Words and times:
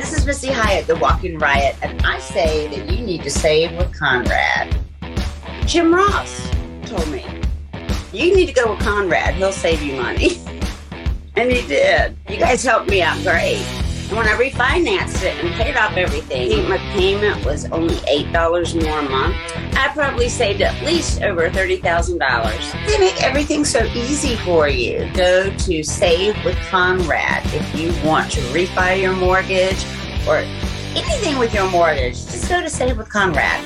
this 0.00 0.16
is 0.16 0.24
Missy 0.24 0.48
Hyatt, 0.48 0.86
the 0.86 0.96
Walking 0.96 1.38
Riot, 1.38 1.76
and 1.82 2.00
I 2.06 2.18
say 2.20 2.68
that 2.68 2.90
you 2.90 3.04
need 3.04 3.22
to 3.22 3.30
save 3.30 3.76
with 3.76 3.94
Conrad. 3.94 4.74
Jim 5.66 5.94
Ross 5.94 6.50
told 6.86 7.06
me, 7.10 7.22
you 8.10 8.34
need 8.34 8.46
to 8.46 8.52
go 8.54 8.72
with 8.72 8.80
Conrad. 8.80 9.34
He'll 9.34 9.52
save 9.52 9.82
you 9.82 10.00
money. 10.00 10.40
and 11.36 11.52
he 11.52 11.66
did. 11.68 12.16
You 12.30 12.38
guys 12.38 12.64
helped 12.64 12.88
me 12.88 13.02
out 13.02 13.22
great. 13.22 13.79
When 14.10 14.26
I 14.26 14.32
refinanced 14.32 15.22
it 15.22 15.38
and 15.44 15.54
paid 15.54 15.76
off 15.76 15.96
everything, 15.96 16.42
I 16.42 16.48
think 16.48 16.68
my 16.68 16.78
payment 16.78 17.44
was 17.44 17.66
only 17.70 17.94
$8 17.94 18.82
more 18.84 18.98
a 18.98 19.08
month. 19.08 19.36
I 19.76 19.88
probably 19.94 20.28
saved 20.28 20.62
at 20.62 20.84
least 20.84 21.22
over 21.22 21.48
$30,000. 21.48 22.88
They 22.88 22.98
make 22.98 23.22
everything 23.22 23.64
so 23.64 23.84
easy 23.94 24.34
for 24.34 24.66
you. 24.66 25.08
Go 25.14 25.54
to 25.54 25.84
Save 25.84 26.44
with 26.44 26.56
Conrad 26.70 27.46
if 27.54 27.78
you 27.78 27.92
want 28.04 28.32
to 28.32 28.40
refi 28.52 29.00
your 29.00 29.14
mortgage 29.14 29.84
or 30.26 30.38
anything 30.96 31.38
with 31.38 31.54
your 31.54 31.70
mortgage. 31.70 32.14
Just 32.14 32.48
go 32.48 32.60
to 32.60 32.68
Save 32.68 32.98
with 32.98 33.08
Conrad. 33.08 33.64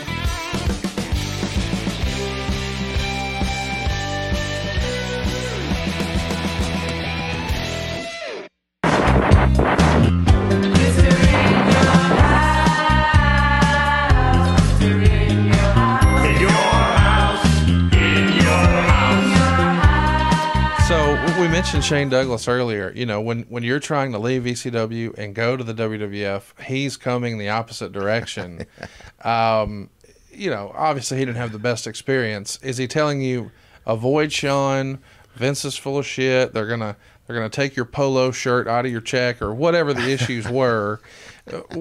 Mentioned 21.74 21.98
Shane 21.98 22.09
Douglas 22.09 22.46
earlier. 22.46 22.92
You 22.95 23.05
know, 23.05 23.20
when 23.20 23.42
when 23.48 23.64
you're 23.64 23.80
trying 23.80 24.12
to 24.12 24.19
leave 24.19 24.45
ECW 24.45 25.19
and 25.19 25.34
go 25.34 25.56
to 25.56 25.65
the 25.65 25.74
WWF, 25.74 26.60
he's 26.62 26.96
coming 26.96 27.37
the 27.37 27.48
opposite 27.48 27.91
direction. 27.91 28.65
um, 29.24 29.90
you 30.32 30.51
know, 30.51 30.73
obviously 30.76 31.18
he 31.18 31.24
didn't 31.24 31.38
have 31.38 31.51
the 31.51 31.59
best 31.59 31.88
experience. 31.88 32.60
Is 32.62 32.76
he 32.76 32.87
telling 32.87 33.23
you 33.23 33.51
avoid 33.87 34.32
Sean? 34.32 35.01
Vince 35.34 35.65
is 35.65 35.76
full 35.76 35.99
of 35.99 36.07
shit. 36.07 36.54
They're 36.54 36.68
gonna 36.68 36.96
they're 37.26 37.34
gonna 37.34 37.49
take 37.49 37.74
your 37.74 37.87
polo 37.87 38.30
shirt 38.30 38.68
out 38.68 38.87
of 38.87 38.93
your 38.93 39.01
check 39.01 39.43
or 39.43 39.52
whatever 39.52 39.93
the 39.93 40.12
issues 40.12 40.49
were. 40.49 41.01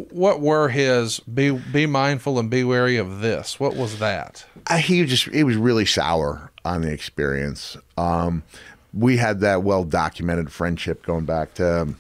what 0.10 0.42
were 0.42 0.70
his 0.70 1.20
be 1.20 1.52
be 1.52 1.86
mindful 1.86 2.40
and 2.40 2.50
be 2.50 2.64
wary 2.64 2.98
of 2.98 3.20
this? 3.22 3.60
What 3.60 3.76
was 3.76 4.00
that? 4.00 4.44
Uh, 4.66 4.78
he 4.78 5.06
just 5.06 5.26
he 5.26 5.44
was 5.44 5.56
really 5.56 5.86
sour 5.86 6.52
on 6.66 6.82
the 6.82 6.92
experience. 6.92 7.78
Um, 7.96 8.42
we 8.94 9.18
had 9.18 9.40
that 9.40 9.64
well 9.64 9.84
documented 9.84 10.52
friendship 10.52 11.06
going 11.06 11.26
back 11.26 11.54
to 11.56 11.82
um, 11.82 12.00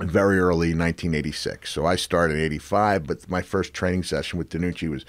very 0.00 0.38
early 0.38 0.68
1986. 0.68 1.70
So 1.70 1.86
I 1.86 1.96
started 1.96 2.38
in 2.38 2.44
85, 2.44 3.06
but 3.06 3.30
my 3.30 3.42
first 3.42 3.72
training 3.72 4.02
session 4.02 4.38
with 4.38 4.50
DeNucci 4.50 4.90
was 4.90 5.04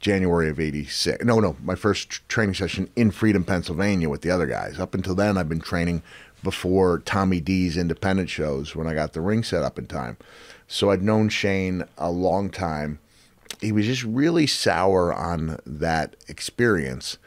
January 0.00 0.48
of 0.48 0.60
86. 0.60 1.24
No, 1.24 1.40
no, 1.40 1.56
my 1.62 1.74
first 1.74 2.28
training 2.28 2.54
session 2.54 2.88
in 2.96 3.10
Freedom, 3.10 3.44
Pennsylvania 3.44 4.08
with 4.08 4.22
the 4.22 4.30
other 4.30 4.46
guys. 4.46 4.78
Up 4.78 4.94
until 4.94 5.14
then, 5.14 5.36
I've 5.38 5.48
been 5.48 5.60
training 5.60 6.02
before 6.42 7.00
Tommy 7.00 7.40
D's 7.40 7.76
independent 7.76 8.30
shows 8.30 8.76
when 8.76 8.86
I 8.86 8.94
got 8.94 9.12
the 9.12 9.20
ring 9.20 9.42
set 9.42 9.62
up 9.64 9.78
in 9.78 9.86
time. 9.86 10.16
So 10.68 10.90
I'd 10.90 11.02
known 11.02 11.28
Shane 11.28 11.84
a 11.96 12.10
long 12.10 12.50
time. 12.50 13.00
He 13.60 13.72
was 13.72 13.86
just 13.86 14.04
really 14.04 14.46
sour 14.46 15.12
on 15.12 15.58
that 15.66 16.14
experience 16.28 17.18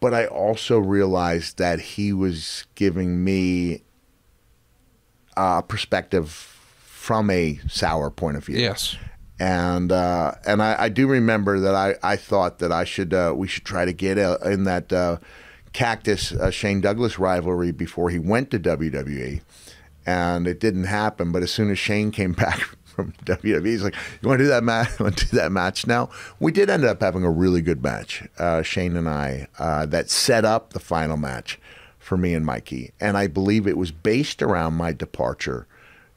but 0.00 0.14
I 0.14 0.26
also 0.26 0.78
realized 0.78 1.58
that 1.58 1.80
he 1.80 2.12
was 2.12 2.64
giving 2.74 3.24
me 3.24 3.82
a 5.36 5.62
perspective 5.62 6.30
from 6.30 7.30
a 7.30 7.58
sour 7.68 8.10
point 8.10 8.36
of 8.36 8.44
view. 8.44 8.58
Yes. 8.58 8.96
And 9.40 9.92
uh, 9.92 10.34
and 10.46 10.62
I, 10.62 10.76
I, 10.78 10.88
do 10.88 11.06
remember 11.06 11.60
that 11.60 11.74
I, 11.74 11.94
I 12.02 12.16
thought 12.16 12.58
that 12.58 12.72
I 12.72 12.82
should 12.82 13.14
uh, 13.14 13.32
we 13.36 13.46
should 13.46 13.64
try 13.64 13.84
to 13.84 13.92
get 13.92 14.18
uh, 14.18 14.38
in 14.44 14.64
that 14.64 14.92
uh, 14.92 15.18
Cactus 15.72 16.32
uh, 16.32 16.50
Shane 16.50 16.80
Douglas 16.80 17.20
rivalry 17.20 17.70
before 17.70 18.10
he 18.10 18.18
went 18.18 18.50
to 18.50 18.58
WWE, 18.58 19.40
and 20.04 20.48
it 20.48 20.58
didn't 20.58 20.84
happen. 20.84 21.30
But 21.30 21.44
as 21.44 21.52
soon 21.52 21.70
as 21.70 21.78
Shane 21.78 22.10
came 22.10 22.32
back 22.44 22.68
from 22.98 23.12
WWE. 23.24 23.64
He's 23.64 23.84
like, 23.84 23.94
"You 24.20 24.28
want 24.28 24.40
to 24.40 24.44
do 24.44 24.48
that 24.48 24.64
match? 24.64 24.98
want 24.98 25.16
to 25.18 25.26
do 25.28 25.36
that 25.36 25.52
match 25.52 25.86
now?" 25.86 26.10
We 26.40 26.50
did 26.50 26.68
end 26.68 26.84
up 26.84 27.00
having 27.00 27.22
a 27.22 27.30
really 27.30 27.62
good 27.62 27.80
match, 27.80 28.24
uh, 28.38 28.62
Shane 28.62 28.96
and 28.96 29.08
I, 29.08 29.46
uh, 29.58 29.86
that 29.86 30.10
set 30.10 30.44
up 30.44 30.72
the 30.72 30.80
final 30.80 31.16
match 31.16 31.60
for 32.00 32.16
me 32.16 32.34
and 32.34 32.44
Mikey, 32.44 32.90
and 33.00 33.16
I 33.16 33.28
believe 33.28 33.68
it 33.68 33.76
was 33.76 33.92
based 33.92 34.42
around 34.42 34.74
my 34.74 34.92
departure 34.92 35.68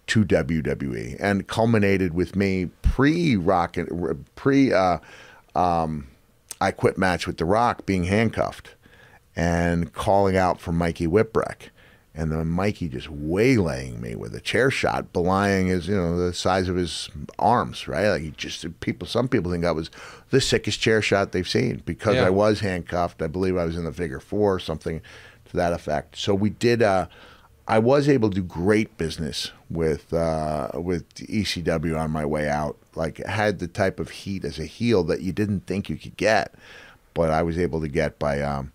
to 0.08 0.26
WWE 0.26 1.18
and 1.20 1.48
culminated 1.48 2.16
with 2.16 2.36
me 2.36 2.72
pre 2.82 3.36
Rock 3.36 3.78
pre 4.36 4.74
uh, 4.74 4.98
um, 5.54 6.08
I 6.60 6.72
quit 6.72 6.98
match 6.98 7.28
with 7.28 7.38
The 7.38 7.46
Rock 7.46 7.86
being 7.86 8.06
handcuffed 8.06 8.72
and 9.36 9.94
calling 9.94 10.36
out 10.36 10.60
for 10.60 10.72
Mikey 10.72 11.06
Whipwreck 11.06 11.70
and 12.14 12.32
then 12.32 12.48
Mikey 12.48 12.90
just 12.90 13.10
waylaying 13.10 14.02
me 14.02 14.16
with 14.16 14.36
a 14.36 14.42
chair 14.42 14.70
shot, 14.70 15.14
belying 15.14 15.68
his, 15.68 15.88
you 15.88 15.96
know, 15.96 16.18
the 16.18 16.34
size 16.34 16.68
of 16.68 16.76
his 16.76 17.10
arms, 17.40 17.88
right? 17.88 18.10
Like 18.10 18.22
he 18.22 18.32
just 18.32 18.66
people. 18.82 19.08
Some 19.08 19.30
people 19.30 19.52
think 19.52 19.64
I 19.64 19.72
was 19.72 19.90
the 20.30 20.42
sickest 20.42 20.82
chair 20.82 21.02
shot 21.02 21.32
they've 21.32 21.48
seen 21.48 21.82
because 21.86 22.16
yeah. 22.16 22.26
I 22.26 22.30
was 22.30 22.60
handcuffed. 22.60 23.22
I 23.22 23.28
believe 23.28 23.56
I 23.56 23.66
was 23.66 23.78
in 23.78 23.86
the 23.86 23.94
figure 23.94 24.20
four, 24.20 24.56
or 24.56 24.60
something 24.60 25.02
to 25.46 25.58
that 25.58 25.72
effect. 25.72 26.18
So 26.18 26.36
we 26.36 26.50
did. 26.50 26.82
Uh, 26.82 27.08
I 27.66 27.80
was 27.80 28.10
able 28.10 28.30
to 28.30 28.36
do 28.36 28.44
great 28.44 28.98
business 28.98 29.52
with 29.70 30.14
uh, 30.14 30.72
with 30.74 31.08
ECW 31.16 31.98
on 31.98 32.12
my 32.12 32.26
way 32.26 32.50
out. 32.50 32.78
Like 32.94 33.26
had 33.26 33.60
the 33.60 33.68
type 33.68 34.02
of 34.02 34.10
heat 34.10 34.44
as 34.44 34.60
a 34.60 34.66
heel 34.66 35.06
that 35.06 35.22
you 35.22 35.32
didn't 35.32 35.66
think 35.66 35.90
you 35.90 35.96
could 35.96 36.18
get, 36.18 36.56
but 37.14 37.30
I 37.30 37.42
was 37.42 37.58
able 37.58 37.80
to 37.80 37.88
get 37.88 38.20
by, 38.20 38.42
um, 38.42 38.74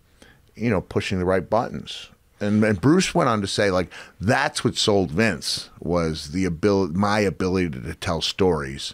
you 0.55 0.71
know, 0.71 0.81
pushing 0.81 1.19
the 1.19 1.25
right 1.25 1.47
buttons 1.47 2.09
and, 2.39 2.63
and 2.63 2.81
Bruce 2.81 3.15
went 3.15 3.29
on 3.29 3.41
to 3.41 3.47
say 3.47 3.71
like 3.71 3.91
that's 4.19 4.63
what 4.63 4.75
sold 4.75 5.11
Vince 5.11 5.69
was 5.79 6.31
the 6.31 6.45
ability 6.45 6.93
my 6.93 7.19
ability 7.19 7.69
to, 7.71 7.81
to 7.81 7.95
tell 7.95 8.21
stories 8.21 8.93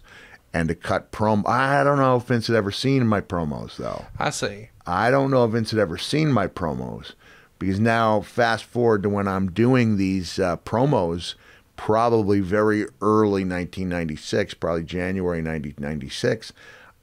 and 0.54 0.70
to 0.70 0.76
cut 0.76 1.12
prom 1.12 1.44
I 1.48 1.84
don't 1.84 1.98
know 1.98 2.18
if 2.18 2.24
Vince 2.24 2.48
had 2.48 2.56
ever 2.56 2.72
seen 2.72 3.08
my 3.08 3.22
promos 3.22 3.78
though. 3.78 4.06
I 4.20 4.30
see. 4.30 4.70
I 4.86 5.12
don't 5.12 5.32
know 5.32 5.46
if 5.46 5.52
Vince 5.52 5.72
had 5.72 5.80
ever 5.80 5.98
seen 5.98 6.32
my 6.32 6.48
promos 6.48 7.14
because 7.60 7.80
now 7.80 8.22
fast 8.22 8.66
forward 8.66 9.04
to 9.04 9.10
when 9.10 9.28
I'm 9.28 9.52
doing 9.52 9.98
these 9.98 10.40
uh, 10.40 10.58
promos 10.58 11.36
probably 11.76 12.40
very 12.40 12.86
early 13.02 13.44
1996, 13.44 14.54
probably 14.56 14.84
January 14.84 15.40
1996. 15.40 16.54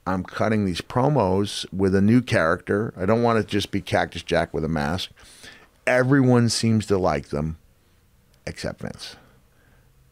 I'm 0.07 0.25
cutting 0.25 0.65
these 0.65 0.81
promos 0.81 1.71
with 1.73 1.95
a 1.95 2.01
new 2.01 2.21
character. 2.23 2.93
I 2.97 3.07
don't 3.07 3.23
want 3.23 3.39
to 3.39 3.45
just 3.45 3.71
be 3.71 3.81
Cactus 3.81 4.23
Jack 4.23 4.53
with 4.55 4.65
a 4.65 4.69
mask 4.69 5.11
everyone 5.91 6.49
seems 6.49 6.87
to 6.87 6.97
like 6.97 7.29
them 7.29 7.59
except 8.47 8.81
Vince. 8.81 9.17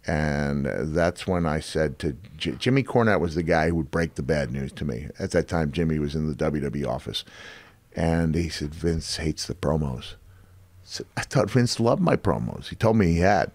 And 0.07 0.67
that's 0.67 1.27
when 1.27 1.47
I 1.47 1.61
said 1.61 1.99
to 2.01 2.17
J- 2.37 2.53
Jimmy 2.53 2.83
Cornette 2.83 3.21
was 3.21 3.35
the 3.35 3.43
guy 3.43 3.69
who 3.69 3.77
would 3.77 3.91
break 3.91 4.15
the 4.15 4.23
bad 4.23 4.51
news 4.51 4.73
to 4.73 4.85
me. 4.85 5.09
At 5.19 5.31
that 5.33 5.49
time, 5.49 5.71
Jimmy 5.71 5.99
was 5.99 6.15
in 6.15 6.29
the 6.29 6.35
WWE 6.35 6.87
office. 6.87 7.25
And 7.95 8.35
he 8.35 8.49
said, 8.49 8.75
Vince 8.75 9.17
hates 9.19 9.47
the 9.47 9.55
promos. 9.55 10.15
I, 11.17 11.21
thought 11.23 11.51
Vince 11.51 11.79
loved 11.79 12.01
my 12.01 12.17
promos. 12.17 12.69
He 12.69 12.77
told 12.77 12.97
me 12.97 13.09
he 13.09 13.19
had. 13.19 13.51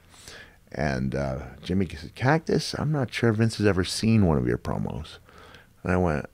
And 0.72 1.16
uh, 1.16 1.39
Jimmy 1.63 1.88
said, 1.89 2.13
Cactus, 2.16 2.75
I'm 2.78 2.91
not 2.91 3.13
sure 3.13 3.31
Vince 3.31 3.57
has 3.57 3.66
ever 3.66 3.83
seen 3.83 4.25
one 4.25 4.38
of 4.38 4.47
your 4.47 4.57
promos. 4.57 5.17
And 5.81 5.91
I 5.91 5.97
went, 5.97 6.28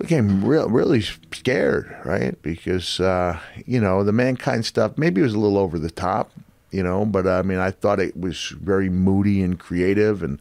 became 0.00 0.42
real, 0.44 0.68
really 0.68 1.02
scared, 1.02 1.94
right? 2.04 2.40
Because 2.42 3.00
uh, 3.00 3.38
you 3.66 3.80
know 3.80 4.02
the 4.02 4.12
mankind 4.12 4.64
stuff 4.64 4.96
maybe 4.96 5.20
it 5.20 5.24
was 5.24 5.34
a 5.34 5.38
little 5.38 5.58
over 5.58 5.78
the 5.78 5.90
top, 5.90 6.32
you 6.70 6.82
know, 6.82 7.04
but 7.04 7.26
I 7.26 7.42
mean 7.42 7.58
I 7.58 7.70
thought 7.70 8.00
it 8.00 8.18
was 8.18 8.48
very 8.60 8.88
moody 8.88 9.42
and 9.42 9.58
creative, 9.58 10.22
and 10.22 10.38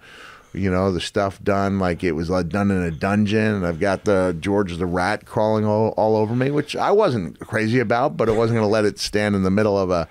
you 0.54 0.72
know 0.72 0.92
the 0.92 1.02
stuff 1.02 1.44
done 1.44 1.78
like 1.78 2.04
it 2.04 2.14
was 2.14 2.30
done 2.30 2.72
in 2.72 2.82
a 2.82 2.92
dungeon, 2.92 3.56
and 3.56 3.68
I've 3.68 3.80
got 3.80 4.06
the 4.06 4.36
George 4.40 4.76
the 4.78 4.86
Rat 4.86 5.26
crawling 5.26 5.66
all, 5.66 5.90
all 5.98 6.16
over 6.16 6.36
me, 6.36 6.52
which 6.52 6.76
I 6.76 6.92
wasn't 6.92 7.40
crazy 7.40 7.80
about, 7.80 8.16
but 8.16 8.30
I 8.30 8.32
wasn't 8.32 8.58
going 8.58 8.68
to 8.68 8.72
let 8.72 8.86
it 8.86 8.98
stand 8.98 9.36
in 9.36 9.44
the 9.44 9.52
middle 9.52 9.78
of 9.78 9.92
a, 9.92 10.08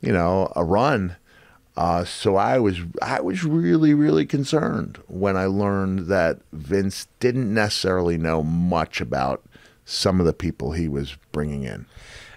you 0.00 0.12
know, 0.12 0.50
a 0.56 0.64
run. 0.64 1.16
Uh, 1.76 2.04
so 2.04 2.36
I 2.36 2.58
was 2.58 2.80
I 3.02 3.20
was 3.20 3.44
really 3.44 3.92
really 3.92 4.24
concerned 4.24 4.98
when 5.08 5.36
I 5.36 5.44
learned 5.44 6.06
that 6.06 6.40
Vince 6.52 7.06
didn't 7.20 7.52
necessarily 7.52 8.16
know 8.16 8.42
much 8.42 9.00
about 9.00 9.42
some 9.84 10.18
of 10.18 10.26
the 10.26 10.32
people 10.32 10.72
he 10.72 10.88
was 10.88 11.16
bringing 11.32 11.64
in. 11.64 11.86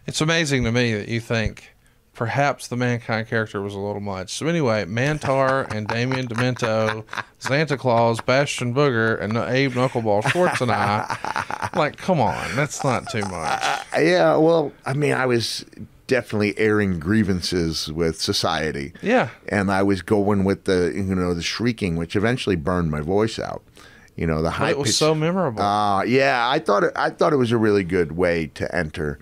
It's 0.05 0.21
amazing 0.21 0.63
to 0.65 0.71
me 0.71 0.93
that 0.93 1.07
you 1.07 1.19
think 1.21 1.73
perhaps 2.19 2.67
the 2.67 2.75
mankind 2.75 3.29
character 3.29 3.61
was 3.61 3.73
a 3.73 3.79
little 3.79 4.01
much. 4.01 4.33
So 4.33 4.47
anyway, 4.47 4.83
Mantaur 4.83 5.65
and 5.73 5.87
Damien 5.87 6.27
Demento, 6.27 7.05
Santa 7.37 7.77
Claus, 7.77 8.19
Bastion 8.19 8.75
Booger, 8.75 9.19
and 9.21 9.37
Abe 9.37 9.71
Knuckleball 9.71 10.29
Schwartz 10.29 10.59
and 10.59 10.69
I, 10.69 11.69
like, 11.75 11.95
come 11.95 12.19
on, 12.19 12.55
that's 12.57 12.83
not 12.83 13.09
too 13.09 13.21
much. 13.21 13.63
Yeah, 13.97 14.35
well, 14.37 14.71
I 14.85 14.93
mean, 14.93 15.13
I 15.13 15.25
was 15.25 15.65
definitely 16.09 16.57
airing 16.59 16.99
grievances 16.99 17.89
with 17.91 18.19
society. 18.19 18.91
Yeah. 19.01 19.29
And 19.47 19.71
I 19.71 19.83
was 19.83 20.01
going 20.01 20.43
with 20.43 20.65
the 20.65 20.91
you 20.93 21.15
know 21.15 21.33
the 21.33 21.41
shrieking, 21.41 21.95
which 21.95 22.17
eventually 22.17 22.57
burned 22.57 22.91
my 22.91 22.99
voice 22.99 23.39
out. 23.39 23.63
You 24.17 24.27
know 24.27 24.41
the 24.41 24.49
high 24.51 24.71
It 24.71 24.77
was 24.77 24.89
pitch. 24.89 24.95
so 24.97 25.15
memorable. 25.15 25.61
Uh, 25.63 26.03
yeah, 26.03 26.49
I 26.49 26.59
thought 26.59 26.83
it, 26.83 26.91
I 26.97 27.09
thought 27.09 27.31
it 27.31 27.37
was 27.37 27.53
a 27.53 27.57
really 27.57 27.85
good 27.85 28.11
way 28.17 28.47
to 28.55 28.75
enter, 28.75 29.17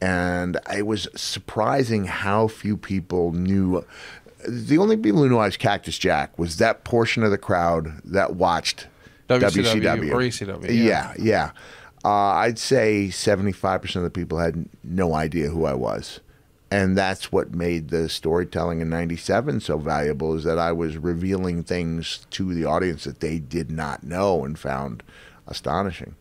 and 0.00 0.56
it 0.72 0.86
was 0.86 1.08
surprising 1.16 2.04
how 2.04 2.46
few 2.46 2.76
people 2.76 3.32
knew. 3.32 3.84
The 4.48 4.78
only 4.78 4.96
people 4.96 5.22
who 5.24 5.28
knew 5.28 5.38
I 5.38 5.46
was 5.46 5.56
Cactus 5.56 5.98
Jack 5.98 6.38
was 6.38 6.58
that 6.58 6.84
portion 6.84 7.24
of 7.24 7.32
the 7.32 7.38
crowd 7.38 8.00
that 8.04 8.36
watched 8.36 8.86
WCW 9.28 9.82
WCW 9.82 10.12
or 10.12 10.18
ECW, 10.18 10.66
Yeah, 10.86 11.12
yeah. 11.18 11.50
Uh, 12.04 12.08
I'd 12.44 12.58
say 12.60 13.10
seventy-five 13.10 13.82
percent 13.82 14.04
of 14.06 14.12
the 14.12 14.16
people 14.16 14.38
had 14.38 14.68
no 14.84 15.14
idea 15.14 15.48
who 15.48 15.64
I 15.64 15.74
was, 15.74 16.20
and 16.70 16.96
that's 16.98 17.30
what 17.30 17.54
made 17.54 17.88
the 17.90 18.08
storytelling 18.08 18.80
in 18.80 18.88
'97 18.90 19.60
so 19.60 19.78
valuable. 19.78 20.34
Is 20.34 20.44
that 20.44 20.58
I 20.58 20.72
was 20.72 20.96
revealing 20.96 21.62
things 21.62 22.26
to 22.30 22.52
the 22.54 22.64
audience 22.64 23.04
that 23.04 23.20
they 23.20 23.38
did 23.38 23.70
not 23.70 24.02
know 24.02 24.44
and 24.44 24.58
found 24.58 25.02
astonishing. 25.46 26.14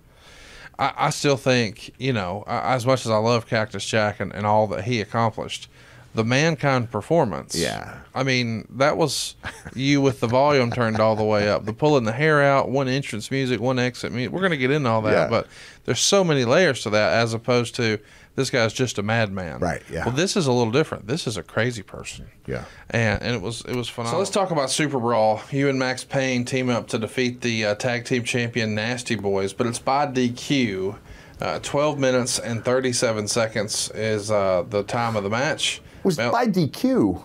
I, 0.77 0.93
I 0.97 1.09
still 1.09 1.37
think, 1.37 1.91
you 1.97 2.13
know, 2.13 2.43
I- 2.47 2.75
as 2.75 2.85
much 2.85 3.05
as 3.05 3.11
I 3.11 3.17
love 3.17 3.47
Cactus 3.47 3.85
Jack 3.85 4.19
and, 4.19 4.33
and 4.33 4.45
all 4.45 4.67
that 4.67 4.83
he 4.83 4.99
accomplished, 5.01 5.69
the 6.13 6.23
mankind 6.23 6.91
performance. 6.91 7.55
Yeah. 7.55 7.99
I 8.13 8.23
mean, 8.23 8.67
that 8.71 8.97
was 8.97 9.35
you 9.73 10.01
with 10.01 10.19
the 10.19 10.27
volume 10.27 10.71
turned 10.71 10.99
all 10.99 11.15
the 11.15 11.23
way 11.23 11.49
up, 11.49 11.65
the 11.65 11.73
pulling 11.73 12.03
the 12.03 12.11
hair 12.11 12.41
out, 12.43 12.69
one 12.69 12.87
entrance 12.87 13.31
music, 13.31 13.59
one 13.59 13.79
exit 13.79 14.11
music. 14.11 14.31
We're 14.33 14.39
going 14.39 14.51
to 14.51 14.57
get 14.57 14.71
into 14.71 14.89
all 14.89 15.01
that, 15.03 15.11
Yeah. 15.11 15.27
but 15.29 15.47
there's 15.85 15.99
so 15.99 16.23
many 16.23 16.45
layers 16.45 16.83
to 16.83 16.89
that 16.91 17.13
as 17.13 17.33
opposed 17.33 17.75
to 17.75 17.99
this 18.35 18.49
guy's 18.49 18.73
just 18.73 18.97
a 18.97 19.03
madman. 19.03 19.59
Right, 19.59 19.81
yeah. 19.91 20.05
Well, 20.05 20.15
this 20.15 20.35
is 20.35 20.47
a 20.47 20.51
little 20.51 20.71
different. 20.71 21.07
This 21.07 21.25
is 21.27 21.37
a 21.37 21.43
crazy 21.43 21.81
person. 21.83 22.27
Yeah. 22.45 22.65
And, 22.89 23.21
and 23.21 23.35
it 23.35 23.41
was 23.41 23.61
it 23.61 23.75
was 23.75 23.87
phenomenal. 23.87 24.15
So 24.15 24.19
let's 24.19 24.31
talk 24.31 24.51
about 24.51 24.69
Super 24.69 24.99
Brawl. 24.99 25.41
You 25.51 25.69
and 25.69 25.79
Max 25.79 26.03
Payne 26.03 26.45
team 26.45 26.69
up 26.69 26.87
to 26.89 26.97
defeat 26.97 27.41
the 27.41 27.65
uh, 27.65 27.75
tag 27.75 28.05
team 28.05 28.23
champion 28.23 28.75
Nasty 28.75 29.15
Boys, 29.15 29.53
but 29.53 29.67
it's 29.67 29.79
by 29.79 30.07
DQ. 30.07 30.97
Uh, 31.41 31.59
12 31.59 31.99
minutes 31.99 32.39
and 32.39 32.63
37 32.63 33.27
seconds 33.27 33.91
is 33.93 34.31
uh, 34.31 34.63
the 34.69 34.83
time 34.83 35.17
of 35.17 35.23
the 35.23 35.29
match. 35.29 35.81
It 35.99 36.05
was 36.05 36.17
Well, 36.17 36.31
by 36.31 36.47
DQ 36.47 37.21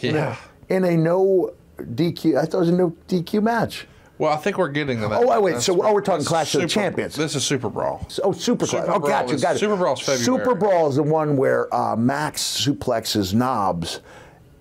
yeah. 0.00 0.36
in 0.68 0.84
a 0.84 0.96
no 0.96 1.52
DQ. 1.78 2.36
I 2.36 2.44
thought 2.46 2.56
it 2.58 2.60
was 2.60 2.68
a 2.70 2.72
no 2.72 2.96
DQ 3.08 3.42
match. 3.42 3.86
Well, 4.22 4.32
I 4.32 4.36
think 4.36 4.56
we're 4.56 4.68
getting 4.68 5.00
to 5.00 5.08
that. 5.08 5.20
Oh, 5.20 5.26
wait, 5.26 5.42
wait, 5.42 5.50
That's- 5.50 5.66
so- 5.66 5.82
oh, 5.82 5.92
we're 5.92 6.00
talking 6.00 6.24
Clash 6.24 6.54
of 6.54 6.60
the 6.60 6.68
Champions. 6.68 7.16
This 7.16 7.34
is 7.34 7.42
Super 7.44 7.68
Brawl. 7.68 8.06
Oh, 8.22 8.30
Super, 8.30 8.66
Super 8.66 8.84
Clash. 8.84 8.96
Oh, 8.96 9.00
gotcha, 9.00 9.34
is- 9.34 9.42
got 9.42 9.56
it. 9.56 9.58
Super 9.58 9.74
Brawl's 9.74 9.98
February. 9.98 10.24
Super 10.24 10.54
Brawl 10.54 10.88
is 10.88 10.94
the 10.94 11.02
one 11.02 11.36
where 11.36 11.74
uh, 11.74 11.96
Max 11.96 12.40
suplexes 12.40 13.34
Knobbs, 13.34 13.98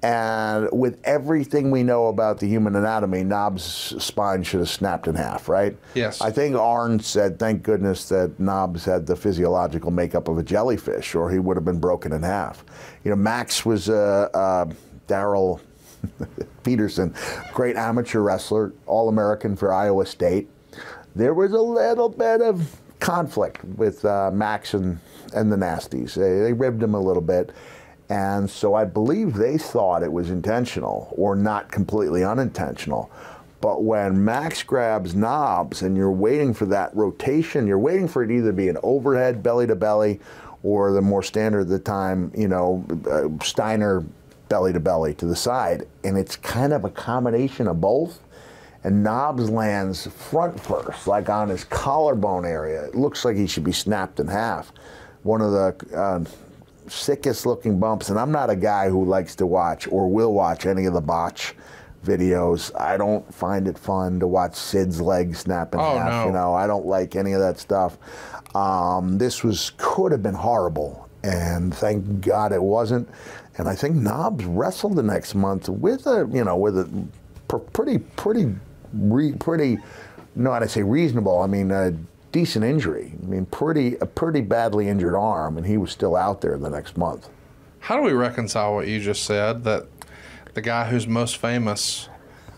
and 0.02 0.68
with 0.72 0.98
everything 1.04 1.70
we 1.70 1.84
know 1.84 2.08
about 2.08 2.40
the 2.40 2.48
human 2.48 2.76
anatomy, 2.76 3.24
Knobbs' 3.24 3.94
spine 4.04 4.42
should 4.42 4.62
have 4.62 4.70
snapped 4.70 5.08
in 5.08 5.14
half, 5.14 5.48
right? 5.48 5.78
Yes. 5.94 6.22
I 6.22 6.32
think 6.32 6.56
Arn 6.56 7.00
said, 7.00 7.38
"Thank 7.38 7.62
goodness 7.62 8.10
that 8.10 8.40
Knobbs 8.40 8.84
had 8.84 9.06
the 9.06 9.16
physiological 9.16 9.92
makeup 9.92 10.28
of 10.28 10.40
a 10.40 10.44
jellyfish, 10.44 11.14
or 11.14 11.30
he 11.30 11.38
would 11.38 11.56
have 11.56 11.66
been 11.66 11.80
broken 11.80 12.14
in 12.14 12.24
half." 12.24 12.66
You 13.04 13.12
know, 13.12 13.16
Max 13.16 13.64
was 13.64 13.90
uh, 13.90 14.28
uh, 14.34 14.66
Daryl. 15.08 15.60
Peterson, 16.64 17.14
great 17.54 17.76
amateur 17.76 18.20
wrestler, 18.20 18.74
All 18.86 19.10
American 19.10 19.56
for 19.56 19.74
Iowa 19.74 20.06
State. 20.06 20.50
There 21.16 21.34
was 21.34 21.52
a 21.52 21.62
little 21.62 22.10
bit 22.10 22.42
of 22.42 22.80
conflict 23.00 23.64
with 23.64 24.06
uh, 24.06 24.32
Max 24.32 24.74
and, 24.74 25.00
and 25.34 25.52
the 25.52 25.58
Nasties. 25.58 26.14
They, 26.14 26.40
they 26.40 26.54
ribbed 26.54 26.82
him 26.82 26.94
a 26.94 27.00
little 27.02 27.22
bit. 27.22 27.52
And 28.10 28.50
so 28.50 28.74
I 28.74 28.86
believe 28.86 29.36
they 29.36 29.58
thought 29.58 30.04
it 30.04 30.12
was 30.12 30.30
intentional 30.30 31.14
or 31.18 31.36
not 31.36 31.72
completely 31.72 32.24
unintentional. 32.24 33.10
But 33.62 33.84
when 33.84 34.26
Max 34.26 34.64
grabs 34.64 35.16
Knobbs 35.16 35.84
and 35.84 35.96
you're 35.96 36.12
waiting 36.12 36.54
for 36.54 36.66
that 36.66 36.96
rotation, 36.96 37.68
you're 37.68 37.80
waiting 37.80 38.08
for 38.08 38.24
it 38.24 38.32
either 38.32 38.48
to 38.48 38.54
be 38.54 38.70
an 38.70 38.78
overhead 38.84 39.44
belly 39.44 39.68
to 39.68 39.76
belly 39.76 40.20
or 40.64 40.92
the 40.92 41.02
more 41.02 41.24
standard 41.24 41.62
at 41.62 41.68
the 41.70 41.80
time, 41.80 42.32
you 42.36 42.48
know, 42.48 42.84
uh, 43.10 43.30
Steiner 43.44 44.04
belly 44.52 44.74
to 44.74 44.80
belly 44.80 45.14
to 45.16 45.26
the 45.26 45.36
side. 45.36 45.88
And 46.04 46.18
it's 46.18 46.36
kind 46.36 46.74
of 46.74 46.84
a 46.84 46.90
combination 46.90 47.68
of 47.68 47.80
both. 47.82 48.20
And 48.84 49.04
Knobbs 49.04 49.50
lands 49.50 50.08
front 50.08 50.60
first, 50.60 51.08
like 51.08 51.30
on 51.30 51.50
his 51.50 51.64
collarbone 51.64 52.46
area. 52.46 52.84
It 52.86 52.96
looks 52.96 53.24
like 53.24 53.36
he 53.38 53.48
should 53.48 53.64
be 53.64 53.72
snapped 53.72 54.20
in 54.20 54.28
half. 54.28 54.72
One 55.24 55.40
of 55.42 55.52
the 55.52 55.96
uh, 55.98 56.24
sickest 56.90 57.46
looking 57.46 57.80
bumps. 57.80 58.10
And 58.10 58.20
I'm 58.20 58.32
not 58.32 58.50
a 58.50 58.56
guy 58.56 58.90
who 58.90 59.06
likes 59.06 59.36
to 59.36 59.46
watch 59.46 59.88
or 59.88 60.10
will 60.10 60.34
watch 60.34 60.66
any 60.66 60.86
of 60.86 60.94
the 60.94 61.02
botch 61.02 61.54
videos. 62.06 62.72
I 62.80 62.98
don't 62.98 63.32
find 63.34 63.68
it 63.68 63.78
fun 63.78 64.20
to 64.20 64.28
watch 64.28 64.56
Sid's 64.56 65.00
leg 65.00 65.36
snap 65.36 65.74
in 65.76 65.80
Oh, 65.80 65.98
half. 66.00 66.12
no. 66.12 66.26
You 66.26 66.32
know, 66.32 66.54
I 66.56 66.66
don't 66.68 66.88
like 66.88 67.16
any 67.16 67.34
of 67.34 67.40
that 67.40 67.60
stuff. 67.60 67.98
Um, 68.56 69.18
this 69.20 69.44
was 69.44 69.72
could 69.78 70.12
have 70.12 70.24
been 70.24 70.34
horrible, 70.34 71.08
and 71.24 71.74
thank 71.74 72.22
God 72.22 72.52
it 72.52 72.62
wasn't. 72.62 73.08
And 73.58 73.68
I 73.68 73.76
think 73.76 73.96
Knobbs 73.96 74.46
wrestled 74.46 74.96
the 74.96 75.04
next 75.04 75.36
month 75.36 75.70
with 75.70 76.08
a 76.08 76.28
you 76.32 76.44
know 76.44 76.58
with 76.58 76.78
a 76.78 77.08
pr- 77.48 77.58
pretty 77.58 78.00
pretty 78.00 78.54
re, 78.94 79.34
pretty 79.34 79.78
no 80.36 80.52
I 80.52 80.66
say 80.66 80.84
reasonable. 80.84 81.40
I 81.40 81.48
mean 81.48 81.72
a 81.72 81.92
decent 82.32 82.66
injury. 82.66 83.14
I 83.22 83.26
mean 83.26 83.46
pretty 83.46 83.96
a 83.98 84.06
pretty 84.06 84.42
badly 84.42 84.88
injured 84.88 85.16
arm, 85.16 85.58
and 85.58 85.66
he 85.66 85.78
was 85.78 85.92
still 85.92 86.16
out 86.16 86.42
there 86.42 86.58
the 86.58 86.70
next 86.70 86.98
month. 86.98 87.30
How 87.80 87.98
do 87.98 88.04
we 88.04 88.14
reconcile 88.14 88.76
what 88.76 88.88
you 88.88 89.00
just 89.00 89.24
said 89.24 89.64
that 89.64 89.88
the 90.54 90.62
guy 90.62 90.90
who's 90.90 91.08
most 91.08 91.38
famous 91.38 92.10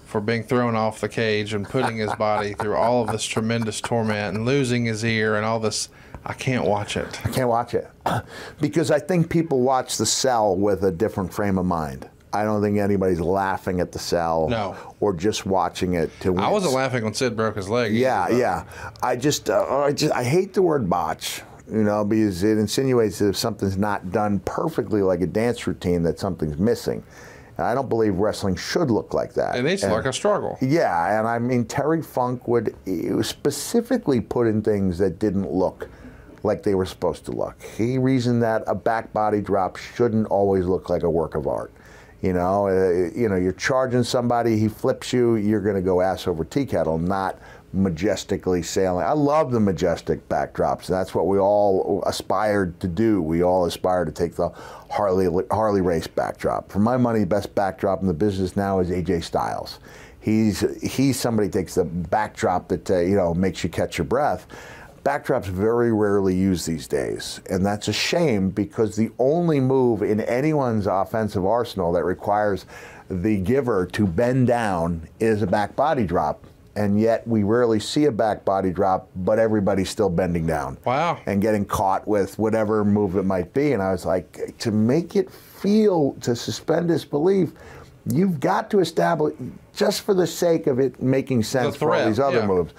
for 0.06 0.21
being 0.21 0.44
thrown 0.44 0.75
off 0.75 1.01
the 1.01 1.10
cage 1.10 1.54
and 1.54 1.68
putting 1.68 1.98
his 1.98 2.13
body 2.15 2.54
through 2.54 2.75
all 2.75 3.01
of 3.01 3.12
this 3.12 3.25
tremendous 3.25 3.81
torment 3.81 4.36
and 4.36 4.45
losing 4.45 4.86
his 4.86 5.04
ear 5.04 5.36
and 5.36 5.44
all 5.44 5.60
this, 5.60 5.89
I 6.25 6.33
can't 6.33 6.65
watch 6.65 6.95
it. 6.97 7.19
I 7.25 7.29
can't 7.29 7.49
watch 7.49 7.73
it 7.73 7.89
because 8.61 8.91
I 8.91 8.99
think 8.99 9.29
people 9.29 9.61
watch 9.61 9.97
the 9.97 10.05
cell 10.05 10.55
with 10.55 10.83
a 10.83 10.91
different 10.91 11.33
frame 11.33 11.57
of 11.57 11.65
mind. 11.65 12.09
I 12.31 12.43
don't 12.45 12.61
think 12.63 12.77
anybody's 12.79 13.19
laughing 13.19 13.79
at 13.79 13.91
the 13.91 13.99
cell 13.99 14.47
No. 14.49 14.75
or 14.99 15.13
just 15.13 15.45
watching 15.45 15.93
it 15.93 16.09
to 16.21 16.35
I 16.37 16.49
wasn't 16.49 16.73
laughing 16.73 17.03
when 17.03 17.13
Sid 17.13 17.35
broke 17.35 17.55
his 17.57 17.69
leg. 17.69 17.93
Yeah, 17.93 18.23
either, 18.25 18.37
yeah. 18.37 18.63
I 19.03 19.15
just, 19.17 19.49
uh, 19.51 19.63
I 19.83 19.91
just, 19.91 20.11
I 20.13 20.23
hate 20.23 20.53
the 20.53 20.61
word 20.63 20.89
botch. 20.89 21.41
You 21.71 21.83
know, 21.83 22.03
because 22.03 22.43
it 22.43 22.57
insinuates 22.57 23.19
that 23.19 23.29
if 23.29 23.37
something's 23.37 23.77
not 23.77 24.11
done 24.11 24.39
perfectly 24.39 25.01
like 25.01 25.21
a 25.21 25.27
dance 25.27 25.65
routine, 25.65 26.03
that 26.03 26.19
something's 26.19 26.57
missing. 26.57 27.03
And 27.57 27.65
I 27.65 27.73
don't 27.73 27.87
believe 27.87 28.15
wrestling 28.15 28.55
should 28.57 28.91
look 28.91 29.13
like 29.13 29.33
that. 29.35 29.55
It 29.55 29.61
to 29.61 29.69
And- 29.69 29.81
look 29.93 30.03
like 30.03 30.05
a 30.05 30.13
struggle. 30.13 30.57
yeah, 30.59 31.17
and 31.19 31.27
I 31.27 31.39
mean 31.39 31.63
Terry 31.65 32.01
Funk 32.01 32.48
would 32.50 32.75
specifically 33.25 34.19
put 34.21 34.48
in 34.48 34.62
things 34.62 34.98
that 34.98 35.19
didn't 35.19 35.51
look 35.53 35.88
like 36.43 36.63
they 36.63 36.75
were 36.75 36.85
supposed 36.85 37.25
to 37.25 37.31
look. 37.31 37.62
He 37.77 37.97
reasoned 37.97 38.43
that 38.43 38.63
a 38.67 38.75
back 38.75 39.13
body 39.13 39.41
drop 39.41 39.77
shouldn't 39.77 40.27
always 40.27 40.65
look 40.65 40.89
like 40.89 41.03
a 41.03 41.09
work 41.09 41.35
of 41.35 41.47
art. 41.47 41.73
You 42.21 42.31
know, 42.31 42.67
uh, 42.67 43.12
you 43.13 43.27
know, 43.27 43.35
you're 43.35 43.51
charging 43.51 44.03
somebody, 44.03 44.57
he 44.57 44.69
flips 44.69 45.12
you, 45.12 45.35
you're 45.35 45.59
going 45.59 45.75
to 45.75 45.81
go 45.81 46.00
ass 46.00 46.25
over 46.25 46.45
tea 46.45 46.65
kettle, 46.65 46.97
not 46.97 47.38
majestically 47.73 48.62
sailing. 48.62 49.03
I 49.03 49.12
love 49.12 49.51
the 49.51 49.59
majestic 49.59 50.29
backdrops. 50.29 50.85
That's 50.85 51.13
what 51.13 51.27
we 51.27 51.39
all 51.39 52.03
aspired 52.05 52.79
to 52.79 52.88
do. 52.88 53.21
We 53.21 53.43
all 53.43 53.65
aspire 53.65 54.05
to 54.05 54.12
take 54.12 54.35
the 54.35 54.50
Harley 54.89 55.27
Harley 55.51 55.81
Race 55.81 56.07
backdrop. 56.07 56.71
For 56.71 56.79
my 56.79 56.95
money, 56.97 57.21
the 57.21 57.25
best 57.25 57.53
backdrop 57.55 58.01
in 58.01 58.07
the 58.07 58.13
business 58.13 58.55
now 58.55 58.79
is 58.79 58.89
AJ 58.89 59.23
Styles. 59.23 59.79
He's 60.19 60.63
he's 60.81 61.19
somebody 61.19 61.50
takes 61.50 61.75
the 61.75 61.83
backdrop 61.83 62.69
that 62.69 62.89
uh, 62.89 63.00
you 63.00 63.15
know 63.15 63.33
makes 63.33 63.63
you 63.63 63.69
catch 63.69 63.97
your 63.97 64.05
breath. 64.05 64.47
Backdrops 65.03 65.45
very 65.45 65.91
rarely 65.91 66.33
used 66.33 66.65
these 66.65 66.88
days, 66.88 67.41
and 67.50 67.65
that's 67.65 67.89
a 67.89 67.93
shame 67.93 68.50
because 68.50 68.95
the 68.95 69.12
only 69.19 69.60
move 69.60 70.01
in 70.01 70.22
anyone's 70.22 70.88
offensive 70.88 71.45
arsenal 71.45 71.91
that 71.91 72.05
requires 72.05 72.65
the 73.10 73.38
giver 73.38 73.86
to 73.88 74.07
bend 74.07 74.48
down 74.48 75.07
is 75.19 75.41
a 75.41 75.48
back 75.48 75.75
body 75.75 76.05
drop. 76.05 76.45
And 76.75 77.00
yet 77.00 77.27
we 77.27 77.43
rarely 77.43 77.79
see 77.79 78.05
a 78.05 78.12
back 78.12 78.43
body 78.45 78.72
drop, 78.72 79.07
but 79.15 79.38
everybody's 79.38 79.91
still 79.91 80.10
bending 80.10 80.48
down 80.48 80.77
Wow. 80.86 81.19
and 81.27 81.39
getting 81.39 81.65
caught 81.65 82.07
with 82.07 82.39
whatever 82.39 82.83
move 82.83 83.15
it 83.15 83.24
might 83.24 83.53
be. 83.53 83.74
And 83.74 83.83
I 83.83 83.91
was 83.91 84.05
like, 84.07 84.57
to 84.57 84.72
make 84.72 85.15
it 85.15 85.29
feel, 85.29 86.13
to 86.22 86.36
suspend 86.36 86.88
disbelief, 86.88 87.51
you've 88.07 88.39
got 88.39 88.72
to 88.72 88.79
establish, 88.79 89.36
just 89.75 90.01
for 90.01 90.15
the 90.15 90.25
sake 90.25 90.65
of 90.65 90.79
it 90.79 91.00
making 91.00 91.43
sense 91.43 91.75
for 91.75 91.93
all 91.93 92.07
these 92.07 92.19
other 92.19 92.39
yeah. 92.39 92.48
moves, 92.48 92.74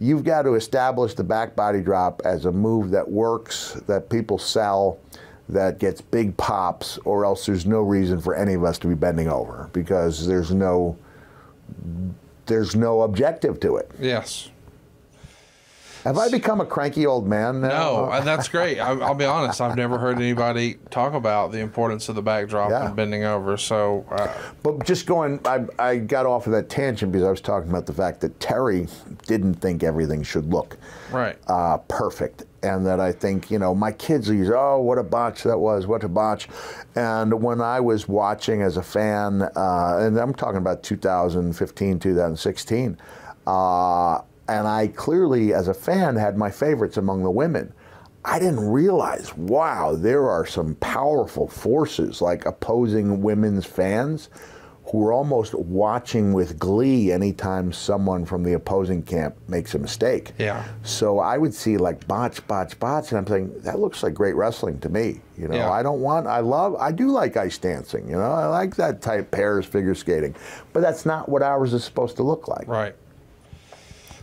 you've 0.00 0.24
got 0.24 0.42
to 0.42 0.54
establish 0.54 1.14
the 1.14 1.22
back 1.22 1.54
body 1.54 1.80
drop 1.80 2.22
as 2.24 2.46
a 2.46 2.52
move 2.52 2.90
that 2.90 3.08
works, 3.08 3.74
that 3.86 4.08
people 4.08 4.38
sell, 4.38 4.98
that 5.48 5.78
gets 5.78 6.00
big 6.00 6.36
pops, 6.36 6.98
or 7.04 7.24
else 7.24 7.46
there's 7.46 7.66
no 7.66 7.80
reason 7.80 8.20
for 8.20 8.34
any 8.34 8.54
of 8.54 8.64
us 8.64 8.78
to 8.78 8.88
be 8.88 8.94
bending 8.94 9.28
over 9.28 9.70
because 9.72 10.26
there's 10.26 10.50
no. 10.50 10.96
There's 12.46 12.74
no 12.74 13.02
objective 13.02 13.60
to 13.60 13.76
it. 13.76 13.92
Yes. 14.00 14.50
Have 16.04 16.16
I 16.16 16.30
become 16.30 16.60
a 16.60 16.66
cranky 16.66 17.04
old 17.06 17.26
man 17.26 17.60
now? 17.60 18.08
No, 18.08 18.20
that's 18.22 18.48
great. 18.48 18.78
I, 18.78 18.92
will 18.92 19.14
be 19.14 19.24
honest. 19.26 19.60
I've 19.60 19.76
never 19.76 19.98
heard 19.98 20.16
anybody 20.16 20.78
talk 20.90 21.12
about 21.12 21.52
the 21.52 21.58
importance 21.60 22.08
of 22.08 22.14
the 22.14 22.22
backdrop 22.22 22.70
Yeah. 22.70 22.86
and 22.86 22.96
bending 22.96 23.24
over. 23.24 23.56
So, 23.56 24.06
uh, 24.10 24.28
But 24.62 24.84
just 24.86 25.06
going, 25.06 25.40
I, 25.44 25.66
I 25.78 25.96
got 25.98 26.24
off 26.24 26.46
of 26.46 26.52
that 26.52 26.70
tangent 26.70 27.12
because 27.12 27.26
I 27.26 27.30
was 27.30 27.40
talking 27.42 27.68
about 27.68 27.86
the 27.86 27.92
fact 27.92 28.20
that 28.22 28.38
Terry 28.40 28.88
didn't 29.26 29.54
think 29.54 29.82
everything 29.82 30.22
should 30.22 30.46
look 30.46 30.78
right. 31.10 31.36
uh, 31.48 31.78
perfect. 31.88 32.44
And 32.62 32.84
that 32.86 33.00
I 33.00 33.12
think, 33.12 33.50
you 33.50 33.58
know, 33.58 33.74
my 33.74 33.90
kids 33.92 34.28
use, 34.28 34.50
oh, 34.54 34.78
what 34.80 34.98
a 34.98 35.02
botch 35.02 35.42
that 35.44 35.58
was, 35.58 35.86
what 35.86 36.04
a 36.04 36.08
botch. 36.08 36.48
And 36.94 37.42
when 37.42 37.60
I 37.60 37.80
was 37.80 38.06
watching 38.08 38.60
as 38.62 38.76
a 38.76 38.82
fan, 38.82 39.42
uh, 39.42 39.98
and 40.00 40.18
I'm 40.18 40.34
talking 40.34 40.58
about 40.58 40.82
2015, 40.82 41.98
2016, 41.98 42.98
uh, 43.46 44.20
and 44.50 44.66
I 44.68 44.88
clearly, 44.88 45.54
as 45.54 45.68
a 45.68 45.74
fan, 45.74 46.16
had 46.16 46.36
my 46.36 46.50
favorites 46.50 46.96
among 46.96 47.22
the 47.22 47.30
women. 47.30 47.72
I 48.24 48.38
didn't 48.38 48.68
realize, 48.68 49.34
wow, 49.36 49.94
there 49.96 50.28
are 50.28 50.44
some 50.46 50.74
powerful 50.76 51.48
forces 51.48 52.20
like 52.20 52.44
opposing 52.44 53.22
women's 53.22 53.64
fans 53.64 54.28
who 54.84 55.06
are 55.06 55.12
almost 55.12 55.54
watching 55.54 56.32
with 56.32 56.58
glee 56.58 57.12
anytime 57.12 57.72
someone 57.72 58.24
from 58.24 58.42
the 58.42 58.54
opposing 58.54 59.02
camp 59.02 59.36
makes 59.48 59.74
a 59.74 59.78
mistake. 59.78 60.32
Yeah. 60.36 60.64
So 60.82 61.20
I 61.20 61.38
would 61.38 61.54
see 61.54 61.76
like 61.78 62.06
botch, 62.08 62.44
botch, 62.48 62.78
botch, 62.80 63.12
and 63.12 63.18
I'm 63.18 63.24
thinking 63.24 63.60
that 63.62 63.78
looks 63.78 64.02
like 64.02 64.14
great 64.14 64.34
wrestling 64.34 64.80
to 64.80 64.88
me. 64.88 65.20
You 65.38 65.46
know, 65.48 65.54
Yeah. 65.56 65.70
I 65.70 65.82
don't 65.84 66.00
want, 66.00 66.26
I 66.26 66.40
love, 66.40 66.74
I 66.74 66.90
do 66.90 67.08
like 67.12 67.36
ice 67.36 67.56
dancing. 67.56 68.08
You 68.08 68.16
know, 68.16 68.32
I 68.32 68.46
like 68.46 68.74
that 68.76 69.00
type 69.00 69.30
pairs 69.30 69.64
figure 69.64 69.94
skating, 69.94 70.34
but 70.72 70.80
that's 70.80 71.06
not 71.06 71.28
what 71.28 71.42
ours 71.42 71.72
is 71.72 71.84
supposed 71.84 72.16
to 72.16 72.22
look 72.24 72.48
like. 72.48 72.66
Right. 72.66 72.96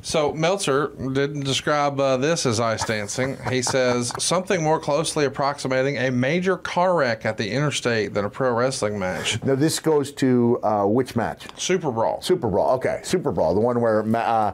So 0.08 0.32
Meltzer 0.32 0.94
didn't 0.96 1.44
describe 1.44 2.00
uh, 2.00 2.16
this 2.16 2.46
as 2.46 2.62
ice 2.62 2.86
dancing. 2.86 3.38
He 3.50 3.62
says 3.62 4.14
something 4.18 4.64
more 4.64 4.80
closely 4.80 5.26
approximating 5.26 5.98
a 5.98 6.10
major 6.12 6.56
car 6.56 6.96
wreck 6.96 7.26
at 7.26 7.36
the 7.36 7.52
interstate 7.52 8.14
than 8.14 8.24
a 8.24 8.30
pro 8.30 8.54
wrestling 8.54 8.98
match. 8.98 9.44
Now 9.44 9.56
this 9.56 9.82
goes 9.82 10.14
to 10.14 10.62
uh, 10.64 10.86
which 10.86 11.18
match? 11.18 11.48
Super 11.60 11.92
Brawl. 11.92 12.22
Super 12.22 12.48
Brawl. 12.48 12.76
Okay, 12.76 13.02
Super 13.04 13.34
Brawl, 13.34 13.54
the 13.54 13.60
one 13.60 13.82
where 13.82 14.02
uh, 14.16 14.54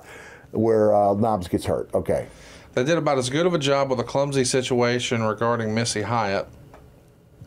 where 0.53 0.91
uh, 0.91 1.13
Knobbs 1.13 1.47
gets 1.47 1.65
hurt. 1.65 1.87
Okay. 1.93 2.25
They 2.73 2.83
did 2.83 2.97
about 2.97 3.19
as 3.19 3.29
good 3.29 3.45
of 3.45 3.53
a 3.53 3.59
job 3.59 3.91
with 3.91 3.99
a 3.99 4.03
clumsy 4.03 4.45
situation 4.45 5.21
regarding 5.21 5.75
Missy 5.75 6.01
Hyatt, 6.01 6.47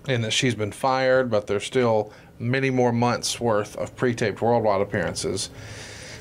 in 0.07 0.21
that 0.21 0.33
she's 0.33 0.55
been 0.55 0.71
fired, 0.71 1.29
but 1.29 1.49
there's 1.49 1.65
still 1.65 2.13
many 2.39 2.71
more 2.71 2.93
months 2.93 3.41
worth 3.41 3.75
of 3.75 3.97
pre-taped 3.97 4.41
worldwide 4.41 4.81
appearances. 4.81 5.51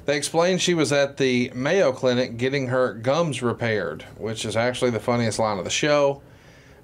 They 0.06 0.18
explained 0.18 0.62
she 0.62 0.76
was 0.76 0.92
at 0.92 1.18
the 1.18 1.52
Mayo 1.56 1.92
Clinic 1.92 2.38
getting 2.38 2.68
her 2.68 2.94
gums 2.94 3.42
repaired, 3.42 4.04
which 4.18 4.46
is 4.46 4.56
actually 4.56 4.92
the 4.92 5.00
funniest 5.00 5.40
line 5.40 5.58
of 5.58 5.64
the 5.64 5.72
show. 5.72 6.22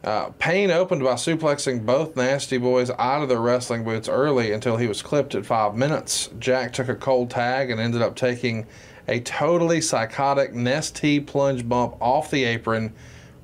Uh, 0.04 0.30
Payne 0.40 0.72
opened 0.72 1.04
by 1.04 1.14
suplexing 1.14 1.86
both 1.86 2.16
Nasty 2.16 2.58
Boys 2.58 2.90
out 2.98 3.22
of 3.22 3.30
their 3.30 3.40
wrestling 3.40 3.84
boots 3.84 4.10
early 4.10 4.52
until 4.52 4.78
he 4.78 4.88
was 4.88 5.04
clipped 5.04 5.36
at 5.36 5.46
five 5.46 5.76
minutes. 5.76 6.32
Jack 6.40 6.74
took 6.74 6.90
a 6.90 6.96
cold 6.96 7.30
tag 7.30 7.70
and 7.70 7.80
ended 7.80 8.02
up 8.02 8.16
taking 8.16 8.66
a 9.08 9.20
totally 9.20 9.82
psychotic 9.82 10.54
Nestea 10.54 11.26
plunge 11.26 11.70
bump 11.70 11.96
off 12.02 12.32
the 12.32 12.46
apron, 12.46 12.92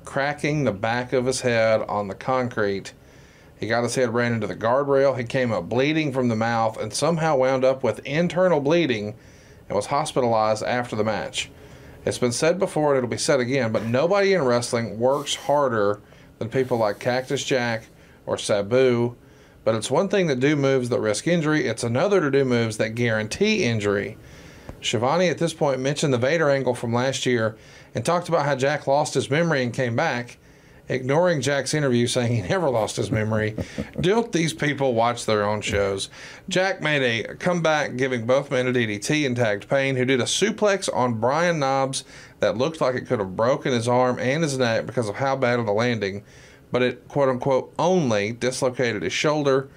cracking 0.04 0.64
the 0.64 0.72
back 0.72 1.12
of 1.12 1.26
his 1.26 1.42
head 1.42 1.82
on 1.82 2.08
the 2.08 2.14
concrete. 2.16 2.92
He 3.60 3.68
got 3.68 3.84
his 3.84 3.94
head 3.94 4.12
ran 4.12 4.32
into 4.32 4.48
the 4.48 4.56
guardrail. 4.56 5.16
He 5.16 5.24
came 5.24 5.52
up 5.52 5.68
bleeding 5.68 6.12
from 6.12 6.28
the 6.28 6.36
mouth 6.36 6.76
and 6.76 6.92
somehow 6.92 7.36
wound 7.36 7.64
up 7.64 7.84
with 7.84 8.00
internal 8.00 8.60
bleeding 8.60 9.14
and 9.68 9.76
was 9.76 9.86
hospitalized 9.86 10.62
after 10.62 10.96
the 10.96 11.04
match. 11.04 11.50
It's 12.04 12.18
been 12.18 12.32
said 12.32 12.58
before 12.58 12.90
and 12.90 12.98
it'll 12.98 13.10
be 13.10 13.18
said 13.18 13.40
again, 13.40 13.72
but 13.72 13.84
nobody 13.84 14.32
in 14.32 14.42
wrestling 14.42 14.98
works 14.98 15.34
harder 15.34 16.00
than 16.38 16.48
people 16.48 16.78
like 16.78 16.98
Cactus 16.98 17.44
Jack 17.44 17.86
or 18.24 18.38
Sabu. 18.38 19.16
But 19.64 19.74
it's 19.74 19.90
one 19.90 20.08
thing 20.08 20.28
to 20.28 20.36
do 20.36 20.56
moves 20.56 20.88
that 20.88 21.00
risk 21.00 21.26
injury, 21.26 21.66
it's 21.66 21.84
another 21.84 22.20
to 22.20 22.30
do 22.30 22.44
moves 22.44 22.78
that 22.78 22.94
guarantee 22.94 23.64
injury. 23.64 24.16
Schiavone 24.80 25.28
at 25.28 25.38
this 25.38 25.52
point 25.52 25.80
mentioned 25.80 26.14
the 26.14 26.18
Vader 26.18 26.48
angle 26.48 26.74
from 26.74 26.92
last 26.92 27.26
year 27.26 27.56
and 27.94 28.04
talked 28.04 28.28
about 28.28 28.46
how 28.46 28.54
Jack 28.54 28.86
lost 28.86 29.14
his 29.14 29.30
memory 29.30 29.62
and 29.62 29.74
came 29.74 29.96
back, 29.96 30.38
ignoring 30.88 31.40
Jack's 31.40 31.74
interview 31.74 32.06
saying 32.06 32.34
he 32.34 32.48
never 32.48 32.68
lost 32.70 32.96
his 32.96 33.10
memory. 33.10 33.54
Don't 34.00 34.32
these 34.32 34.52
people 34.52 34.94
watch 34.94 35.26
their 35.26 35.44
own 35.44 35.60
shows? 35.60 36.08
Jack 36.48 36.80
made 36.80 37.02
a 37.02 37.34
comeback, 37.34 37.96
giving 37.96 38.26
both 38.26 38.50
men 38.50 38.66
a 38.66 38.72
DDT 38.72 39.26
and 39.26 39.36
tagged 39.36 39.68
Payne, 39.68 39.96
who 39.96 40.04
did 40.04 40.20
a 40.20 40.24
suplex 40.24 40.88
on 40.94 41.20
Brian 41.20 41.58
Knobbs 41.58 42.04
that 42.40 42.56
looked 42.56 42.80
like 42.80 42.94
it 42.94 43.06
could 43.06 43.18
have 43.18 43.36
broken 43.36 43.72
his 43.72 43.88
arm 43.88 44.18
and 44.18 44.42
his 44.42 44.58
neck 44.58 44.86
because 44.86 45.08
of 45.08 45.16
how 45.16 45.36
bad 45.36 45.58
of 45.58 45.66
the 45.66 45.72
landing, 45.72 46.24
but 46.72 46.82
it 46.82 47.06
quote 47.08 47.28
unquote 47.28 47.72
only 47.78 48.32
dislocated 48.32 49.02
his 49.02 49.12
shoulder 49.12 49.68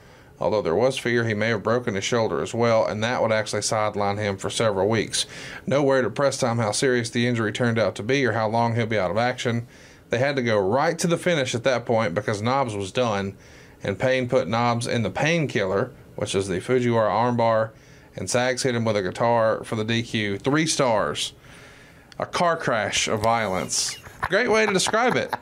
although 0.41 0.61
there 0.61 0.75
was 0.75 0.97
fear 0.97 1.23
he 1.23 1.35
may 1.35 1.49
have 1.49 1.61
broken 1.61 1.93
his 1.93 2.03
shoulder 2.03 2.41
as 2.41 2.53
well, 2.53 2.85
and 2.85 3.03
that 3.03 3.21
would 3.21 3.31
actually 3.31 3.61
sideline 3.61 4.17
him 4.17 4.35
for 4.35 4.49
several 4.49 4.89
weeks. 4.89 5.27
No 5.67 5.83
word 5.83 6.03
at 6.03 6.15
press 6.15 6.39
time 6.39 6.57
how 6.57 6.71
serious 6.71 7.11
the 7.11 7.27
injury 7.27 7.51
turned 7.51 7.77
out 7.77 7.93
to 7.95 8.03
be 8.03 8.25
or 8.25 8.31
how 8.31 8.49
long 8.49 8.75
he'll 8.75 8.87
be 8.87 8.97
out 8.97 9.11
of 9.11 9.17
action. 9.17 9.67
They 10.11 10.19
had 10.19 10.35
to 10.35 10.43
go 10.43 10.59
right 10.59 10.99
to 10.99 11.07
the 11.07 11.17
finish 11.17 11.55
at 11.55 11.63
that 11.63 11.85
point 11.85 12.13
because 12.13 12.41
Knobbs 12.41 12.75
was 12.75 12.91
done, 12.91 13.35
and 13.81 13.97
Payne 13.97 14.27
put 14.27 14.47
Knobbs 14.47 14.85
in 14.85 15.03
the 15.03 15.09
painkiller, 15.09 15.91
which 16.17 16.35
is 16.35 16.49
the 16.49 16.59
Fujiwara 16.59 17.09
armbar, 17.09 17.71
and 18.17 18.29
Sags 18.29 18.63
hit 18.63 18.75
him 18.75 18.83
with 18.83 18.97
a 18.97 19.01
guitar 19.01 19.63
for 19.63 19.77
the 19.77 19.85
DQ. 19.85 20.41
Three 20.41 20.67
stars. 20.67 21.31
A 22.19 22.25
car 22.25 22.57
crash 22.57 23.07
of 23.07 23.21
violence. 23.21 23.97
Great 24.23 24.51
way 24.51 24.65
to 24.65 24.73
describe 24.73 25.15
it. 25.15 25.33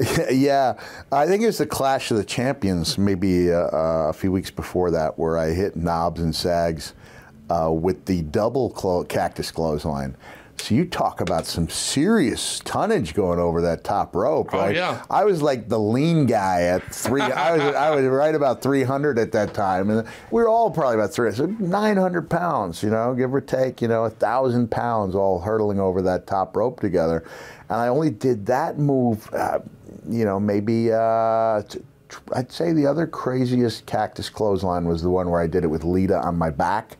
yeah, 0.32 0.80
I 1.12 1.26
think 1.26 1.42
it 1.42 1.46
was 1.46 1.58
the 1.58 1.66
Clash 1.66 2.10
of 2.10 2.16
the 2.16 2.24
Champions, 2.24 2.96
maybe 2.96 3.52
uh, 3.52 3.58
uh, 3.66 4.06
a 4.08 4.12
few 4.14 4.32
weeks 4.32 4.50
before 4.50 4.90
that, 4.92 5.18
where 5.18 5.36
I 5.36 5.50
hit 5.50 5.76
Knobbs 5.76 6.22
and 6.22 6.34
Sags 6.34 6.94
uh, 7.50 7.70
with 7.70 8.06
the 8.06 8.22
double 8.22 8.70
clo- 8.70 9.04
cactus 9.04 9.50
clothesline. 9.50 10.16
So 10.58 10.76
you 10.76 10.84
talk 10.84 11.20
about 11.20 11.46
some 11.46 11.68
serious 11.68 12.60
tonnage 12.60 13.14
going 13.14 13.40
over 13.40 13.60
that 13.62 13.82
top 13.82 14.14
rope, 14.14 14.50
Oh, 14.52 14.58
right? 14.58 14.76
yeah. 14.76 15.02
I 15.10 15.24
was 15.24 15.42
like 15.42 15.68
the 15.68 15.78
lean 15.78 16.24
guy 16.26 16.62
at 16.62 16.84
three. 16.94 17.20
I 17.20 17.56
was 17.56 17.74
I 17.74 17.90
was 17.90 18.04
right 18.06 18.32
about 18.34 18.62
300 18.62 19.18
at 19.18 19.32
that 19.32 19.54
time, 19.54 19.90
and 19.90 20.06
we 20.30 20.40
were 20.40 20.48
all 20.48 20.70
probably 20.70 20.94
about 20.94 21.12
300, 21.12 21.36
so 21.36 21.46
900 21.64 22.30
pounds, 22.30 22.80
you 22.80 22.90
know, 22.90 23.12
give 23.12 23.34
or 23.34 23.40
take, 23.40 23.82
you 23.82 23.88
know, 23.88 24.04
a 24.04 24.10
thousand 24.10 24.70
pounds, 24.70 25.16
all 25.16 25.40
hurtling 25.40 25.80
over 25.80 26.00
that 26.02 26.28
top 26.28 26.54
rope 26.56 26.78
together. 26.78 27.24
And 27.68 27.80
I 27.80 27.88
only 27.88 28.10
did 28.10 28.46
that 28.46 28.78
move, 28.78 29.28
uh, 29.34 29.58
you 30.08 30.24
know, 30.24 30.38
maybe. 30.38 30.92
Uh, 30.92 31.62
I'd 32.34 32.52
say 32.52 32.72
the 32.72 32.86
other 32.86 33.06
craziest 33.08 33.86
cactus 33.86 34.28
clothesline 34.28 34.84
was 34.84 35.02
the 35.02 35.10
one 35.10 35.28
where 35.30 35.40
I 35.40 35.46
did 35.48 35.64
it 35.64 35.68
with 35.68 35.82
Lita 35.82 36.18
on 36.20 36.36
my 36.36 36.50
back, 36.50 36.98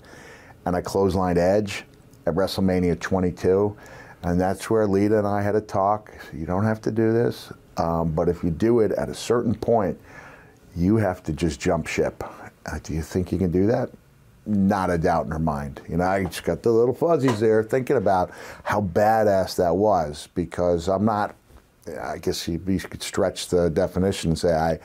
and 0.66 0.75
I 0.75 0.80
clotheslined 0.82 1.37
Edge 1.37 1.85
at 2.26 2.34
WrestleMania 2.34 2.98
22, 3.00 3.76
and 4.22 4.40
that's 4.40 4.70
where 4.70 4.86
Lita 4.86 5.18
and 5.18 5.26
I 5.26 5.42
had 5.42 5.54
a 5.54 5.60
talk. 5.60 6.12
You 6.32 6.46
don't 6.46 6.64
have 6.64 6.80
to 6.82 6.90
do 6.90 7.12
this, 7.12 7.52
um, 7.76 8.12
but 8.12 8.28
if 8.28 8.42
you 8.42 8.50
do 8.50 8.80
it 8.80 8.92
at 8.92 9.08
a 9.08 9.14
certain 9.14 9.54
point, 9.54 9.98
you 10.76 10.96
have 10.96 11.22
to 11.24 11.32
just 11.32 11.60
jump 11.60 11.86
ship. 11.86 12.22
Uh, 12.66 12.78
do 12.82 12.94
you 12.94 13.02
think 13.02 13.32
you 13.32 13.38
can 13.38 13.50
do 13.50 13.66
that? 13.66 13.90
Not 14.46 14.90
a 14.90 14.98
doubt 14.98 15.26
in 15.26 15.32
her 15.32 15.38
mind. 15.38 15.80
You 15.88 15.98
know, 15.98 16.04
I 16.04 16.24
just 16.24 16.44
got 16.44 16.62
the 16.62 16.70
little 16.70 16.94
fuzzies 16.94 17.40
there 17.40 17.62
thinking 17.62 17.96
about 17.96 18.30
how 18.64 18.80
badass 18.80 19.56
that 19.56 19.76
was 19.76 20.28
because 20.34 20.88
I'm 20.88 21.04
not. 21.04 21.34
I 22.00 22.18
guess 22.18 22.46
you, 22.46 22.60
you 22.64 22.78
could 22.78 23.02
stretch 23.02 23.48
the 23.48 23.68
definition 23.68 24.30
and 24.30 24.38
say 24.38 24.54
I, 24.54 24.78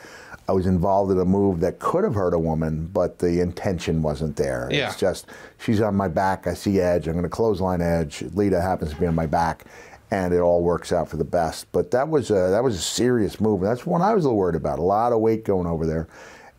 I 0.48 0.54
was 0.54 0.66
involved 0.66 1.12
in 1.12 1.20
a 1.20 1.25
move 1.25 1.60
that 1.60 1.80
could 1.80 2.04
have 2.04 2.16
hurt 2.16 2.34
a 2.34 2.39
woman, 2.39 2.89
but 2.94 3.20
the 3.20 3.42
intention 3.42 4.01
wasn't 4.01 4.38
there. 4.38 4.70
Yeah. 4.72 4.88
It's 4.88 5.00
just 5.00 5.27
she's 5.58 5.82
on 5.82 5.96
my 5.96 6.08
back. 6.08 6.48
I 6.48 6.54
see 6.54 6.80
Edge. 6.80 7.08
I'm 7.08 7.13
going 7.13 7.24
to 7.24 7.30
clothesline 7.30 7.82
Edge. 7.82 8.24
Lita 8.34 8.62
happens 8.62 8.94
to 8.94 9.00
be 9.00 9.08
on 9.08 9.16
my 9.16 9.25
back, 9.25 9.66
and 10.10 10.34
it 10.34 10.39
all 10.39 10.63
works 10.63 10.94
out 10.94 11.10
for 11.10 11.18
the 11.18 11.25
best. 11.25 11.70
But 11.72 11.92
that 11.92 12.08
was 12.08 12.32
a, 12.32 12.50
that 12.51 12.63
was 12.63 12.75
a 12.75 12.82
serious 12.82 13.42
move. 13.42 13.62
That's 13.62 13.86
one 13.86 14.01
I 14.01 14.13
was 14.13 14.24
a 14.24 14.30
little 14.30 14.39
worried 14.39 14.56
about. 14.56 14.80
A 14.80 14.84
lot 14.84 15.12
of 15.12 15.20
weight 15.20 15.44
going 15.44 15.68
over 15.68 15.86
there. 15.86 16.08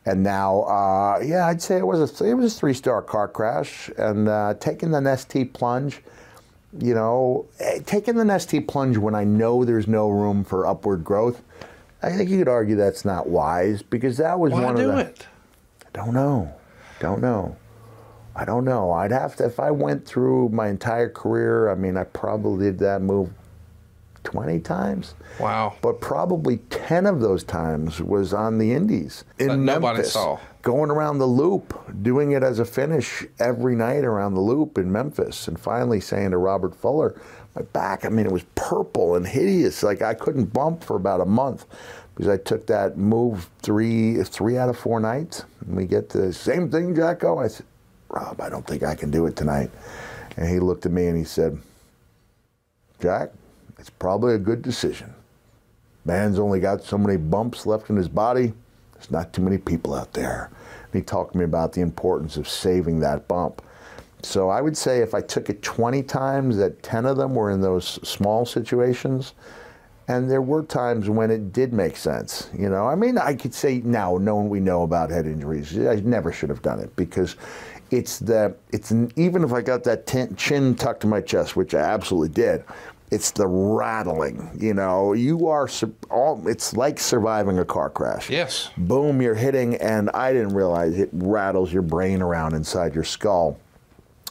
And 0.04 0.22
now, 0.22 0.62
uh, 0.62 1.20
yeah, 1.24 1.46
I'd 1.46 1.60
say 1.60 1.78
it 1.78 1.86
was 1.86 2.20
a 2.20 2.24
it 2.24 2.34
was 2.34 2.54
a 2.54 2.58
three 2.58 2.74
star 2.74 3.00
car 3.02 3.28
crash, 3.28 3.90
and 3.96 4.28
uh, 4.28 4.54
taking 4.60 4.90
the 4.90 5.00
Nestea 5.00 5.52
plunge 5.52 6.02
you 6.78 6.94
know, 6.94 7.46
eh, 7.60 7.80
taking 7.86 8.16
the 8.16 8.24
Nestea 8.24 8.66
plunge 8.66 8.98
when 8.98 9.14
I 9.14 9.24
know 9.24 9.64
there's 9.64 9.88
no 9.88 10.08
room 10.10 10.44
for 10.44 10.66
upward 10.66 11.02
growth, 11.02 11.42
I 12.02 12.12
think 12.12 12.30
you 12.30 12.38
could 12.38 12.48
argue 12.48 12.76
that's 12.76 13.04
not 13.04 13.28
wise 13.28 13.82
because 13.82 14.16
that 14.18 14.38
was 14.38 14.52
Why 14.52 14.64
one 14.64 14.76
do 14.76 14.90
of 14.90 14.96
the. 14.96 15.02
it? 15.02 15.26
I 15.86 15.90
don't 15.92 16.14
know. 16.14 16.52
Don't 17.00 17.20
know. 17.20 17.56
I 18.36 18.44
don't 18.44 18.64
know. 18.64 18.92
I'd 18.92 19.10
have 19.10 19.34
to 19.36 19.46
if 19.46 19.58
I 19.58 19.70
went 19.72 20.06
through 20.06 20.50
my 20.50 20.68
entire 20.68 21.08
career. 21.08 21.70
I 21.70 21.74
mean, 21.74 21.96
I 21.96 22.04
probably 22.04 22.66
did 22.66 22.78
that 22.78 23.02
move 23.02 23.30
20 24.22 24.60
times. 24.60 25.14
Wow. 25.40 25.74
But 25.80 26.00
probably 26.00 26.58
10 26.70 27.06
of 27.06 27.20
those 27.20 27.42
times 27.42 28.00
was 28.00 28.32
on 28.32 28.58
the 28.58 28.72
Indies 28.72 29.24
in 29.38 29.66
That 29.66 29.80
Memphis, 29.80 30.12
saw. 30.12 30.38
Going 30.62 30.90
around 30.90 31.18
the 31.18 31.26
loop, 31.26 32.02
doing 32.02 32.32
it 32.32 32.42
as 32.42 32.58
a 32.58 32.64
finish 32.64 33.24
every 33.40 33.74
night 33.74 34.04
around 34.04 34.34
the 34.34 34.40
loop 34.40 34.76
in 34.78 34.92
Memphis. 34.92 35.48
And 35.48 35.58
finally 35.58 36.00
saying 36.00 36.30
to 36.32 36.38
Robert 36.38 36.74
Fuller, 36.74 37.20
my 37.58 37.64
back, 37.72 38.04
I 38.04 38.08
mean, 38.08 38.26
it 38.26 38.32
was 38.32 38.44
purple 38.54 39.16
and 39.16 39.26
hideous. 39.26 39.82
Like 39.82 40.02
I 40.02 40.14
couldn't 40.14 40.52
bump 40.52 40.84
for 40.84 40.96
about 40.96 41.20
a 41.20 41.26
month 41.26 41.66
because 42.14 42.28
I 42.28 42.36
took 42.36 42.66
that 42.66 42.96
move 42.96 43.48
three 43.62 44.22
three 44.22 44.56
out 44.56 44.68
of 44.68 44.78
four 44.78 45.00
nights. 45.00 45.44
And 45.66 45.76
we 45.76 45.86
get 45.86 46.08
the 46.08 46.32
same 46.32 46.70
thing, 46.70 46.94
Jacko. 46.94 47.38
I 47.38 47.48
said, 47.48 47.66
Rob, 48.08 48.40
I 48.40 48.48
don't 48.48 48.66
think 48.66 48.82
I 48.82 48.94
can 48.94 49.10
do 49.10 49.26
it 49.26 49.36
tonight. 49.36 49.70
And 50.36 50.48
he 50.48 50.60
looked 50.60 50.86
at 50.86 50.92
me 50.92 51.06
and 51.08 51.18
he 51.18 51.24
said, 51.24 51.58
Jack, 53.00 53.30
it's 53.78 53.90
probably 53.90 54.34
a 54.34 54.38
good 54.38 54.62
decision. 54.62 55.12
Man's 56.04 56.38
only 56.38 56.60
got 56.60 56.84
so 56.84 56.96
many 56.96 57.16
bumps 57.16 57.66
left 57.66 57.90
in 57.90 57.96
his 57.96 58.08
body. 58.08 58.52
There's 58.94 59.10
not 59.10 59.32
too 59.32 59.42
many 59.42 59.58
people 59.58 59.94
out 59.94 60.12
there. 60.12 60.50
And 60.84 60.94
he 60.94 61.02
talked 61.02 61.32
to 61.32 61.38
me 61.38 61.44
about 61.44 61.72
the 61.72 61.80
importance 61.80 62.36
of 62.36 62.48
saving 62.48 63.00
that 63.00 63.28
bump. 63.28 63.62
So 64.22 64.48
I 64.48 64.60
would 64.60 64.76
say 64.76 64.98
if 64.98 65.14
I 65.14 65.20
took 65.20 65.48
it 65.48 65.62
20 65.62 66.02
times, 66.02 66.56
that 66.56 66.82
10 66.82 67.06
of 67.06 67.16
them 67.16 67.34
were 67.34 67.50
in 67.50 67.60
those 67.60 67.98
small 68.08 68.44
situations. 68.44 69.34
And 70.08 70.30
there 70.30 70.42
were 70.42 70.62
times 70.62 71.10
when 71.10 71.30
it 71.30 71.52
did 71.52 71.72
make 71.72 71.96
sense. 71.96 72.48
You 72.58 72.70
know, 72.70 72.86
I 72.86 72.94
mean, 72.94 73.18
I 73.18 73.34
could 73.34 73.52
say 73.52 73.82
now, 73.84 74.16
knowing 74.16 74.48
we 74.48 74.58
know 74.58 74.82
about 74.82 75.10
head 75.10 75.26
injuries, 75.26 75.78
I 75.78 75.96
never 75.96 76.32
should 76.32 76.48
have 76.48 76.62
done 76.62 76.80
it 76.80 76.94
because 76.96 77.36
it's 77.90 78.18
the 78.18 78.56
it's 78.72 78.92
even 79.16 79.44
if 79.44 79.52
I 79.52 79.60
got 79.60 79.84
that 79.84 80.06
chin 80.36 80.74
tucked 80.74 81.02
to 81.02 81.06
my 81.06 81.20
chest, 81.20 81.56
which 81.56 81.74
I 81.74 81.80
absolutely 81.80 82.30
did. 82.30 82.64
It's 83.10 83.30
the 83.30 83.46
rattling. 83.46 84.50
You 84.58 84.74
know, 84.74 85.12
you 85.12 85.46
are 85.46 85.68
all. 86.10 86.46
It's 86.48 86.74
like 86.74 86.98
surviving 86.98 87.58
a 87.58 87.64
car 87.64 87.90
crash. 87.90 88.28
Yes. 88.30 88.70
Boom, 88.78 89.20
you're 89.20 89.34
hitting, 89.34 89.76
and 89.76 90.10
I 90.10 90.32
didn't 90.32 90.54
realize 90.54 90.98
it 90.98 91.10
rattles 91.12 91.72
your 91.72 91.82
brain 91.82 92.22
around 92.22 92.54
inside 92.54 92.94
your 92.94 93.04
skull 93.04 93.58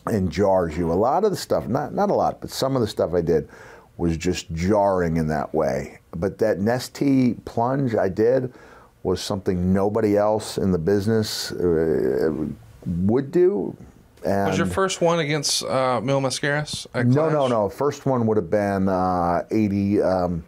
and 0.08 0.32
jars 0.32 0.78
you. 0.78 0.92
A 0.92 0.94
lot 0.94 1.24
of 1.24 1.32
the 1.32 1.38
stuff, 1.38 1.68
not 1.68 1.94
not 1.94 2.10
a 2.10 2.14
lot, 2.14 2.42
but 2.42 2.50
some 2.50 2.76
of 2.76 2.82
the 2.82 2.88
stuff 2.88 3.14
I 3.14 3.22
did 3.22 3.48
was 3.98 4.16
just 4.16 4.52
jarring 4.54 5.18
in 5.18 5.28
that 5.28 5.54
way. 5.54 6.00
But 6.16 6.38
that 6.40 6.60
Nestea 6.60 7.44
plunge 7.46 7.96
I 7.96 8.10
did 8.10 8.54
was 9.04 9.22
something 9.22 9.74
nobody 9.74 10.18
else 10.18 10.58
in 10.58 10.72
the 10.72 10.78
business 10.78 11.52
uh, 11.52 12.32
would 12.86 13.32
do. 13.32 13.76
And 14.26 14.50
Was 14.50 14.58
your 14.58 14.68
first 14.68 15.02
one 15.02 15.20
against 15.20 15.64
uh, 15.64 16.02
Mil 16.02 16.20
Mascaras? 16.20 16.88
no, 16.94 17.30
no, 17.30 17.48
no. 17.48 17.70
First 17.70 18.06
one 18.06 18.26
would 18.28 18.38
have 18.38 18.50
been 18.50 18.90
uh, 18.90 19.46
80, 19.52 20.02
um, 20.02 20.44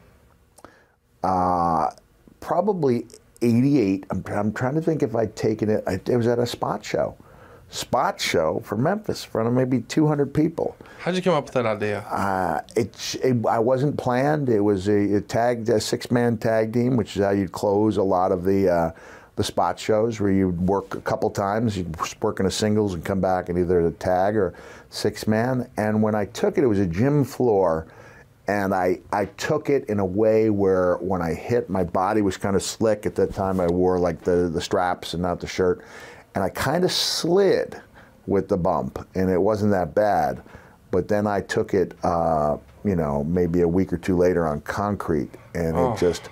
uh, 1.23 1.91
probably 2.39 3.05
88. 3.41 4.05
I'm, 4.09 4.23
I'm 4.27 4.53
trying 4.53 4.75
to 4.75 4.81
think 4.81 5.03
if 5.03 5.15
I'd 5.15 5.35
taken 5.35 5.69
it. 5.69 5.83
I, 5.87 5.93
it 5.93 6.17
was 6.17 6.27
at 6.27 6.39
a 6.39 6.45
spot 6.45 6.83
show. 6.83 7.15
Spot 7.71 8.19
show 8.19 8.61
for 8.65 8.75
Memphis, 8.75 9.23
in 9.25 9.29
front 9.29 9.47
of 9.47 9.53
maybe 9.53 9.81
200 9.81 10.33
people. 10.33 10.75
How'd 10.99 11.15
you 11.15 11.21
come 11.21 11.35
up 11.35 11.45
with 11.45 11.53
that 11.53 11.67
idea? 11.67 11.99
Uh, 11.99 12.61
it, 12.75 13.15
it, 13.23 13.45
I 13.45 13.59
wasn't 13.59 13.95
planned. 13.95 14.49
It 14.49 14.61
was 14.61 14.87
a, 14.87 15.17
a 15.17 15.21
tag, 15.21 15.69
a 15.69 15.79
six-man 15.79 16.37
tag 16.37 16.73
team, 16.73 16.97
which 16.97 17.15
is 17.15 17.23
how 17.23 17.29
you'd 17.29 17.51
close 17.51 17.97
a 17.97 18.03
lot 18.03 18.31
of 18.31 18.43
the 18.43 18.69
uh, 18.69 18.91
the 19.35 19.43
spot 19.43 19.79
shows, 19.79 20.19
where 20.19 20.31
you'd 20.31 20.59
work 20.59 20.95
a 20.95 21.01
couple 21.01 21.29
times. 21.29 21.77
You'd 21.77 21.95
work 22.21 22.39
in 22.39 22.47
a 22.47 22.51
singles 22.51 22.95
and 22.95 23.05
come 23.05 23.21
back 23.21 23.49
in 23.49 23.57
either 23.57 23.85
a 23.85 23.91
tag 23.91 24.35
or 24.35 24.53
six-man. 24.89 25.69
And 25.77 26.01
when 26.01 26.15
I 26.15 26.25
took 26.25 26.57
it, 26.57 26.63
it 26.63 26.67
was 26.67 26.79
a 26.79 26.87
gym 26.87 27.23
floor, 27.23 27.85
and 28.47 28.73
I 28.73 28.99
I 29.13 29.25
took 29.25 29.69
it 29.69 29.85
in 29.85 29.99
a 29.99 30.05
way 30.05 30.49
where 30.49 30.95
when 30.97 31.21
I 31.21 31.35
hit, 31.35 31.69
my 31.69 31.83
body 31.83 32.23
was 32.23 32.35
kind 32.35 32.55
of 32.55 32.63
slick. 32.63 33.05
At 33.05 33.13
that 33.15 33.35
time, 33.35 33.59
I 33.59 33.67
wore 33.67 33.99
like 33.99 34.21
the 34.21 34.49
the 34.51 34.59
straps 34.59 35.13
and 35.13 35.21
not 35.21 35.39
the 35.39 35.47
shirt, 35.47 35.85
and 36.39 36.45
I 36.45 36.49
kind 36.51 36.85
of 36.85 36.91
slid 36.93 37.81
with 38.25 38.47
the 38.47 38.55
bump, 38.55 39.05
and 39.13 39.29
it 39.29 39.37
wasn't 39.41 39.71
that 39.73 39.93
bad. 39.93 40.41
But 40.89 41.09
then 41.09 41.27
I 41.27 41.41
took 41.41 41.73
it, 41.73 41.93
uh, 42.01 42.55
you 42.85 42.95
know, 42.95 43.25
maybe 43.25 43.59
a 43.59 43.67
week 43.67 43.91
or 43.91 43.97
two 43.97 44.15
later 44.15 44.47
on 44.47 44.61
concrete, 44.61 45.31
and 45.53 45.75
Oh. 45.75 45.91
it 45.91 45.97
just, 45.99 46.29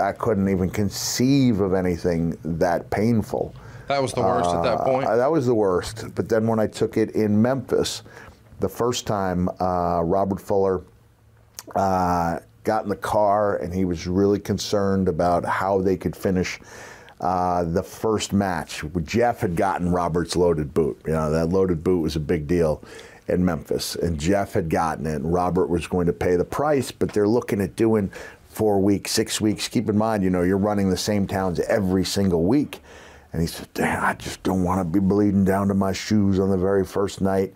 I 0.00 0.12
couldn't 0.12 0.48
even 0.48 0.70
conceive 0.70 1.60
of 1.60 1.74
anything 1.74 2.38
that 2.42 2.88
painful. 2.88 3.54
That 3.88 4.00
was 4.00 4.14
the 4.14 4.22
worst 4.22 4.48
at 4.48 4.62
that 4.62 4.78
point. 4.80 5.06
Uh, 5.06 5.16
that 5.16 5.30
was 5.30 5.44
the 5.44 5.54
worst. 5.54 6.06
But 6.14 6.30
then 6.30 6.46
when 6.46 6.58
I 6.58 6.66
took 6.66 6.96
it 6.96 7.10
in 7.10 7.42
Memphis, 7.42 8.04
the 8.60 8.68
first 8.68 9.06
time, 9.06 9.50
uh, 9.60 10.00
Robert 10.04 10.40
Fuller 10.40 10.80
uh, 11.76 12.38
got 12.64 12.84
in 12.84 12.88
the 12.88 12.96
car 12.96 13.56
and 13.58 13.74
he 13.74 13.84
was 13.84 14.06
really 14.06 14.38
concerned 14.38 15.06
about 15.06 15.44
how 15.44 15.82
they 15.82 15.98
could 15.98 16.16
finish 16.16 16.60
uh, 17.20 17.64
the 17.64 17.82
first 17.82 18.32
match. 18.32 18.84
Jeff 19.04 19.40
had 19.40 19.56
gotten 19.56 19.90
Robert's 19.90 20.36
loaded 20.36 20.72
boot. 20.72 21.00
You 21.06 21.12
know, 21.12 21.30
that 21.30 21.46
loaded 21.46 21.82
boot 21.82 22.00
was 22.00 22.16
a 22.16 22.20
big 22.20 22.46
deal 22.46 22.82
in 23.26 23.44
Memphis. 23.44 23.94
And 23.96 24.18
Jeff 24.18 24.52
had 24.52 24.70
gotten 24.70 25.06
it, 25.06 25.16
and 25.16 25.32
Robert 25.32 25.68
was 25.68 25.86
going 25.86 26.06
to 26.06 26.12
pay 26.12 26.36
the 26.36 26.44
price, 26.44 26.90
but 26.90 27.12
they're 27.12 27.28
looking 27.28 27.60
at 27.60 27.76
doing 27.76 28.10
four 28.48 28.80
weeks, 28.80 29.10
six 29.10 29.40
weeks. 29.40 29.68
Keep 29.68 29.88
in 29.88 29.98
mind, 29.98 30.22
you 30.22 30.30
know, 30.30 30.42
you're 30.42 30.58
running 30.58 30.90
the 30.90 30.96
same 30.96 31.26
towns 31.26 31.60
every 31.60 32.04
single 32.04 32.44
week. 32.44 32.80
And 33.32 33.42
he 33.42 33.46
said, 33.46 33.68
Damn, 33.74 34.04
I 34.04 34.14
just 34.14 34.42
don't 34.42 34.64
want 34.64 34.80
to 34.80 34.84
be 34.84 35.04
bleeding 35.04 35.44
down 35.44 35.68
to 35.68 35.74
my 35.74 35.92
shoes 35.92 36.38
on 36.38 36.50
the 36.50 36.56
very 36.56 36.84
first 36.84 37.20
night. 37.20 37.52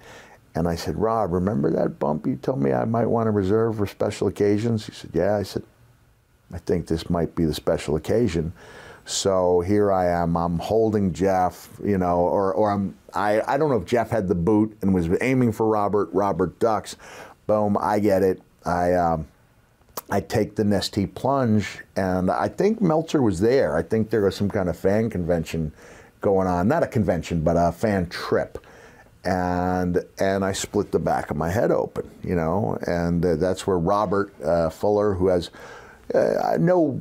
And 0.54 0.68
I 0.68 0.74
said, 0.74 0.98
Rob, 0.98 1.32
remember 1.32 1.70
that 1.70 1.98
bump 1.98 2.26
you 2.26 2.36
told 2.36 2.60
me 2.60 2.72
I 2.72 2.84
might 2.84 3.06
want 3.06 3.26
to 3.26 3.30
reserve 3.30 3.78
for 3.78 3.86
special 3.86 4.28
occasions? 4.28 4.86
He 4.86 4.92
said, 4.92 5.10
Yeah. 5.14 5.36
I 5.36 5.44
said, 5.44 5.62
I 6.52 6.58
think 6.58 6.86
this 6.86 7.08
might 7.08 7.34
be 7.34 7.46
the 7.46 7.54
special 7.54 7.96
occasion. 7.96 8.52
So 9.04 9.60
here 9.60 9.90
I 9.92 10.06
am. 10.06 10.36
I'm 10.36 10.58
holding 10.58 11.12
Jeff, 11.12 11.68
you 11.84 11.98
know, 11.98 12.18
or, 12.18 12.52
or 12.54 12.70
I'm 12.70 12.94
I, 13.14 13.42
I 13.46 13.58
don't 13.58 13.70
know 13.70 13.76
if 13.76 13.86
Jeff 13.86 14.10
had 14.10 14.28
the 14.28 14.34
boot 14.34 14.76
and 14.80 14.94
was 14.94 15.08
aiming 15.20 15.52
for 15.52 15.66
Robert. 15.66 16.08
Robert 16.12 16.58
ducks. 16.58 16.96
Boom, 17.46 17.76
I 17.78 17.98
get 17.98 18.22
it. 18.22 18.40
I 18.64 18.94
um, 18.94 19.26
I 20.10 20.20
take 20.20 20.56
the 20.56 20.62
Nestea 20.62 21.12
plunge, 21.14 21.80
and 21.96 22.30
I 22.30 22.48
think 22.48 22.80
Meltzer 22.80 23.22
was 23.22 23.40
there. 23.40 23.76
I 23.76 23.82
think 23.82 24.10
there 24.10 24.22
was 24.22 24.36
some 24.36 24.48
kind 24.48 24.68
of 24.68 24.76
fan 24.76 25.10
convention 25.10 25.72
going 26.20 26.46
on, 26.46 26.68
not 26.68 26.82
a 26.82 26.86
convention, 26.86 27.42
but 27.42 27.56
a 27.56 27.72
fan 27.72 28.08
trip. 28.08 28.58
And 29.24 30.04
and 30.18 30.44
I 30.44 30.52
split 30.52 30.90
the 30.90 30.98
back 30.98 31.30
of 31.30 31.36
my 31.36 31.50
head 31.50 31.70
open, 31.70 32.10
you 32.24 32.34
know, 32.34 32.78
and 32.86 33.24
uh, 33.24 33.36
that's 33.36 33.66
where 33.66 33.78
Robert 33.78 34.32
uh, 34.42 34.68
Fuller, 34.68 35.14
who 35.14 35.28
has 35.28 35.50
uh, 36.14 36.56
no 36.58 37.00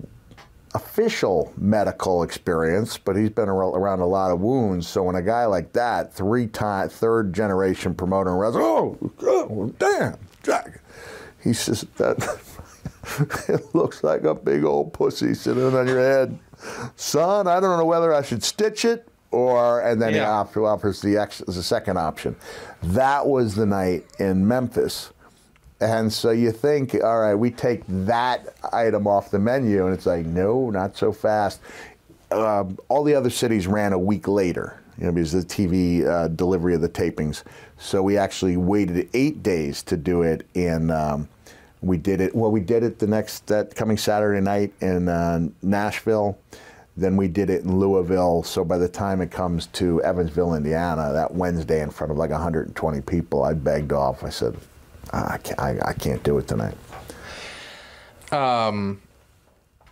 official 0.73 1.51
medical 1.57 2.23
experience, 2.23 2.97
but 2.97 3.15
he's 3.15 3.29
been 3.29 3.49
around 3.49 3.99
a 3.99 4.05
lot 4.05 4.31
of 4.31 4.39
wounds. 4.39 4.87
So 4.87 5.03
when 5.03 5.15
a 5.15 5.21
guy 5.21 5.45
like 5.45 5.73
that, 5.73 6.13
three 6.13 6.47
time, 6.47 6.89
third 6.89 7.33
generation 7.33 7.93
promoter, 7.93 8.43
and 8.43 8.55
oh, 8.55 8.97
oh, 9.21 9.73
damn, 9.79 10.17
Jack, 10.43 10.81
he 11.43 11.53
says 11.53 11.85
that 11.97 12.17
it 13.49 13.75
looks 13.75 14.03
like 14.03 14.23
a 14.23 14.33
big 14.35 14.63
old 14.63 14.93
pussy 14.93 15.33
sitting 15.33 15.63
on 15.75 15.87
your 15.87 15.99
head, 15.99 16.37
son. 16.95 17.47
I 17.47 17.59
don't 17.59 17.77
know 17.77 17.85
whether 17.85 18.13
I 18.13 18.21
should 18.21 18.43
stitch 18.43 18.85
it 18.85 19.07
or, 19.31 19.81
and 19.81 20.01
then 20.01 20.11
he 20.13 20.17
Yeah. 20.19 20.31
off- 20.31 20.55
offers 20.57 21.01
the 21.01 21.17
ex, 21.17 21.39
the 21.47 21.63
second 21.63 21.97
option. 21.97 22.35
That 22.83 23.27
was 23.27 23.55
the 23.55 23.65
night 23.65 24.05
in 24.19 24.47
Memphis. 24.47 25.11
And 25.81 26.13
so 26.13 26.29
you 26.29 26.51
think, 26.51 26.93
all 26.93 27.19
right, 27.19 27.33
we 27.33 27.49
take 27.49 27.81
that 27.87 28.53
item 28.71 29.07
off 29.07 29.31
the 29.31 29.39
menu, 29.39 29.85
and 29.85 29.95
it's 29.95 30.05
like, 30.05 30.27
no, 30.27 30.69
not 30.69 30.95
so 30.95 31.11
fast. 31.11 31.59
Um, 32.29 32.77
all 32.87 33.03
the 33.03 33.15
other 33.15 33.31
cities 33.31 33.65
ran 33.65 33.91
a 33.91 33.97
week 33.97 34.27
later, 34.27 34.79
you 34.99 35.05
know, 35.05 35.11
because 35.11 35.31
the 35.31 35.39
TV 35.39 36.05
uh, 36.07 36.27
delivery 36.27 36.75
of 36.75 36.81
the 36.81 36.89
tapings. 36.89 37.43
So 37.79 38.03
we 38.03 38.15
actually 38.15 38.57
waited 38.57 39.09
eight 39.13 39.41
days 39.41 39.81
to 39.83 39.97
do 39.97 40.21
it 40.21 40.45
in. 40.53 40.91
Um, 40.91 41.27
we 41.81 41.97
did 41.97 42.21
it. 42.21 42.35
Well, 42.35 42.51
we 42.51 42.61
did 42.61 42.83
it 42.83 42.99
the 42.99 43.07
next 43.07 43.47
that 43.47 43.73
coming 43.75 43.97
Saturday 43.97 44.39
night 44.39 44.71
in 44.81 45.09
uh, 45.09 45.47
Nashville. 45.63 46.37
Then 46.95 47.17
we 47.17 47.27
did 47.27 47.49
it 47.49 47.63
in 47.63 47.79
Louisville. 47.79 48.43
So 48.43 48.63
by 48.63 48.77
the 48.77 48.87
time 48.87 49.19
it 49.21 49.31
comes 49.31 49.65
to 49.67 49.99
Evansville, 50.03 50.53
Indiana, 50.53 51.11
that 51.13 51.33
Wednesday 51.33 51.81
in 51.81 51.89
front 51.89 52.11
of 52.11 52.17
like 52.17 52.29
120 52.29 53.01
people, 53.01 53.43
I 53.43 53.53
begged 53.53 53.93
off. 53.93 54.23
I 54.23 54.29
said, 54.29 54.55
I 55.13 55.37
can't, 55.37 55.59
I, 55.59 55.77
I 55.89 55.93
can't 55.93 56.23
do 56.23 56.37
it 56.37 56.47
tonight. 56.47 56.75
Um, 58.31 59.01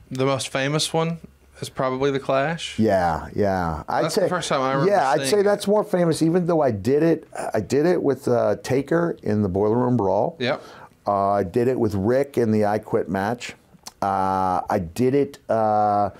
the 0.09 0.25
most 0.25 0.49
famous 0.49 0.93
one 0.93 1.19
is 1.61 1.69
probably 1.69 2.09
the 2.11 2.19
Clash. 2.19 2.79
Yeah, 2.79 3.27
yeah. 3.35 3.83
I'd 3.89 4.05
That's 4.05 4.15
say 4.15 4.21
the 4.23 4.29
first 4.29 4.47
time 4.49 4.61
I 4.61 4.71
remember 4.73 4.91
Yeah, 4.91 5.09
I'd 5.09 5.27
say 5.27 5.41
it. 5.41 5.43
that's 5.43 5.67
more 5.67 5.83
famous. 5.83 6.21
Even 6.21 6.45
though 6.47 6.61
I 6.61 6.71
did 6.71 7.03
it, 7.03 7.27
I 7.53 7.59
did 7.59 7.85
it 7.85 8.01
with 8.01 8.27
uh, 8.27 8.55
Taker 8.63 9.17
in 9.23 9.41
the 9.41 9.49
Boiler 9.49 9.77
Room 9.77 9.97
Brawl. 9.97 10.37
Yep. 10.39 10.63
Uh, 11.05 11.31
I 11.31 11.43
did 11.43 11.67
it 11.67 11.79
with 11.79 11.95
Rick 11.95 12.37
in 12.37 12.51
the 12.51 12.65
I 12.65 12.79
Quit 12.79 13.09
match. 13.09 13.55
Uh, 14.01 14.61
I 14.69 14.79
did 14.79 15.13
it 15.15 15.39
uh, 15.49 16.11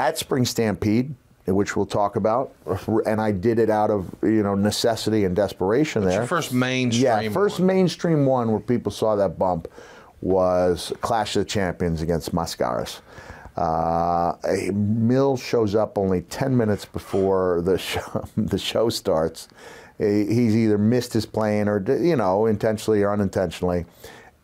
at 0.00 0.18
Spring 0.18 0.44
Stampede, 0.44 1.14
which 1.54 1.76
we'll 1.76 1.86
talk 1.86 2.16
about, 2.16 2.52
and 3.06 3.20
I 3.20 3.32
did 3.32 3.58
it 3.58 3.70
out 3.70 3.90
of 3.90 4.14
you 4.22 4.42
know 4.42 4.54
necessity 4.54 5.24
and 5.24 5.34
desperation 5.34 6.04
there. 6.04 6.20
Your 6.20 6.26
first 6.26 6.52
mainstream. 6.52 7.04
Yeah, 7.04 7.28
first 7.30 7.58
one. 7.58 7.66
mainstream 7.66 8.26
one 8.26 8.50
where 8.50 8.60
people 8.60 8.92
saw 8.92 9.16
that 9.16 9.38
bump 9.38 9.68
was 10.20 10.92
Clash 11.00 11.36
of 11.36 11.44
the 11.44 11.48
Champions 11.48 12.02
against 12.02 12.34
Mascaras. 12.34 13.00
Uh, 13.56 14.36
Mil 14.72 15.36
shows 15.36 15.74
up 15.74 15.98
only 15.98 16.22
10 16.22 16.56
minutes 16.56 16.84
before 16.84 17.60
the 17.62 17.76
show, 17.76 18.24
the 18.36 18.58
show 18.58 18.88
starts. 18.88 19.48
He's 19.98 20.54
either 20.54 20.78
missed 20.78 21.12
his 21.12 21.26
plane 21.26 21.66
or, 21.66 21.82
you 22.00 22.14
know, 22.14 22.46
intentionally 22.46 23.02
or 23.02 23.12
unintentionally. 23.12 23.84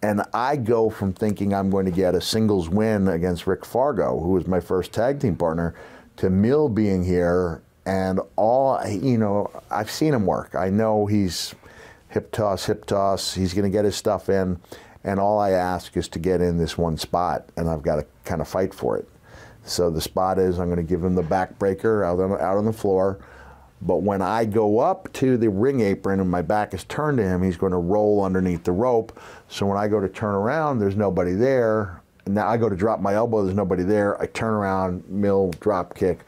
And 0.02 0.22
I 0.34 0.56
go 0.56 0.90
from 0.90 1.12
thinking 1.12 1.54
I'm 1.54 1.70
going 1.70 1.84
to 1.86 1.92
get 1.92 2.16
a 2.16 2.20
singles 2.20 2.68
win 2.68 3.06
against 3.06 3.46
Rick 3.46 3.64
Fargo, 3.64 4.18
who 4.18 4.30
was 4.30 4.48
my 4.48 4.58
first 4.58 4.92
tag 4.92 5.20
team 5.20 5.36
partner, 5.36 5.76
to 6.16 6.30
Mil 6.30 6.68
being 6.68 7.04
here. 7.04 7.62
And 7.86 8.20
all, 8.36 8.80
you 8.86 9.18
know, 9.18 9.50
I've 9.70 9.90
seen 9.90 10.14
him 10.14 10.24
work. 10.24 10.54
I 10.54 10.70
know 10.70 11.04
he's 11.04 11.54
hip 12.08 12.32
toss, 12.32 12.64
hip 12.64 12.86
toss. 12.86 13.34
He's 13.34 13.52
going 13.52 13.64
to 13.64 13.70
get 13.70 13.84
his 13.84 13.94
stuff 13.94 14.28
in. 14.28 14.58
And 15.02 15.20
all 15.20 15.38
I 15.38 15.50
ask 15.50 15.94
is 15.96 16.08
to 16.08 16.18
get 16.18 16.40
in 16.40 16.56
this 16.56 16.78
one 16.78 16.96
spot, 16.96 17.46
and 17.58 17.68
I've 17.68 17.82
got 17.82 17.96
to 17.96 18.06
kind 18.24 18.40
of 18.40 18.48
fight 18.48 18.72
for 18.72 18.96
it. 18.96 19.06
So 19.64 19.90
the 19.90 20.00
spot 20.00 20.38
is 20.38 20.58
I'm 20.58 20.68
going 20.68 20.76
to 20.76 20.82
give 20.82 21.04
him 21.04 21.14
the 21.14 21.22
backbreaker 21.22 22.06
out 22.06 22.20
on, 22.20 22.32
out 22.32 22.56
on 22.56 22.64
the 22.64 22.72
floor. 22.72 23.18
But 23.82 23.96
when 24.02 24.22
I 24.22 24.46
go 24.46 24.78
up 24.78 25.12
to 25.14 25.36
the 25.36 25.50
ring 25.50 25.80
apron 25.80 26.20
and 26.20 26.30
my 26.30 26.40
back 26.40 26.72
is 26.72 26.84
turned 26.84 27.18
to 27.18 27.24
him, 27.24 27.42
he's 27.42 27.58
going 27.58 27.72
to 27.72 27.78
roll 27.78 28.24
underneath 28.24 28.64
the 28.64 28.72
rope. 28.72 29.18
So 29.48 29.66
when 29.66 29.76
I 29.76 29.88
go 29.88 30.00
to 30.00 30.08
turn 30.08 30.34
around, 30.34 30.78
there's 30.78 30.96
nobody 30.96 31.32
there. 31.32 32.00
Now 32.26 32.48
I 32.48 32.56
go 32.56 32.68
to 32.68 32.76
drop 32.76 33.00
my 33.00 33.14
elbow, 33.14 33.42
there's 33.42 33.56
nobody 33.56 33.82
there. 33.82 34.20
I 34.20 34.26
turn 34.26 34.54
around, 34.54 35.08
Mil, 35.08 35.50
drop 35.60 35.94
kick, 35.94 36.20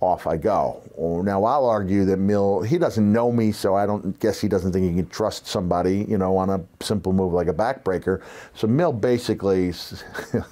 off 0.00 0.26
I 0.26 0.36
go. 0.36 0.82
Now 1.24 1.44
I'll 1.44 1.66
argue 1.66 2.04
that 2.06 2.18
Mil, 2.18 2.62
he 2.62 2.78
doesn't 2.78 3.10
know 3.12 3.32
me, 3.32 3.52
so 3.52 3.74
I 3.74 3.86
don't 3.86 4.18
guess 4.20 4.40
he 4.40 4.48
doesn't 4.48 4.72
think 4.72 4.88
he 4.88 4.96
can 4.96 5.08
trust 5.08 5.46
somebody, 5.46 6.04
you 6.08 6.18
know, 6.18 6.36
on 6.36 6.50
a 6.50 6.64
simple 6.80 7.12
move 7.12 7.32
like 7.32 7.48
a 7.48 7.54
backbreaker. 7.54 8.22
So 8.54 8.66
Mil 8.66 8.92
basically 8.92 9.72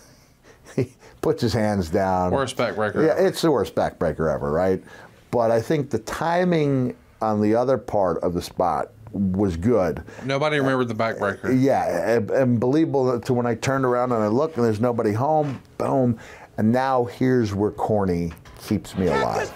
he 0.76 0.92
puts 1.20 1.42
his 1.42 1.52
hands 1.52 1.90
down. 1.90 2.32
Worst 2.32 2.56
backbreaker. 2.56 3.06
Yeah, 3.06 3.12
ever. 3.12 3.26
it's 3.26 3.42
the 3.42 3.50
worst 3.50 3.74
backbreaker 3.74 4.32
ever, 4.32 4.50
right? 4.50 4.82
But 5.30 5.50
I 5.50 5.60
think 5.60 5.90
the 5.90 6.00
timing 6.00 6.96
on 7.20 7.40
the 7.40 7.54
other 7.54 7.78
part 7.78 8.18
of 8.22 8.34
the 8.34 8.42
spot 8.42 8.90
was 9.12 9.56
good. 9.56 10.02
Nobody 10.24 10.58
remembered 10.58 10.88
the 10.88 10.94
backbreaker. 10.94 11.60
Yeah, 11.60 12.16
and, 12.16 12.30
and 12.30 12.60
believable 12.60 13.20
to 13.20 13.34
when 13.34 13.46
I 13.46 13.54
turned 13.54 13.84
around 13.84 14.12
and 14.12 14.22
I 14.22 14.28
look 14.28 14.56
and 14.56 14.64
there's 14.64 14.80
nobody 14.80 15.12
home, 15.12 15.62
boom. 15.78 16.18
And 16.58 16.70
now 16.72 17.04
here's 17.04 17.54
where 17.54 17.70
Corny 17.70 18.32
keeps 18.60 18.96
me 18.96 19.06
alive. 19.06 19.50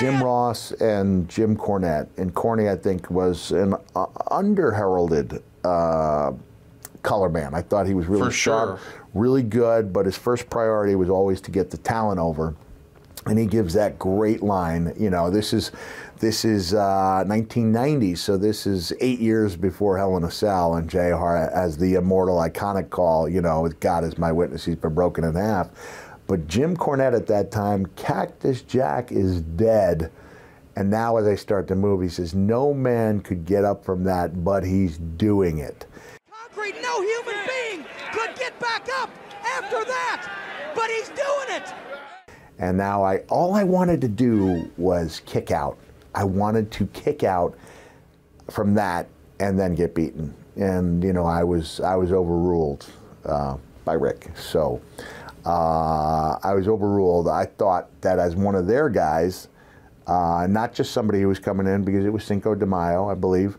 Jim 0.00 0.22
Ross 0.22 0.72
and 0.72 1.28
Jim 1.28 1.56
Cornette. 1.56 2.08
And 2.16 2.34
Corny, 2.34 2.68
I 2.68 2.76
think, 2.76 3.10
was 3.10 3.52
an 3.52 3.74
uh, 3.94 4.06
under 4.30 4.72
heralded 4.72 5.42
uh, 5.64 6.32
color 7.02 7.28
man. 7.28 7.54
I 7.54 7.62
thought 7.62 7.86
he 7.86 7.94
was 7.94 8.06
really 8.06 8.24
For 8.24 8.30
sharp, 8.30 8.80
sure. 8.80 9.06
really 9.14 9.42
good, 9.42 9.92
but 9.92 10.06
his 10.06 10.16
first 10.16 10.48
priority 10.50 10.94
was 10.94 11.10
always 11.10 11.40
to 11.42 11.50
get 11.50 11.70
the 11.70 11.76
talent 11.78 12.18
over. 12.18 12.54
And 13.26 13.38
he 13.38 13.46
gives 13.46 13.74
that 13.74 13.98
great 14.00 14.42
line. 14.42 14.92
You 14.98 15.10
know, 15.10 15.30
this 15.30 15.52
is 15.52 15.70
this 16.22 16.44
is 16.44 16.72
uh, 16.72 17.24
1990, 17.26 18.14
so 18.14 18.36
this 18.36 18.64
is 18.64 18.92
eight 19.00 19.18
years 19.18 19.56
before 19.56 19.98
Hell 19.98 20.16
in 20.16 20.22
a 20.22 20.30
Cell, 20.30 20.76
and 20.76 20.88
JR 20.88 21.50
as 21.52 21.76
the 21.76 21.94
immortal, 21.94 22.36
iconic 22.36 22.90
call. 22.90 23.28
You 23.28 23.42
know, 23.42 23.68
God 23.80 24.04
is 24.04 24.16
my 24.18 24.30
witness, 24.30 24.64
he's 24.64 24.76
been 24.76 24.94
broken 24.94 25.24
in 25.24 25.34
half. 25.34 25.70
But 26.28 26.46
Jim 26.46 26.76
Cornette 26.76 27.16
at 27.16 27.26
that 27.26 27.50
time, 27.50 27.86
Cactus 27.96 28.62
Jack 28.62 29.10
is 29.10 29.40
dead. 29.40 30.12
And 30.76 30.88
now, 30.88 31.16
as 31.16 31.26
I 31.26 31.34
start 31.34 31.66
the 31.66 31.74
movie, 31.74 32.06
he 32.06 32.10
says, 32.10 32.36
No 32.36 32.72
man 32.72 33.18
could 33.20 33.44
get 33.44 33.64
up 33.64 33.84
from 33.84 34.04
that, 34.04 34.44
but 34.44 34.62
he's 34.62 34.98
doing 34.98 35.58
it. 35.58 35.86
Concrete, 36.30 36.80
no 36.80 37.02
human 37.02 37.34
being 37.48 37.84
could 38.12 38.36
get 38.36 38.56
back 38.60 38.88
up 39.00 39.10
after 39.44 39.84
that, 39.84 40.30
but 40.72 40.88
he's 40.88 41.08
doing 41.08 41.60
it. 41.60 41.74
And 42.60 42.78
now 42.78 43.02
I 43.02 43.18
all 43.28 43.54
I 43.54 43.64
wanted 43.64 44.00
to 44.02 44.08
do 44.08 44.70
was 44.76 45.20
kick 45.26 45.50
out. 45.50 45.76
I 46.14 46.24
wanted 46.24 46.70
to 46.72 46.86
kick 46.88 47.24
out 47.24 47.56
from 48.50 48.74
that 48.74 49.08
and 49.40 49.58
then 49.58 49.74
get 49.74 49.94
beaten. 49.94 50.34
And 50.56 51.02
you 51.02 51.12
know, 51.12 51.24
I 51.24 51.44
was 51.44 51.80
I 51.80 51.96
was 51.96 52.12
overruled 52.12 52.86
uh, 53.24 53.56
by 53.84 53.94
Rick. 53.94 54.30
So 54.36 54.80
uh, 55.44 56.38
I 56.42 56.54
was 56.54 56.68
overruled. 56.68 57.28
I 57.28 57.46
thought 57.46 57.88
that 58.02 58.18
as 58.18 58.36
one 58.36 58.54
of 58.54 58.66
their 58.66 58.88
guys, 58.88 59.48
uh, 60.06 60.46
not 60.48 60.74
just 60.74 60.92
somebody 60.92 61.20
who 61.20 61.28
was 61.28 61.38
coming 61.38 61.66
in 61.66 61.84
because 61.84 62.04
it 62.04 62.12
was 62.12 62.24
Cinco 62.24 62.54
de 62.54 62.66
Mayo, 62.66 63.08
I 63.08 63.14
believe, 63.14 63.56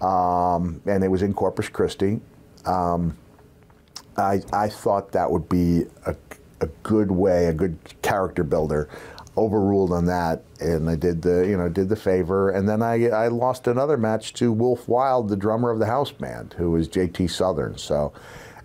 um, 0.00 0.80
and 0.86 1.04
it 1.04 1.08
was 1.08 1.22
in 1.22 1.32
Corpus 1.32 1.68
Christi. 1.68 2.20
Um, 2.64 3.16
I, 4.16 4.42
I 4.52 4.68
thought 4.68 5.12
that 5.12 5.30
would 5.30 5.48
be 5.48 5.86
a, 6.06 6.14
a 6.60 6.66
good 6.82 7.10
way, 7.10 7.46
a 7.46 7.52
good 7.52 7.78
character 8.02 8.44
builder. 8.44 8.88
Overruled 9.36 9.92
on 9.92 10.04
that, 10.06 10.42
and 10.60 10.90
I 10.90 10.94
did 10.94 11.22
the 11.22 11.46
you 11.48 11.56
know 11.56 11.68
did 11.68 11.88
the 11.88 11.96
favor, 11.96 12.50
and 12.50 12.68
then 12.68 12.82
I 12.82 13.08
I 13.08 13.28
lost 13.28 13.66
another 13.66 13.96
match 13.96 14.34
to 14.34 14.52
Wolf 14.52 14.86
Wild, 14.88 15.28
the 15.30 15.36
drummer 15.36 15.70
of 15.70 15.78
the 15.78 15.86
house 15.86 16.12
band, 16.12 16.54
who 16.58 16.70
was 16.70 16.86
JT 16.86 17.30
Southern. 17.30 17.78
So, 17.78 18.12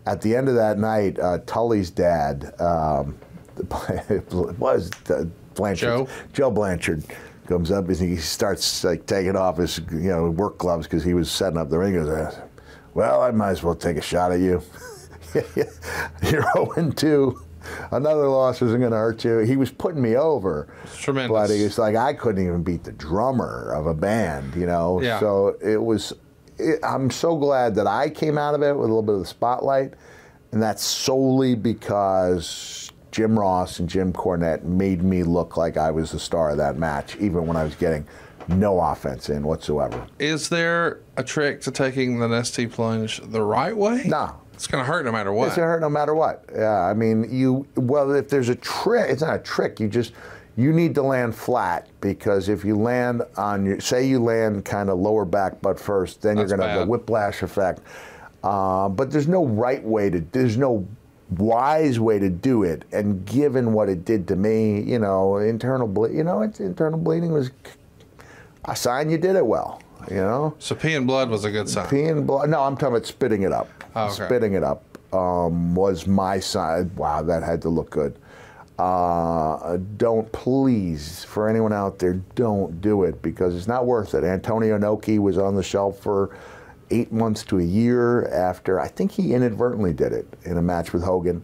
at 0.05 0.21
the 0.21 0.35
end 0.35 0.49
of 0.49 0.55
that 0.55 0.77
night, 0.77 1.19
uh, 1.19 1.39
Tully's 1.45 1.89
dad 1.89 2.53
um, 2.59 3.17
it 4.09 4.31
was 4.59 4.91
uh, 5.09 5.25
Blanchard, 5.55 5.87
Joe? 5.87 6.07
Joe 6.33 6.51
Blanchard 6.51 7.03
comes 7.47 7.71
up 7.71 7.87
and 7.87 7.97
he 7.97 8.17
starts 8.17 8.83
like 8.83 9.05
taking 9.05 9.35
off 9.35 9.57
his 9.57 9.79
you 9.91 10.09
know 10.09 10.29
work 10.31 10.57
gloves 10.57 10.85
because 10.85 11.03
he 11.03 11.13
was 11.13 11.31
setting 11.31 11.57
up 11.57 11.69
the 11.69 11.77
ring. 11.77 11.93
He 11.93 11.99
goes, 11.99 12.35
"Well, 12.93 13.21
I 13.21 13.31
might 13.31 13.51
as 13.51 13.63
well 13.63 13.75
take 13.75 13.97
a 13.97 14.01
shot 14.01 14.31
at 14.31 14.39
you." 14.39 14.61
You're 16.23 16.45
0 16.75 16.91
2. 16.95 17.41
Another 17.91 18.27
loss 18.27 18.61
isn't 18.61 18.79
going 18.79 18.91
to 18.91 18.97
hurt 18.97 19.23
you. 19.23 19.39
He 19.39 19.55
was 19.55 19.71
putting 19.71 20.01
me 20.01 20.15
over. 20.15 20.67
tremendous. 20.95 21.31
But 21.31 21.49
he 21.49 21.63
was 21.63 21.77
like, 21.77 21.95
I 21.95 22.13
couldn't 22.13 22.45
even 22.45 22.63
beat 22.63 22.83
the 22.83 22.91
drummer 22.91 23.73
of 23.73 23.87
a 23.87 23.93
band, 23.93 24.55
you 24.55 24.65
know? 24.65 25.01
Yeah. 25.01 25.19
So 25.19 25.57
it 25.61 25.81
was, 25.81 26.13
it, 26.57 26.79
I'm 26.83 27.09
so 27.11 27.37
glad 27.37 27.75
that 27.75 27.87
I 27.87 28.09
came 28.09 28.37
out 28.37 28.55
of 28.55 28.61
it 28.61 28.73
with 28.73 28.85
a 28.85 28.87
little 28.87 29.01
bit 29.03 29.15
of 29.15 29.21
the 29.21 29.25
spotlight. 29.25 29.93
And 30.51 30.61
that's 30.61 30.83
solely 30.83 31.55
because 31.55 32.91
Jim 33.11 33.37
Ross 33.37 33.79
and 33.79 33.89
Jim 33.89 34.13
Cornette 34.13 34.63
made 34.63 35.03
me 35.03 35.23
look 35.23 35.57
like 35.57 35.75
I 35.77 35.91
was 35.91 36.11
the 36.11 36.19
star 36.19 36.51
of 36.51 36.57
that 36.57 36.77
match, 36.77 37.15
even 37.17 37.47
when 37.47 37.57
I 37.57 37.63
was 37.63 37.75
getting 37.75 38.07
no 38.47 38.79
offense 38.79 39.29
in 39.29 39.43
whatsoever. 39.43 40.07
Is 40.19 40.49
there 40.49 41.01
a 41.17 41.23
trick 41.23 41.61
to 41.61 41.71
taking 41.71 42.19
the 42.19 42.27
Nestea 42.27 42.71
plunge 42.71 43.19
the 43.21 43.41
right 43.41 43.75
way? 43.75 44.03
No. 44.05 44.39
It's 44.57 44.65
going 44.65 44.83
to 44.83 44.91
hurt 44.91 45.05
no 45.05 45.11
matter 45.11 45.31
what. 45.31 45.49
It's 45.49 45.55
gonna 45.55 45.67
hurt 45.67 45.81
no 45.81 45.89
matter 45.89 46.15
what. 46.15 46.43
Yeah, 46.51 46.81
I 46.81 46.95
mean, 46.95 47.27
you. 47.29 47.67
Well, 47.75 48.11
if 48.15 48.27
there's 48.27 48.49
a 48.49 48.55
trick, 48.55 49.11
it's 49.11 49.21
not 49.21 49.35
a 49.35 49.39
trick. 49.39 49.79
You 49.79 49.87
just 49.87 50.13
you 50.55 50.73
need 50.73 50.95
to 50.95 51.03
land 51.03 51.35
flat 51.35 51.87
because 52.01 52.49
if 52.49 52.65
you 52.65 52.75
land 52.75 53.21
on 53.37 53.67
your, 53.67 53.79
say 53.79 54.07
you 54.07 54.19
land 54.19 54.65
kind 54.65 54.89
of 54.89 54.97
lower 54.97 55.25
back 55.25 55.61
butt 55.61 55.79
first, 55.79 56.23
then 56.23 56.37
That's 56.37 56.49
you're 56.49 56.57
gonna 56.57 56.69
have 56.71 56.79
bad. 56.79 56.87
the 56.87 56.89
whiplash 56.89 57.43
effect. 57.43 57.81
Uh, 58.43 58.89
but 58.89 59.11
there's 59.11 59.27
no 59.27 59.45
right 59.45 59.83
way 59.83 60.09
to. 60.09 60.21
There's 60.31 60.57
no 60.57 60.87
wise 61.37 61.99
way 61.99 62.17
to 62.17 62.29
do 62.29 62.63
it. 62.63 62.83
And 62.91 63.23
given 63.27 63.73
what 63.73 63.89
it 63.89 64.05
did 64.05 64.27
to 64.29 64.35
me, 64.35 64.81
you 64.81 64.97
know, 64.97 65.37
internal 65.37 65.87
ble- 65.87 66.09
you 66.11 66.23
know, 66.23 66.41
it's 66.41 66.59
internal 66.59 66.97
bleeding 66.97 67.31
was 67.31 67.51
a 68.65 68.75
sign 68.75 69.11
you 69.11 69.19
did 69.19 69.35
it 69.35 69.45
well. 69.45 69.83
You 70.09 70.17
know. 70.17 70.55
So 70.59 70.75
peeing 70.75 71.05
blood 71.07 71.29
was 71.29 71.45
a 71.45 71.51
good 71.51 71.69
sign. 71.69 71.87
Peeing 71.87 72.25
blood. 72.25 72.49
No, 72.49 72.61
I'm 72.61 72.75
talking 72.75 72.95
about 72.95 73.05
spitting 73.05 73.43
it 73.43 73.51
up. 73.51 73.69
Oh, 73.95 74.05
okay. 74.05 74.25
Spitting 74.25 74.53
it 74.53 74.63
up 74.63 74.83
um, 75.13 75.75
was 75.75 76.07
my 76.07 76.39
side. 76.39 76.95
Wow, 76.95 77.23
that 77.23 77.43
had 77.43 77.61
to 77.63 77.69
look 77.69 77.89
good. 77.89 78.17
Uh, 78.77 79.77
don't 79.97 80.31
please, 80.31 81.23
for 81.23 81.49
anyone 81.49 81.73
out 81.73 81.97
there, 81.97 82.13
don't 82.35 82.79
do 82.79 83.03
it 83.03 83.21
because 83.23 83.55
it's 83.55 83.67
not 83.67 83.87
worth 83.87 84.13
it. 84.13 84.23
Antonio 84.23 84.77
Inoki 84.77 85.17
was 85.17 85.37
on 85.37 85.55
the 85.55 85.63
shelf 85.63 85.99
for 85.99 86.35
eight 86.91 87.11
months 87.11 87.43
to 87.45 87.59
a 87.59 87.63
year 87.63 88.27
after. 88.27 88.79
I 88.79 88.87
think 88.87 89.11
he 89.11 89.33
inadvertently 89.33 89.93
did 89.93 90.13
it 90.13 90.27
in 90.43 90.57
a 90.57 90.61
match 90.61 90.93
with 90.93 91.03
Hogan. 91.03 91.43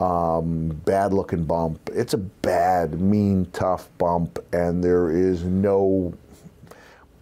Um, 0.00 0.68
bad 0.84 1.12
looking 1.12 1.44
bump. 1.44 1.90
It's 1.92 2.14
a 2.14 2.18
bad, 2.18 3.00
mean, 3.00 3.46
tough 3.52 3.88
bump, 3.98 4.38
and 4.52 4.82
there 4.82 5.10
is 5.10 5.42
no 5.42 6.14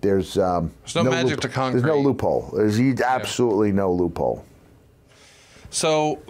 there's 0.07 0.39
um, 0.39 0.73
There's 0.83 0.95
no 0.95 1.05
magic 1.05 1.41
to 1.41 1.49
concrete. 1.49 1.83
There's 1.83 1.95
no 1.95 2.01
loophole. 2.01 2.51
There's 2.55 2.81
absolutely 3.01 3.73
no 3.73 3.93
loophole. 3.93 4.45
So 5.71 6.23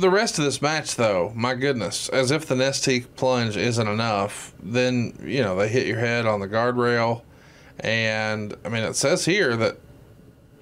the 0.00 0.10
rest 0.10 0.38
of 0.38 0.44
this 0.44 0.60
match, 0.60 0.96
though, 0.96 1.32
my 1.34 1.54
goodness, 1.54 2.08
as 2.10 2.30
if 2.30 2.46
the 2.46 2.54
Nestea 2.54 3.04
plunge 3.16 3.56
isn't 3.56 3.88
enough, 3.88 4.52
then 4.62 5.18
you 5.22 5.42
know 5.42 5.56
they 5.56 5.68
hit 5.68 5.86
your 5.86 5.98
head 5.98 6.26
on 6.26 6.40
the 6.40 6.48
guardrail, 6.48 7.22
and 7.80 8.54
I 8.64 8.68
mean 8.68 8.84
it 8.84 8.94
says 8.94 9.24
here 9.24 9.56
that 9.56 9.78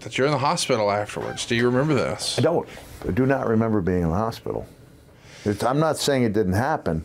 that 0.01 0.17
you're 0.17 0.27
in 0.27 0.33
the 0.33 0.39
hospital 0.39 0.91
afterwards. 0.91 1.45
Do 1.45 1.55
you 1.55 1.67
remember 1.67 1.95
this? 1.95 2.39
I 2.39 2.43
don't. 2.43 2.69
I 3.07 3.11
do 3.11 3.27
not 3.27 3.47
remember 3.47 3.81
being 3.81 4.03
in 4.03 4.09
the 4.09 4.15
hospital. 4.15 4.67
It's, 5.45 5.65
I'm 5.65 5.81
not 5.81 5.97
saying 5.97 6.23
it 6.23 6.33
didn't 6.33 6.55
happen, 6.55 7.05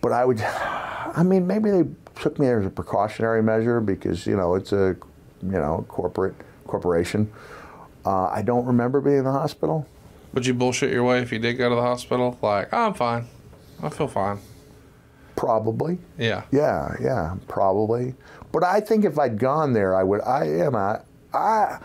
but 0.00 0.12
I 0.12 0.24
would. 0.24 0.40
I 0.42 1.22
mean, 1.22 1.46
maybe 1.46 1.70
they 1.70 1.84
took 2.20 2.38
me 2.38 2.48
as 2.48 2.66
a 2.66 2.70
precautionary 2.70 3.42
measure 3.42 3.80
because 3.80 4.26
you 4.26 4.36
know 4.36 4.54
it's 4.54 4.72
a 4.72 4.96
you 5.42 5.50
know 5.50 5.84
corporate 5.88 6.34
corporation. 6.66 7.30
Uh, 8.04 8.26
I 8.26 8.42
don't 8.42 8.64
remember 8.64 9.00
being 9.00 9.18
in 9.18 9.24
the 9.24 9.32
hospital. 9.32 9.86
Would 10.32 10.46
you 10.46 10.54
bullshit 10.54 10.92
your 10.92 11.04
way 11.04 11.20
if 11.20 11.32
you 11.32 11.38
did 11.38 11.54
go 11.54 11.68
to 11.68 11.74
the 11.74 11.82
hospital? 11.82 12.38
Like, 12.42 12.68
oh, 12.72 12.86
I'm 12.86 12.94
fine. 12.94 13.26
I 13.82 13.88
feel 13.88 14.08
fine. 14.08 14.38
Probably. 15.34 15.98
Yeah. 16.18 16.44
Yeah, 16.50 16.94
yeah, 17.00 17.36
probably. 17.48 18.14
But 18.52 18.64
I 18.64 18.80
think 18.80 19.04
if 19.04 19.18
I'd 19.18 19.38
gone 19.38 19.72
there, 19.72 19.94
I 19.94 20.02
would. 20.02 20.20
I 20.22 20.44
am. 20.44 20.74
I. 20.74 21.00
I. 21.34 21.78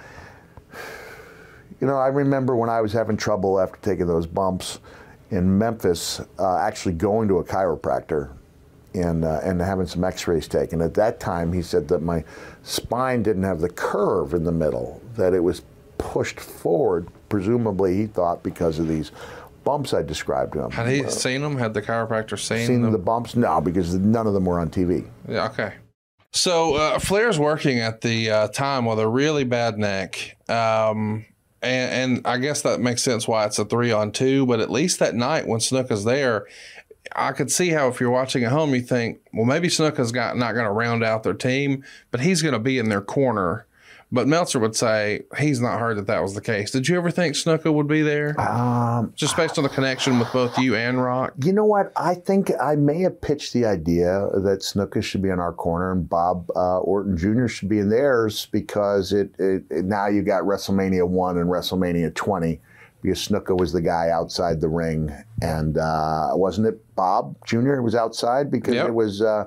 You 1.79 1.87
know, 1.87 1.97
I 1.97 2.07
remember 2.07 2.55
when 2.55 2.69
I 2.69 2.79
was 2.79 2.93
having 2.93 3.17
trouble 3.17 3.59
after 3.59 3.77
taking 3.81 4.05
those 4.05 4.27
bumps 4.27 4.79
in 5.31 5.57
Memphis, 5.57 6.21
uh, 6.37 6.57
actually 6.57 6.93
going 6.93 7.27
to 7.29 7.39
a 7.39 7.43
chiropractor 7.43 8.35
and 8.93 9.23
uh, 9.23 9.39
and 9.43 9.61
having 9.61 9.87
some 9.87 10.03
X-rays 10.03 10.47
taken. 10.47 10.81
At 10.81 10.93
that 10.95 11.19
time, 11.19 11.53
he 11.53 11.61
said 11.61 11.87
that 11.89 12.01
my 12.01 12.23
spine 12.63 13.23
didn't 13.23 13.43
have 13.43 13.59
the 13.59 13.69
curve 13.69 14.33
in 14.33 14.43
the 14.43 14.51
middle; 14.51 15.01
that 15.15 15.33
it 15.33 15.41
was 15.41 15.61
pushed 15.97 16.39
forward. 16.39 17.07
Presumably, 17.29 17.95
he 17.95 18.07
thought 18.07 18.43
because 18.43 18.79
of 18.79 18.87
these 18.87 19.11
bumps 19.63 19.93
I 19.93 20.01
described 20.01 20.53
to 20.53 20.63
him. 20.63 20.71
Had 20.71 20.87
he 20.89 21.09
seen 21.09 21.41
them? 21.41 21.57
Had 21.57 21.73
the 21.73 21.81
chiropractor 21.81 22.37
seen, 22.37 22.67
Seen 22.67 22.81
them? 22.81 22.91
the 22.91 22.97
bumps? 22.97 23.35
No, 23.35 23.61
because 23.61 23.93
none 23.95 24.27
of 24.27 24.33
them 24.33 24.45
were 24.45 24.59
on 24.59 24.69
TV. 24.69 25.07
Yeah, 25.27 25.45
okay. 25.47 25.73
So 26.33 26.75
uh, 26.75 26.99
Flair's 26.99 27.37
working 27.37 27.79
at 27.79 28.01
the 28.01 28.31
uh, 28.31 28.47
time 28.47 28.85
with 28.85 28.99
a 28.99 29.07
really 29.07 29.43
bad 29.43 29.77
neck. 29.77 30.37
Um, 30.49 31.25
and, 31.61 32.15
and 32.15 32.27
I 32.27 32.37
guess 32.37 32.61
that 32.63 32.79
makes 32.79 33.03
sense 33.03 33.27
why 33.27 33.45
it's 33.45 33.59
a 33.59 33.65
three 33.65 33.91
on 33.91 34.11
two. 34.11 34.45
But 34.45 34.61
at 34.61 34.71
least 34.71 34.99
that 34.99 35.13
night 35.13 35.45
when 35.45 35.59
Snuka's 35.59 36.05
there, 36.05 36.47
I 37.15 37.31
could 37.31 37.51
see 37.51 37.69
how 37.69 37.87
if 37.87 37.99
you're 37.99 38.11
watching 38.11 38.43
at 38.43 38.51
home, 38.51 38.73
you 38.73 38.81
think, 38.81 39.19
well, 39.33 39.45
maybe 39.45 39.67
Snuka's 39.67 40.11
got 40.11 40.37
not 40.37 40.53
going 40.53 40.65
to 40.65 40.71
round 40.71 41.03
out 41.03 41.23
their 41.23 41.33
team, 41.33 41.83
but 42.11 42.21
he's 42.21 42.41
going 42.41 42.53
to 42.53 42.59
be 42.59 42.77
in 42.77 42.89
their 42.89 43.01
corner. 43.01 43.65
But 44.13 44.27
Meltzer 44.27 44.59
would 44.59 44.75
say 44.75 45.21
he's 45.39 45.61
not 45.61 45.79
heard 45.79 45.97
that 45.97 46.07
that 46.07 46.21
was 46.21 46.33
the 46.33 46.41
case. 46.41 46.71
Did 46.71 46.89
you 46.89 46.97
ever 46.97 47.09
think 47.11 47.33
Snuka 47.33 47.73
would 47.73 47.87
be 47.87 48.01
there? 48.01 48.39
Um, 48.39 49.13
Just 49.15 49.37
based 49.37 49.57
on 49.57 49.63
the 49.63 49.69
connection 49.69 50.19
with 50.19 50.31
both 50.33 50.57
you 50.57 50.75
and 50.75 51.01
Rock? 51.01 51.33
You 51.41 51.53
know 51.53 51.63
what? 51.63 51.93
I 51.95 52.15
think 52.15 52.51
I 52.61 52.75
may 52.75 52.99
have 53.01 53.21
pitched 53.21 53.53
the 53.53 53.63
idea 53.65 54.27
that 54.33 54.59
Snuka 54.59 55.01
should 55.01 55.21
be 55.21 55.29
in 55.29 55.39
our 55.39 55.53
corner 55.53 55.93
and 55.93 56.09
Bob 56.09 56.49
uh, 56.57 56.79
Orton 56.79 57.15
Jr. 57.15 57.47
should 57.47 57.69
be 57.69 57.79
in 57.79 57.89
theirs 57.89 58.47
because 58.51 59.13
it, 59.13 59.33
it, 59.39 59.63
it 59.69 59.85
now 59.85 60.07
you 60.07 60.23
got 60.23 60.43
WrestleMania 60.43 61.07
one 61.07 61.37
and 61.37 61.49
WrestleMania 61.49 62.13
twenty 62.13 62.59
because 63.01 63.27
Snuka 63.27 63.57
was 63.57 63.73
the 63.73 63.81
guy 63.81 64.09
outside 64.09 64.61
the 64.61 64.69
ring 64.69 65.11
and 65.41 65.77
uh, 65.77 66.29
wasn't 66.33 66.67
it 66.67 66.95
Bob 66.95 67.35
Jr. 67.45 67.81
was 67.81 67.95
outside 67.95 68.49
because 68.51 68.75
Yep. 68.75 68.87
it 68.87 68.93
was. 68.93 69.21
Uh, 69.21 69.45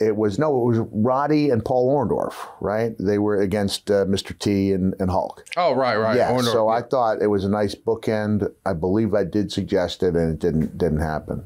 it 0.00 0.14
was 0.14 0.38
no, 0.38 0.56
it 0.62 0.64
was 0.64 0.78
Roddy 0.92 1.50
and 1.50 1.64
Paul 1.64 1.92
Orndorff, 1.92 2.34
right? 2.60 2.94
They 3.00 3.18
were 3.18 3.40
against 3.40 3.90
uh, 3.90 4.04
Mr. 4.04 4.38
T 4.38 4.70
and, 4.72 4.94
and 5.00 5.10
Hulk. 5.10 5.44
Oh, 5.56 5.74
right, 5.74 5.96
right. 5.96 6.16
Yeah, 6.16 6.30
Orndorff, 6.30 6.52
so 6.52 6.68
I 6.68 6.82
thought 6.82 7.20
it 7.20 7.26
was 7.26 7.44
a 7.44 7.48
nice 7.48 7.74
bookend. 7.74 8.48
I 8.64 8.74
believe 8.74 9.12
I 9.12 9.24
did 9.24 9.50
suggest 9.50 10.04
it, 10.04 10.14
and 10.14 10.32
it 10.32 10.38
didn't 10.38 10.78
didn't 10.78 11.00
happen. 11.00 11.42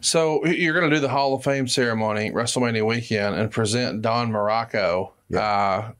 So 0.00 0.44
you're 0.46 0.72
going 0.74 0.90
to 0.90 0.96
do 0.96 1.00
the 1.00 1.08
Hall 1.08 1.34
of 1.34 1.44
Fame 1.44 1.68
ceremony 1.68 2.30
WrestleMania 2.32 2.84
weekend 2.86 3.36
and 3.36 3.50
present 3.50 4.02
Don 4.02 4.32
Muraco. 4.32 5.10
Uh, 5.36 5.92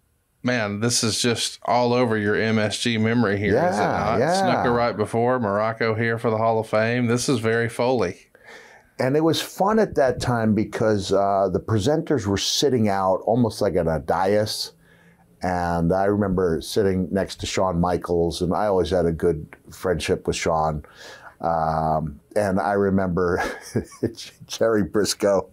man, 0.43 0.81
this 0.81 1.05
is 1.05 1.21
just 1.21 1.59
all 1.65 1.93
over 1.93 2.17
your 2.17 2.35
MSG 2.35 3.01
memory 3.01 3.39
here, 3.39 3.57
is 3.57 3.77
it 3.77 3.83
not? 3.83 4.19
yeah. 4.19 4.43
Snuka 4.43 4.75
right 4.75 4.97
before 4.97 5.39
Muraco 5.39 5.99
here 5.99 6.19
for 6.19 6.31
the 6.31 6.39
Hall 6.39 6.59
of 6.59 6.69
Fame. 6.69 7.07
This 7.07 7.29
is 7.29 7.39
very 7.39 7.69
Foley. 7.69 8.27
And 8.99 9.17
it 9.17 9.25
was 9.25 9.41
fun 9.41 9.79
at 9.79 9.95
that 9.95 10.21
time 10.21 10.55
because 10.55 11.13
uh, 11.13 11.49
the 11.51 11.61
presenters 11.61 12.27
were 12.27 12.37
sitting 12.37 12.89
out 12.89 13.23
almost 13.25 13.63
like 13.63 13.77
on 13.77 13.89
a 13.89 13.99
dais. 13.99 14.73
And 15.43 15.91
I 15.93 16.05
remember 16.05 16.61
sitting 16.61 17.09
next 17.11 17.37
to 17.37 17.47
Shawn 17.47 17.81
Michaels, 17.81 18.43
and 18.43 18.53
I 18.53 18.67
always 18.67 18.91
had 18.91 19.07
a 19.07 19.13
good 19.13 19.47
friendship 19.71 20.27
with 20.27 20.37
Shawn. 20.37 20.85
Um, 21.41 22.21
and 22.37 22.61
I 22.61 22.73
remember 22.73 23.43
Jerry 24.47 24.85
Brisco 24.85 25.49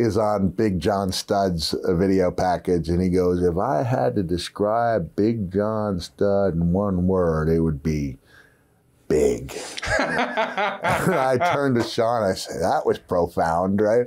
is 0.00 0.16
on 0.16 0.48
Big 0.48 0.80
John 0.80 1.12
Studd's 1.12 1.74
video 1.86 2.30
package, 2.30 2.88
and 2.88 3.00
he 3.00 3.08
goes, 3.08 3.42
If 3.42 3.56
I 3.58 3.82
had 3.82 4.16
to 4.16 4.22
describe 4.22 5.14
Big 5.14 5.52
John 5.52 6.00
Stud 6.00 6.54
in 6.54 6.72
one 6.72 7.06
word, 7.06 7.48
it 7.48 7.60
would 7.60 7.82
be 7.82 8.18
big. 9.10 9.52
I 9.98 11.36
turned 11.52 11.74
to 11.74 11.82
Shawn. 11.82 12.22
I 12.22 12.34
said, 12.34 12.62
"That 12.62 12.86
was 12.86 12.98
profound, 12.98 13.82
right?" 13.82 14.06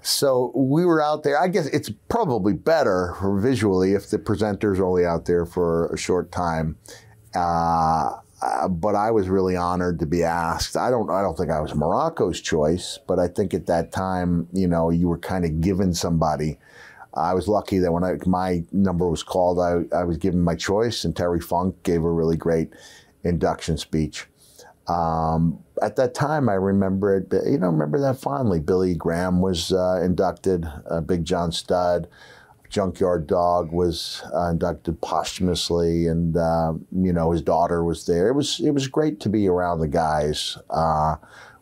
So 0.00 0.52
we 0.54 0.86
were 0.86 1.02
out 1.02 1.24
there. 1.24 1.38
I 1.38 1.48
guess 1.48 1.66
it's 1.66 1.90
probably 2.08 2.54
better 2.54 3.14
visually 3.20 3.92
if 3.92 4.08
the 4.08 4.18
presenter's 4.18 4.80
only 4.80 5.04
out 5.04 5.26
there 5.26 5.44
for 5.44 5.92
a 5.92 5.98
short 5.98 6.32
time. 6.32 6.76
Uh, 7.34 8.12
uh, 8.44 8.68
but 8.68 8.94
I 8.94 9.10
was 9.10 9.28
really 9.28 9.56
honored 9.56 9.98
to 10.00 10.06
be 10.06 10.22
asked. 10.22 10.76
I 10.76 10.90
don't. 10.90 11.10
I 11.10 11.22
don't 11.22 11.36
think 11.36 11.50
I 11.50 11.60
was 11.60 11.74
Muraco's 11.74 12.40
choice, 12.40 12.98
but 13.06 13.18
I 13.18 13.26
think 13.26 13.54
at 13.54 13.66
that 13.66 13.90
time, 13.90 14.48
you 14.52 14.68
know, 14.68 14.90
you 14.90 15.08
were 15.08 15.18
kind 15.18 15.46
of 15.46 15.62
given 15.62 15.94
somebody. 15.94 16.58
I 17.14 17.32
was 17.32 17.48
lucky 17.48 17.78
that 17.78 17.92
when 17.92 18.04
I, 18.04 18.16
my 18.26 18.64
number 18.72 19.08
was 19.08 19.22
called, 19.22 19.60
I, 19.60 19.96
I 19.96 20.04
was 20.04 20.18
given 20.18 20.40
my 20.40 20.56
choice, 20.56 21.04
and 21.04 21.16
Terry 21.16 21.40
Funk 21.40 21.82
gave 21.84 22.02
a 22.02 22.10
really 22.10 22.36
great 22.36 22.74
induction 23.22 23.78
speech. 23.78 24.26
Um, 24.88 25.60
at 25.80 25.96
that 25.96 26.12
time, 26.12 26.50
I 26.50 26.54
remember 26.54 27.16
it. 27.16 27.32
You 27.46 27.58
know, 27.58 27.68
remember 27.68 27.98
that 28.00 28.20
fondly. 28.20 28.60
Billy 28.60 28.94
Graham 28.94 29.40
was 29.40 29.72
uh, 29.72 30.00
inducted. 30.04 30.66
Uh, 30.90 31.00
Big 31.00 31.24
John 31.24 31.50
Studd, 31.50 32.08
Junkyard 32.74 33.28
Dog 33.28 33.70
was 33.70 34.20
uh, 34.34 34.48
inducted 34.50 35.00
posthumously, 35.00 36.08
and 36.08 36.36
uh, 36.36 36.72
you 36.90 37.12
know 37.12 37.30
his 37.30 37.40
daughter 37.40 37.84
was 37.84 38.04
there. 38.04 38.26
It 38.26 38.34
was 38.34 38.58
it 38.58 38.72
was 38.72 38.88
great 38.88 39.20
to 39.20 39.28
be 39.28 39.46
around 39.46 39.78
the 39.78 39.86
guys. 39.86 40.58
Uh, 40.70 41.14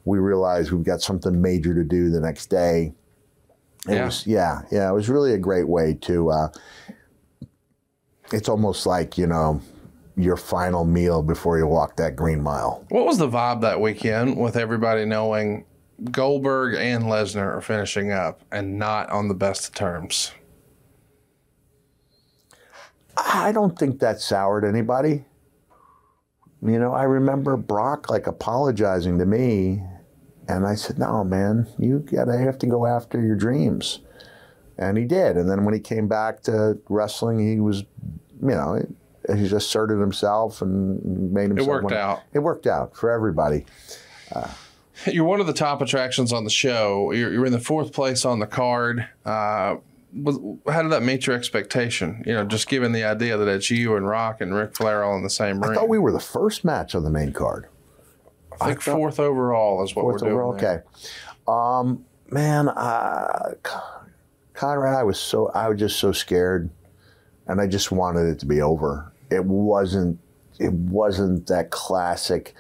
we 0.07 0.19
realized 0.19 0.73
we've 0.73 0.83
got 0.87 1.03
something 1.03 1.43
major 1.43 1.75
to 1.75 1.85
do 1.85 2.09
the 2.09 2.19
next 2.19 2.47
day. 2.47 2.95
It 3.87 3.97
Yeah. 3.97 4.05
was 4.07 4.27
yeah 4.27 4.63
yeah. 4.71 4.89
It 4.89 4.95
was 4.95 5.11
really 5.11 5.35
a 5.35 5.39
great 5.39 5.69
way 5.69 5.93
to. 6.01 6.31
Uh, 6.31 6.49
it's 8.33 8.49
almost 8.49 8.87
like 8.87 9.19
you 9.19 9.27
know 9.27 9.61
your 10.17 10.39
final 10.39 10.87
meal 10.87 11.23
before 11.23 11.59
you 11.59 11.67
walk 11.67 11.97
that 11.97 12.17
green 12.17 12.41
mile. 12.43 12.87
What 12.89 13.05
was 13.05 13.19
the 13.19 13.29
vibe 13.29 13.61
that 13.61 13.83
weekend 13.83 14.39
with 14.39 14.57
everybody 14.57 15.05
knowing 15.05 15.67
Goldberg 16.11 16.75
and 16.77 17.05
Lesnar 17.05 17.55
are 17.59 17.61
finishing 17.61 18.13
up 18.13 18.41
and 18.51 18.79
not 18.79 19.11
on 19.11 19.29
the 19.29 19.35
best 19.35 19.69
of 19.69 19.75
terms? 19.75 20.33
I 23.25 23.53
don't 23.53 23.79
think 23.79 24.01
that 24.01 24.21
soured 24.21 24.65
anybody. 24.65 25.25
You 26.65 26.79
know, 26.79 26.93
I 26.93 27.05
remember 27.05 27.57
Brock 27.57 28.09
like 28.09 28.27
apologizing 28.27 29.19
to 29.19 29.27
me, 29.27 29.83
and 30.49 30.67
I 30.67 30.75
said, 30.75 30.99
"No, 30.99 31.25
man, 31.25 31.67
you 31.79 31.99
gotta 32.01 32.39
have 32.39 32.59
to 32.59 32.67
go 32.67 32.87
after 32.87 33.21
your 33.21 33.37
dreams," 33.37 34.01
and 34.79 34.97
he 34.97 35.05
did. 35.05 35.37
And 35.37 35.51
then 35.51 35.65
when 35.65 35.75
he 35.75 35.81
came 35.81 36.07
back 36.07 36.43
to 36.43 36.79
wrestling, 36.89 37.41
he 37.41 37.59
was, 37.59 37.85
you 38.41 38.49
know, 38.49 38.81
he 39.29 39.43
just 39.43 39.53
asserted 39.53 39.99
himself 39.99 40.63
and 40.63 41.33
made 41.33 41.49
himself. 41.49 41.69
It 41.69 41.71
worked 41.71 41.93
out. 41.93 42.23
It 42.33 42.39
worked 42.41 42.67
out 42.67 42.97
for 42.97 43.11
everybody. 43.11 43.65
You're 45.07 45.25
one 45.25 45.41
of 45.41 45.47
the 45.47 45.53
top 45.53 45.83
attractions 45.83 46.33
on 46.33 46.45
the 46.45 46.51
show. 46.51 47.13
You're, 47.13 47.33
you're 47.33 47.47
in 47.47 47.53
the 47.53 47.61
fourth 47.61 47.93
place 47.93 48.25
on 48.25 48.39
the 48.39 48.47
card. 48.47 49.09
Uh, 49.25 49.77
was, 50.15 50.39
how 50.69 50.83
did 50.83 50.93
that 50.93 51.03
meet 51.03 51.27
your 51.27 51.37
expectation? 51.37 52.23
You 52.27 52.35
know, 52.35 52.45
just 52.45 52.69
given 52.69 52.93
the 52.93 53.05
idea 53.05 53.37
that 53.37 53.49
it's 53.49 53.71
you 53.71 53.97
and 53.97 54.07
Rock 54.07 54.41
and 54.41 54.55
Ric 54.55 54.77
Flair 54.77 55.05
all 55.05 55.17
in 55.17 55.23
the 55.23 55.31
same 55.31 55.61
ring. 55.61 55.73
I 55.73 55.75
thought 55.75 55.89
we 55.89 55.99
were 55.99 56.13
the 56.13 56.21
first 56.21 56.65
match 56.65 56.95
on 56.95 57.05
the 57.05 57.11
main 57.11 57.33
card. 57.33 57.69
I 58.61 58.67
think 58.67 58.83
fourth 58.83 59.19
overall 59.19 59.83
is 59.83 59.97
what 59.97 60.05
we're 60.05 60.19
doing. 60.19 60.33
overall. 60.33 60.55
Okay. 60.55 60.81
Um, 61.49 62.05
man, 62.31 62.69
uh, 62.69 63.55
Conrad, 64.55 64.95
I 64.95 65.03
was 65.03 65.19
so 65.19 65.49
I 65.49 65.69
was 65.69 65.79
just 65.79 65.99
so 65.99 66.13
scared, 66.13 66.71
and 67.47 67.61
I 67.61 67.67
just 67.67 67.91
wanted 67.91 68.29
it 68.29 68.39
to 68.41 68.47
be 68.47 68.61
over. 68.61 69.13
It 69.31 69.45
wasn't. 69.45 70.19
It 70.59 70.73
wasn't 70.73 71.47
that 71.49 71.71
classic 71.71 72.55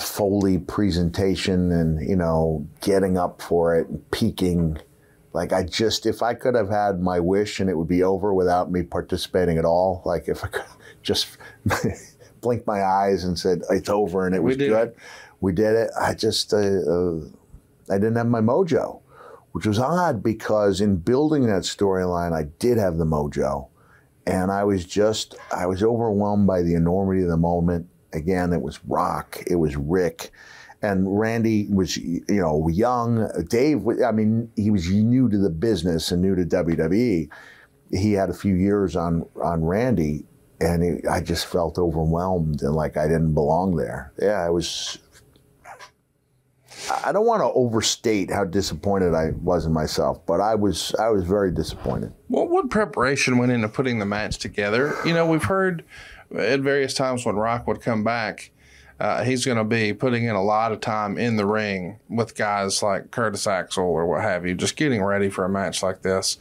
Foley 0.00 0.58
presentation, 0.58 1.72
and 1.72 2.08
you 2.08 2.16
know, 2.16 2.66
getting 2.80 3.18
up 3.18 3.42
for 3.42 3.76
it 3.76 3.88
and 3.88 4.10
peaking. 4.10 4.78
Like 5.36 5.52
I 5.52 5.64
just, 5.64 6.06
if 6.06 6.22
I 6.22 6.32
could 6.32 6.54
have 6.54 6.70
had 6.70 6.98
my 7.02 7.20
wish 7.20 7.60
and 7.60 7.68
it 7.68 7.76
would 7.76 7.86
be 7.88 8.02
over 8.02 8.32
without 8.32 8.72
me 8.72 8.82
participating 8.82 9.58
at 9.58 9.66
all, 9.66 10.00
like 10.06 10.28
if 10.28 10.42
I 10.42 10.48
could 10.48 10.64
just 11.02 11.36
blink 12.40 12.66
my 12.66 12.82
eyes 12.82 13.24
and 13.24 13.38
said 13.38 13.60
it's 13.68 13.90
over 13.90 14.26
and 14.26 14.34
it 14.34 14.42
We 14.42 14.46
was 14.52 14.56
did 14.56 14.68
it. 14.68 14.70
good, 14.70 14.94
we 15.42 15.52
did 15.52 15.74
it. 15.76 15.90
I 16.00 16.14
just, 16.14 16.54
uh, 16.54 16.56
uh, 16.56 17.20
I 17.90 17.98
didn't 17.98 18.16
have 18.16 18.28
my 18.28 18.40
mojo, 18.40 19.02
which 19.52 19.66
was 19.66 19.78
odd 19.78 20.22
because 20.22 20.80
in 20.80 20.96
building 20.96 21.46
that 21.48 21.64
storyline, 21.64 22.32
I 22.32 22.44
did 22.58 22.78
have 22.78 22.96
the 22.96 23.04
mojo, 23.04 23.68
and 24.26 24.50
I 24.50 24.64
was 24.64 24.86
just, 24.86 25.34
I 25.54 25.66
was 25.66 25.82
overwhelmed 25.82 26.46
by 26.46 26.62
the 26.62 26.74
enormity 26.74 27.22
of 27.22 27.28
the 27.28 27.36
moment. 27.36 27.88
Again, 28.14 28.54
it 28.54 28.62
was 28.62 28.82
Rock, 28.86 29.42
it 29.46 29.56
was 29.56 29.76
Rick, 29.76 30.32
and 30.86 31.18
Randy 31.18 31.66
was, 31.68 31.96
you 31.96 32.22
know, 32.28 32.68
young. 32.68 33.28
Dave, 33.48 33.86
I 34.04 34.12
mean, 34.12 34.50
he 34.56 34.70
was 34.70 34.88
new 34.88 35.28
to 35.28 35.36
the 35.36 35.50
business 35.50 36.12
and 36.12 36.22
new 36.22 36.36
to 36.36 36.44
WWE. 36.44 37.28
He 37.92 38.12
had 38.12 38.30
a 38.30 38.34
few 38.34 38.54
years 38.54 38.96
on 38.96 39.26
on 39.42 39.64
Randy, 39.64 40.24
and 40.60 41.06
I 41.08 41.20
just 41.20 41.46
felt 41.46 41.78
overwhelmed 41.78 42.62
and 42.62 42.74
like 42.74 42.96
I 42.96 43.06
didn't 43.06 43.34
belong 43.34 43.76
there. 43.76 44.12
Yeah, 44.20 44.44
I 44.44 44.50
was. 44.50 44.98
I 47.04 47.10
don't 47.10 47.26
want 47.26 47.40
to 47.40 47.46
overstate 47.46 48.30
how 48.30 48.44
disappointed 48.44 49.14
I 49.14 49.30
was 49.42 49.66
in 49.66 49.72
myself, 49.72 50.24
but 50.24 50.40
I 50.40 50.54
was 50.54 50.94
I 51.00 51.08
was 51.08 51.24
very 51.24 51.50
disappointed. 51.50 52.12
What 52.28 52.48
what 52.48 52.70
preparation 52.70 53.38
went 53.38 53.50
into 53.50 53.68
putting 53.68 53.98
the 53.98 54.06
match 54.06 54.38
together? 54.38 54.94
You 55.04 55.14
know, 55.14 55.26
we've 55.26 55.44
heard 55.44 55.84
at 56.36 56.60
various 56.60 56.94
times 56.94 57.24
when 57.24 57.36
Rock 57.36 57.66
would 57.66 57.80
come 57.80 58.04
back, 58.04 58.50
uh, 58.98 59.24
he's 59.24 59.44
going 59.44 59.58
to 59.58 59.64
be 59.64 59.92
putting 59.92 60.24
in 60.24 60.34
a 60.34 60.42
lot 60.42 60.72
of 60.72 60.80
time 60.80 61.18
in 61.18 61.36
the 61.36 61.46
ring 61.46 62.00
with 62.08 62.34
guys 62.34 62.82
like 62.82 63.10
Curtis 63.10 63.46
Axel 63.46 63.84
or 63.84 64.06
what 64.06 64.22
have 64.22 64.46
you, 64.46 64.54
just 64.54 64.76
getting 64.76 65.02
ready 65.02 65.28
for 65.28 65.44
a 65.44 65.48
match 65.48 65.82
like 65.82 66.02
this. 66.02 66.38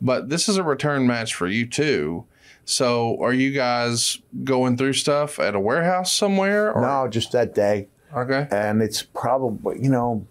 But 0.00 0.28
this 0.28 0.48
is 0.48 0.58
a 0.58 0.62
return 0.62 1.06
match 1.06 1.34
for 1.34 1.46
you 1.46 1.66
too. 1.66 2.26
So, 2.66 3.16
are 3.22 3.32
you 3.32 3.52
guys 3.52 4.18
going 4.42 4.76
through 4.76 4.94
stuff 4.94 5.38
at 5.38 5.54
a 5.54 5.60
warehouse 5.60 6.12
somewhere? 6.12 6.72
Or? 6.72 6.82
No, 6.82 7.08
just 7.08 7.32
that 7.32 7.54
day. 7.54 7.88
Okay. 8.14 8.48
And 8.50 8.82
it's 8.82 9.02
probably, 9.02 9.80
you 9.80 9.88
know, 9.88 10.26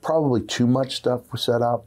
probably 0.00 0.42
too 0.42 0.66
much 0.66 0.94
stuff 0.96 1.20
was 1.32 1.42
set 1.42 1.62
up. 1.62 1.84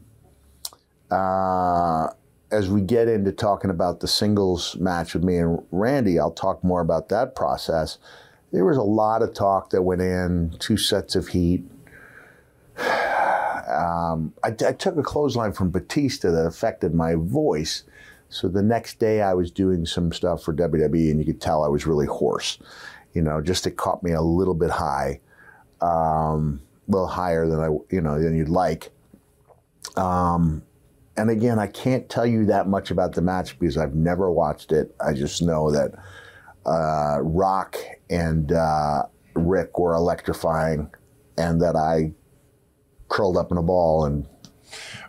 Uh, 1.09 2.09
as 2.51 2.69
we 2.69 2.81
get 2.81 3.07
into 3.07 3.31
talking 3.31 3.69
about 3.69 3.99
the 3.99 4.07
singles 4.07 4.75
match 4.77 5.13
with 5.13 5.23
me 5.23 5.37
and 5.37 5.61
Randy, 5.71 6.19
I'll 6.19 6.31
talk 6.31 6.63
more 6.63 6.81
about 6.81 7.09
that 7.09 7.35
process. 7.35 7.97
There 8.51 8.65
was 8.65 8.77
a 8.77 8.83
lot 8.83 9.21
of 9.21 9.33
talk 9.33 9.71
that 9.71 9.81
went 9.81 10.01
in, 10.01 10.55
two 10.59 10.77
sets 10.77 11.15
of 11.15 11.29
heat. 11.29 11.63
Um, 13.67 14.33
I, 14.45 14.47
I 14.47 14.71
took 14.71 14.95
a 14.95 15.03
clothesline 15.03 15.51
from 15.51 15.71
Batista 15.71 16.31
that 16.31 16.45
affected 16.45 16.95
my 16.95 17.15
voice. 17.15 17.83
So 18.29 18.47
the 18.47 18.63
next 18.63 18.97
day 18.97 19.21
I 19.21 19.33
was 19.33 19.51
doing 19.51 19.85
some 19.85 20.13
stuff 20.13 20.41
for 20.41 20.53
WWE 20.53 21.11
and 21.11 21.19
you 21.19 21.25
could 21.25 21.41
tell 21.41 21.63
I 21.63 21.67
was 21.67 21.85
really 21.85 22.05
hoarse. 22.05 22.59
You 23.13 23.21
know, 23.21 23.41
just 23.41 23.67
it 23.67 23.71
caught 23.71 24.03
me 24.03 24.13
a 24.13 24.21
little 24.21 24.53
bit 24.53 24.69
high, 24.69 25.19
um, 25.81 26.61
a 26.87 26.91
little 26.91 27.07
higher 27.07 27.45
than 27.45 27.59
I, 27.59 27.67
you 27.93 27.99
know, 27.99 28.21
than 28.21 28.37
you'd 28.37 28.47
like. 28.47 28.89
Um, 29.95 30.63
and 31.15 31.29
again, 31.29 31.57
I 31.57 31.67
can't 31.67 32.07
tell 32.09 32.25
you 32.25 32.45
that 32.45 32.67
much 32.67 32.91
about 32.91 33.13
the 33.13 33.21
match 33.21 33.57
because 33.59 33.77
I've 33.77 33.95
never 33.95 34.31
watched 34.31 34.71
it. 34.71 34.95
I 35.05 35.13
just 35.13 35.41
know 35.41 35.71
that 35.71 35.93
uh, 36.67 37.19
Rock 37.21 37.77
and 38.09 38.51
uh, 38.51 39.03
Ric 39.35 39.79
were 39.79 39.93
electrifying, 39.93 40.91
and 41.37 41.61
that 41.61 41.75
I 41.75 42.11
curled 43.09 43.37
up 43.37 43.51
in 43.51 43.57
a 43.57 43.63
ball 43.63 44.05
and 44.05 44.27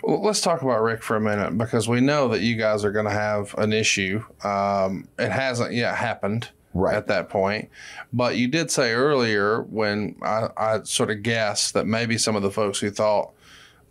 well, 0.05 0.23
let's 0.23 0.41
talk 0.41 0.63
about 0.63 0.83
Ric 0.83 1.03
for 1.03 1.17
a 1.17 1.21
minute 1.21 1.59
because 1.59 1.89
we 1.89 2.01
know 2.01 2.29
that 2.29 2.41
you 2.41 2.55
guys 2.55 2.85
are 2.85 2.93
going 2.93 3.07
to 3.07 3.11
have 3.11 3.55
an 3.59 3.73
issue. 3.73 4.23
Um, 4.45 5.09
it 5.19 5.31
hasn't 5.33 5.73
yet 5.73 5.97
happened 5.97 6.51
Right. 6.75 6.95
at 6.95 7.09
that 7.09 7.29
point, 7.29 7.69
but 8.13 8.37
you 8.37 8.47
did 8.47 8.71
say 8.71 8.93
earlier 8.93 9.63
when 9.63 10.15
I, 10.23 10.49
I 10.57 10.83
sort 10.85 11.11
of 11.11 11.25
guessed 11.25 11.75
that 11.75 11.87
maybe 11.87 12.19
some 12.19 12.37
of 12.37 12.43
the 12.43 12.53
folks 12.53 12.79
who 12.79 12.91
thought 12.91 13.33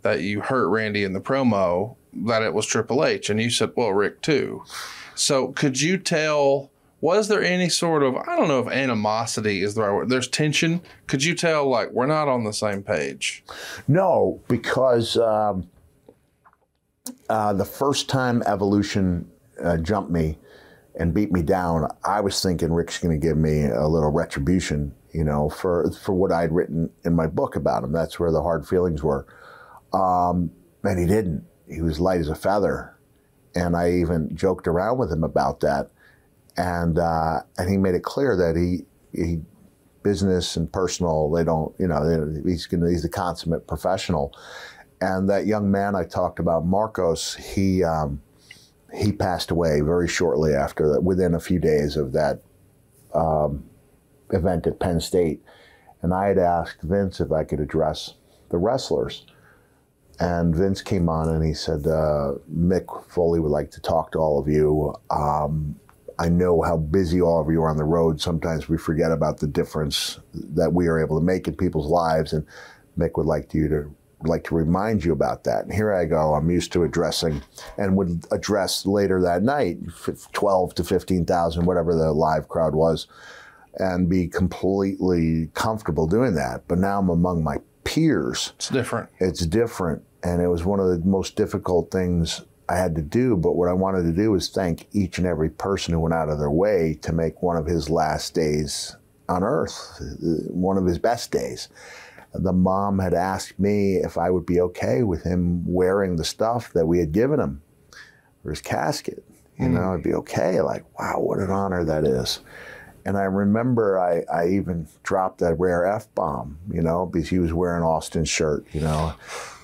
that 0.04 0.22
you 0.22 0.40
hurt 0.40 0.70
Randy 0.70 1.04
in 1.04 1.12
the 1.12 1.20
promo 1.20 1.98
that 2.14 2.44
it 2.44 2.54
was 2.54 2.66
Triple 2.66 3.04
H, 3.04 3.30
and 3.30 3.42
you 3.42 3.50
said, 3.50 3.72
"Well, 3.76 3.92
Ric 3.92 4.22
too." 4.22 4.64
So, 5.16 5.50
could 5.50 5.82
you 5.82 5.98
tell? 5.98 6.72
Was 7.00 7.28
there 7.28 7.44
any 7.44 7.70
sort 7.70 8.02
of 8.02 8.16
I 8.16 8.36
don't 8.36 8.48
know 8.48 8.60
if 8.60 8.68
animosity 8.68 9.62
is 9.62 9.76
the 9.76 9.82
right 9.82 9.94
word? 9.94 10.10
There's 10.10 10.28
tension. 10.28 10.82
Could 11.06 11.24
you 11.24 11.36
tell 11.36 11.68
like 11.68 11.92
we're 11.92 12.08
not 12.08 12.28
on 12.28 12.44
the 12.44 12.54
same 12.54 12.82
page? 12.82 13.44
No, 13.88 14.42
because 14.48 15.16
um, 15.18 15.70
uh, 17.30 17.54
the 17.54 17.66
first 17.66 18.10
time 18.10 18.42
Evolution 18.46 19.30
uh, 19.64 19.78
jumped 19.78 20.12
me 20.12 20.38
and 20.96 21.14
beat 21.14 21.32
me 21.32 21.44
down, 21.44 21.88
I 22.04 22.22
was 22.22 22.42
thinking 22.42 22.74
Ric's 22.74 22.98
going 22.98 23.20
to 23.20 23.24
give 23.24 23.38
me 23.38 23.66
a 23.66 23.88
little 23.88 24.10
retribution, 24.10 24.94
you 25.12 25.24
know, 25.24 25.50
for 25.50 25.92
for 25.92 26.14
what 26.14 26.32
I'd 26.32 26.52
written 26.52 26.90
in 27.06 27.14
my 27.14 27.28
book 27.28 27.56
about 27.56 27.84
him. 27.84 27.92
That's 27.92 28.20
where 28.20 28.32
the 28.32 28.42
hard 28.42 28.68
feelings 28.68 29.04
were, 29.04 29.28
um, 29.94 30.52
and 30.84 31.00
he 31.00 31.06
didn't. 31.06 31.46
He 31.70 31.82
was 31.82 32.00
light 32.00 32.22
as 32.22 32.30
a 32.30 32.36
feather, 32.36 32.98
and 33.54 33.76
I 33.76 33.92
even 33.92 34.36
joked 34.36 34.68
around 34.68 34.98
with 34.98 35.12
him 35.12 35.24
about 35.24 35.60
that, 35.60 35.92
and 36.58 36.98
uh, 37.00 37.42
and 37.58 37.70
he 37.70 37.78
made 37.78 37.96
it 37.96 38.04
clear 38.04 38.36
that 38.36 38.56
he 38.56 38.86
he 39.20 39.40
business 40.04 40.56
and 40.56 40.72
personal 40.72 41.30
they 41.32 41.44
don't 41.44 41.76
you 41.80 41.88
know 41.88 42.42
he's 42.46 42.66
gonna 42.66 42.90
he's 42.90 43.04
a 43.04 43.10
consummate 43.10 43.68
professional 43.68 44.34
and 45.02 45.30
that 45.30 45.46
young 45.46 45.70
man 45.70 45.96
I 45.96 46.04
talked 46.04 46.40
about, 46.40 46.66
Marcos, 46.66 47.36
he 47.36 47.84
um, 47.84 48.22
he 48.94 49.12
passed 49.12 49.52
away 49.52 49.82
very 49.82 50.08
shortly 50.08 50.54
after 50.54 50.92
that, 50.94 51.04
within 51.04 51.34
a 51.36 51.40
few 51.40 51.60
days 51.60 51.98
of 51.98 52.14
that 52.14 52.42
um, 53.14 53.64
event 54.32 54.66
at 54.66 54.80
Penn 54.80 55.00
State. 55.00 55.44
And 56.02 56.14
I 56.14 56.28
had 56.28 56.38
asked 56.38 56.82
Vince 56.82 57.20
if 57.20 57.32
I 57.32 57.44
could 57.44 57.60
address 57.60 58.16
the 58.50 58.58
wrestlers. 58.58 59.26
And 60.20 60.56
Vince 60.56 60.82
came 60.82 61.10
on 61.10 61.30
and 61.30 61.46
he 61.46 61.54
said, 61.54 61.86
uh, 61.86 62.36
Mick 62.52 62.86
Foley 63.12 63.40
would 63.40 63.52
like 63.52 63.70
to 63.72 63.82
talk 63.82 64.12
to 64.14 64.20
all 64.20 64.40
of 64.40 64.48
you. 64.48 64.96
Um, 65.12 65.76
I 66.20 66.30
know 66.30 66.62
how 66.62 66.78
busy 66.78 67.22
all 67.22 67.42
of 67.42 67.52
you 67.52 67.62
are 67.62 67.70
on 67.70 67.78
the 67.78 67.84
road. 67.84 68.20
Sometimes 68.20 68.68
we 68.68 68.78
forget 68.78 69.12
about 69.12 69.40
the 69.40 69.48
difference 69.48 70.20
that 70.34 70.74
we 70.74 70.88
are 70.88 71.00
able 71.00 71.20
to 71.20 71.26
make 71.26 71.48
in 71.48 71.56
people's 71.56 71.90
lives. 71.90 72.34
And 72.34 72.46
Mick 72.98 73.18
would 73.18 73.28
like 73.28 73.54
you 73.54 73.68
to 73.70 73.96
like 74.22 74.44
to 74.46 74.56
remind 74.56 75.06
you 75.06 75.14
about 75.14 75.44
that. 75.44 75.64
And 75.64 75.72
here 75.72 75.94
I 75.94 76.06
go. 76.06 76.34
I'm 76.34 76.50
used 76.50 76.72
to 76.74 76.84
addressing 76.84 77.44
and 77.78 77.96
would 77.98 78.26
address 78.32 78.86
later 78.86 79.22
that 79.22 79.44
night, 79.44 79.78
12 80.34 80.74
to 80.76 80.84
15,000, 80.84 81.66
whatever 81.66 81.94
the 81.94 82.12
live 82.12 82.48
crowd 82.48 82.74
was, 82.74 83.06
and 83.76 84.10
be 84.10 84.28
completely 84.28 85.52
comfortable 85.54 86.08
doing 86.08 86.34
that. 86.34 86.68
But 86.68 86.80
now 86.80 87.00
I'm 87.00 87.10
among 87.10 87.44
my 87.44 87.58
peers 87.84 88.54
It's 88.56 88.70
different. 88.70 89.10
it's 89.20 89.46
different 89.46 90.04
and 90.22 90.42
it 90.42 90.48
was 90.48 90.66
one 90.66 90.80
of 90.80 90.90
the 90.90 91.00
most 91.08 91.38
difficult 91.38 91.90
things 91.90 92.42
i 92.70 92.76
had 92.76 92.96
to 92.96 93.02
do 93.02 93.36
but 93.36 93.56
what 93.56 93.70
i 93.70 93.74
wanted 93.74 94.04
to 94.04 94.12
do 94.12 94.32
was 94.32 94.50
thank 94.50 94.88
each 94.94 95.18
and 95.18 95.28
every 95.28 95.50
person 95.50 95.94
who 95.94 96.00
went 96.00 96.14
out 96.14 96.30
of 96.30 96.40
their 96.40 96.52
way 96.52 96.98
to 97.02 97.14
make 97.14 97.42
one 97.42 97.58
of 97.58 97.66
his 97.66 97.90
last 97.90 98.34
days 98.34 98.96
on 99.30 99.44
earth 99.44 100.00
uh, 100.02 100.52
one 100.52 100.78
of 100.78 100.86
his 100.86 101.00
best 101.00 101.32
days 101.32 101.70
the 102.34 102.54
mom 102.54 103.00
had 103.00 103.14
asked 103.14 103.60
me 103.60 103.96
if 103.96 104.18
i 104.18 104.30
would 104.30 104.46
be 104.46 104.60
okay 104.60 105.04
with 105.04 105.24
him 105.24 105.64
wearing 105.66 106.16
the 106.16 106.26
stuff 106.26 106.72
that 106.74 106.86
we 106.86 107.00
had 107.00 107.12
given 107.12 107.40
him 107.40 107.62
for 108.44 108.50
his 108.50 108.62
casket 108.62 109.24
you 109.58 109.68
know 109.68 109.94
i'd 109.94 110.04
be 110.04 110.14
okay 110.14 110.62
like 110.62 110.86
wow 111.00 111.20
what 111.20 111.40
an 111.40 111.50
honor 111.50 111.84
that 111.84 112.04
is 112.04 112.42
and 113.08 113.18
I 113.18 113.24
remember 113.24 113.98
I, 113.98 114.26
I 114.32 114.50
even 114.50 114.86
dropped 115.04 115.40
that 115.40 115.54
rare 115.58 115.86
F 115.86 116.14
bomb, 116.14 116.60
you 116.70 116.82
know, 116.82 117.06
because 117.06 117.30
he 117.30 117.40
was 117.40 117.54
wearing 117.54 117.82
Austin's 117.82 118.28
shirt, 118.28 118.66
you 118.74 118.82
know, 118.82 119.14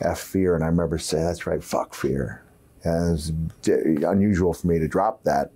F 0.02 0.22
fear. 0.22 0.56
And 0.56 0.64
I 0.64 0.68
remember 0.68 0.98
saying, 0.98 1.26
that's 1.26 1.46
right, 1.46 1.62
fuck 1.62 1.94
fear. 1.94 2.42
And 2.84 3.08
it 3.08 3.12
was 3.12 3.30
unusual 4.04 4.54
for 4.54 4.68
me 4.68 4.80
to 4.80 4.88
drop 4.88 5.24
that. 5.24 5.52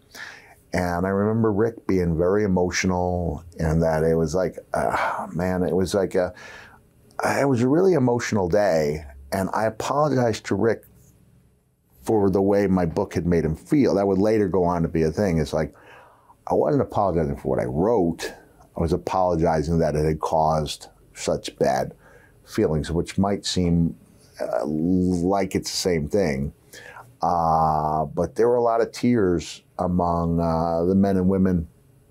And 0.73 1.05
I 1.05 1.09
remember 1.09 1.51
Ric 1.51 1.87
being 1.87 2.17
very 2.17 2.43
emotional 2.43 3.43
and 3.59 3.81
that 3.81 4.03
it 4.03 4.15
was 4.15 4.35
like, 4.35 4.57
uh, 4.73 5.27
man, 5.33 5.63
it 5.63 5.75
was 5.75 5.93
like 5.93 6.15
a, 6.15 6.33
it 7.23 7.47
was 7.47 7.61
a 7.61 7.67
really 7.67 7.93
emotional 7.93 8.47
day. 8.47 9.05
And 9.31 9.49
I 9.53 9.65
apologized 9.65 10.45
to 10.45 10.55
Ric 10.55 10.83
for 12.03 12.29
the 12.29 12.41
way 12.41 12.67
my 12.67 12.85
book 12.85 13.13
had 13.13 13.25
made 13.25 13.43
him 13.43 13.55
feel. 13.55 13.95
That 13.95 14.07
would 14.07 14.19
later 14.19 14.47
go 14.47 14.63
on 14.63 14.81
to 14.83 14.87
be 14.87 15.03
a 15.03 15.11
thing. 15.11 15.39
It's 15.39 15.53
like, 15.53 15.73
I 16.49 16.53
wasn't 16.53 16.81
apologizing 16.81 17.35
for 17.37 17.49
what 17.49 17.59
I 17.59 17.65
wrote. 17.65 18.33
I 18.77 18.81
was 18.81 18.93
apologizing 18.93 19.79
that 19.79 19.95
it 19.95 20.05
had 20.05 20.19
caused 20.19 20.87
such 21.13 21.57
bad 21.57 21.93
feelings, 22.45 22.91
which 22.91 23.17
might 23.17 23.45
seem 23.45 23.97
uh, 24.39 24.65
like 24.65 25.55
it's 25.55 25.71
the 25.71 25.77
same 25.77 26.07
thing. 26.07 26.53
Uh, 27.21 28.05
but 28.05 28.35
there 28.35 28.47
were 28.47 28.55
a 28.55 28.61
lot 28.61 28.81
of 28.81 28.91
tears 28.91 29.63
among 29.79 30.39
uh, 30.39 30.85
the 30.85 30.95
men 30.95 31.17
and 31.17 31.27
women, 31.27 31.67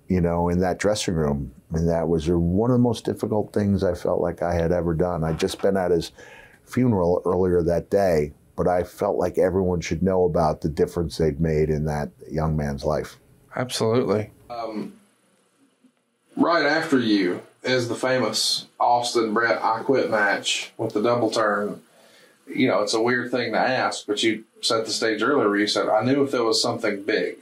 you 0.09 0.21
know, 0.21 0.49
in 0.49 0.61
that 0.61 0.79
dressing 0.79 1.15
room. 1.15 1.53
And 1.73 1.89
that 1.89 2.09
was 2.09 2.29
one 2.29 2.71
of 2.71 2.75
the 2.75 2.83
most 2.83 3.05
difficult 3.05 3.53
things 3.53 3.83
I 3.83 3.95
felt 3.95 4.21
like 4.21 4.43
I 4.43 4.55
had 4.55 4.73
ever 4.73 4.95
done. 4.95 5.25
I'd 5.25 5.41
just 5.41 5.61
been 5.61 5.77
at 5.77 5.91
his 5.91 6.13
funeral 6.65 7.23
earlier 7.25 7.63
that 7.63 7.91
day, 7.91 8.33
but 8.57 8.69
I 8.69 8.83
felt 8.83 9.17
like 9.17 9.39
everyone 9.39 9.81
should 9.81 10.03
know 10.03 10.25
about 10.25 10.61
the 10.61 10.69
difference 10.69 11.19
they'd 11.19 11.41
made 11.41 11.69
in 11.69 11.85
that 11.87 12.11
young 12.31 12.57
man's 12.57 12.85
life. 12.85 13.19
Absolutely. 13.55 14.31
Um, 14.51 14.95
right 16.37 16.67
after 16.67 16.99
you 16.99 17.43
is 17.63 17.89
the 17.89 17.95
famous 17.95 18.67
Austin 18.79 19.35
Bret 19.35 19.63
I 19.63 19.83
Quit 19.83 20.11
match 20.11 20.73
with 20.77 20.93
the 20.93 21.03
double 21.03 21.31
turn. 21.31 21.83
You 22.47 22.69
know, 22.69 22.83
it's 22.83 22.95
a 22.95 23.01
weird 23.01 23.31
thing 23.31 23.53
to 23.53 23.59
ask, 23.59 24.07
but 24.07 24.23
you 24.23 24.45
set 24.61 24.85
the 24.87 24.93
stage 24.93 25.23
earlier 25.23 25.49
where 25.49 25.59
you 25.59 25.67
said, 25.67 25.89
I 25.89 26.03
knew 26.05 26.23
if 26.23 26.31
there 26.31 26.45
was 26.45 26.63
something 26.63 27.03
big, 27.03 27.37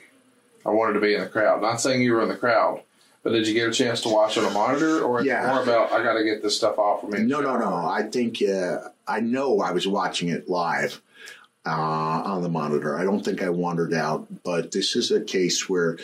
I 0.64 0.70
wanted 0.70 0.94
to 0.94 1.00
be 1.00 1.14
in 1.14 1.20
the 1.20 1.28
crowd. 1.28 1.61
Not 1.61 1.80
saying 1.80 2.02
you 2.02 2.14
were 2.14 2.22
in 2.22 2.28
the 2.28 2.36
crowd, 2.36 2.80
but 3.22 3.30
did 3.32 3.46
you 3.46 3.55
get 3.55 3.68
a 3.68 3.72
chance 3.72 4.00
to 4.02 4.09
watch 4.09 4.38
on 4.38 4.44
a 4.44 4.50
monitor 4.50 5.02
or 5.02 5.22
Yeah. 5.22 5.46
more 5.46 5.62
about, 5.62 5.92
I 5.92 6.02
got 6.02 6.14
to 6.14 6.24
get 6.24 6.42
this 6.42 6.57
stuff 6.57 6.78
off 6.78 7.02
of 7.02 7.11
me? 7.11 7.20
No, 7.20 7.40
no, 7.40 7.57
no. 7.59 7.74
I 7.74 8.02
think 8.02 8.42
uh, 8.42 8.78
I 9.07 9.20
know 9.20 9.61
I 9.61 9.72
was 9.72 9.86
watching 9.86 10.28
it 10.28 10.48
live. 10.48 11.00
uh, 11.66 11.70
on 11.70 12.42
the 12.42 12.48
monitor. 12.50 12.98
I 12.98 13.05
don't 13.05 13.24
think 13.24 13.42
I 13.42 13.48
wandered 13.48 13.94
out, 13.94 14.26
but 14.42 14.70
this 14.72 14.94
is 14.96 15.11
a 15.11 15.22
case 15.22 15.66
where 15.66 15.96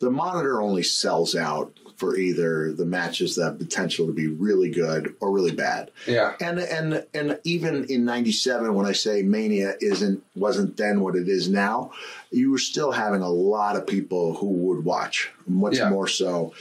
the 0.00 0.10
monitor 0.10 0.60
only 0.60 0.82
sells 0.82 1.36
out 1.36 1.72
for 1.96 2.16
either 2.16 2.72
the 2.72 2.84
matches 2.84 3.36
that 3.36 3.44
have 3.44 3.58
potential 3.58 4.06
to 4.06 4.12
be 4.12 4.26
really 4.28 4.70
good 4.70 5.14
or 5.20 5.30
really 5.30 5.52
bad. 5.52 5.90
Yeah. 6.06 6.34
And 6.40 6.58
and 6.58 7.06
and 7.14 7.38
even 7.44 7.84
in 7.84 8.04
'97, 8.04 8.74
when 8.74 8.86
I 8.86 8.92
say 8.92 9.22
Mania 9.22 9.74
isn't 9.80 10.22
wasn't 10.34 10.76
then 10.76 11.00
what 11.00 11.14
it 11.16 11.28
is 11.28 11.48
now, 11.48 11.92
you 12.30 12.50
were 12.50 12.58
still 12.58 12.92
having 12.92 13.22
a 13.22 13.28
lot 13.30 13.76
of 13.76 13.86
people 13.86 14.34
who 14.34 14.48
would 14.48 14.84
watch, 14.84 15.30
much 15.46 15.76
Yeah. 15.78 15.90
more 15.90 16.08
so. 16.08 16.52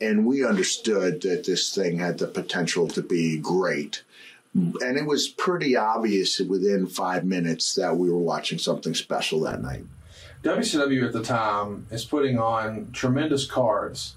And 0.00 0.26
we 0.26 0.44
understood 0.44 1.22
that 1.22 1.44
this 1.44 1.74
thing 1.74 1.98
had 1.98 2.18
the 2.18 2.26
potential 2.26 2.88
to 2.88 3.02
be 3.02 3.38
great. 3.38 4.02
And 4.54 4.98
it 4.98 5.06
was 5.06 5.28
pretty 5.28 5.76
obvious 5.76 6.38
within 6.38 6.86
five 6.86 7.24
minutes 7.24 7.74
that 7.76 7.96
we 7.96 8.10
were 8.10 8.18
watching 8.18 8.58
something 8.58 8.94
special 8.94 9.40
that 9.40 9.62
night. 9.62 9.84
WCW 10.42 11.06
at 11.06 11.12
the 11.12 11.22
time 11.22 11.86
is 11.90 12.04
putting 12.04 12.38
on 12.38 12.88
tremendous 12.92 13.46
cards, 13.46 14.16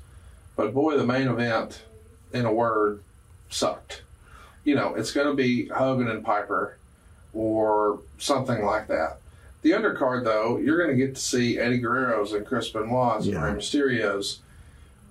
but 0.55 0.73
boy, 0.73 0.97
the 0.97 1.05
main 1.05 1.27
event, 1.27 1.83
in 2.33 2.45
a 2.45 2.51
word, 2.53 3.03
sucked. 3.49 4.03
You 4.63 4.75
know, 4.75 4.95
it's 4.95 5.11
going 5.11 5.27
to 5.27 5.33
be 5.35 5.67
Hogan 5.67 6.07
and 6.09 6.23
Piper 6.23 6.77
or 7.33 7.99
something 8.17 8.63
like 8.65 8.87
that. 8.87 9.17
The 9.61 9.71
undercard, 9.71 10.23
though, 10.23 10.57
you're 10.57 10.77
going 10.77 10.97
to 10.97 11.05
get 11.05 11.15
to 11.15 11.21
see 11.21 11.59
Eddie 11.59 11.79
Guerrero's 11.79 12.33
and 12.33 12.45
Chris 12.45 12.69
Benoit's 12.69 13.25
Yeah. 13.27 13.35
and 13.35 13.43
Rey 13.45 13.51
Mysterio's. 13.53 14.41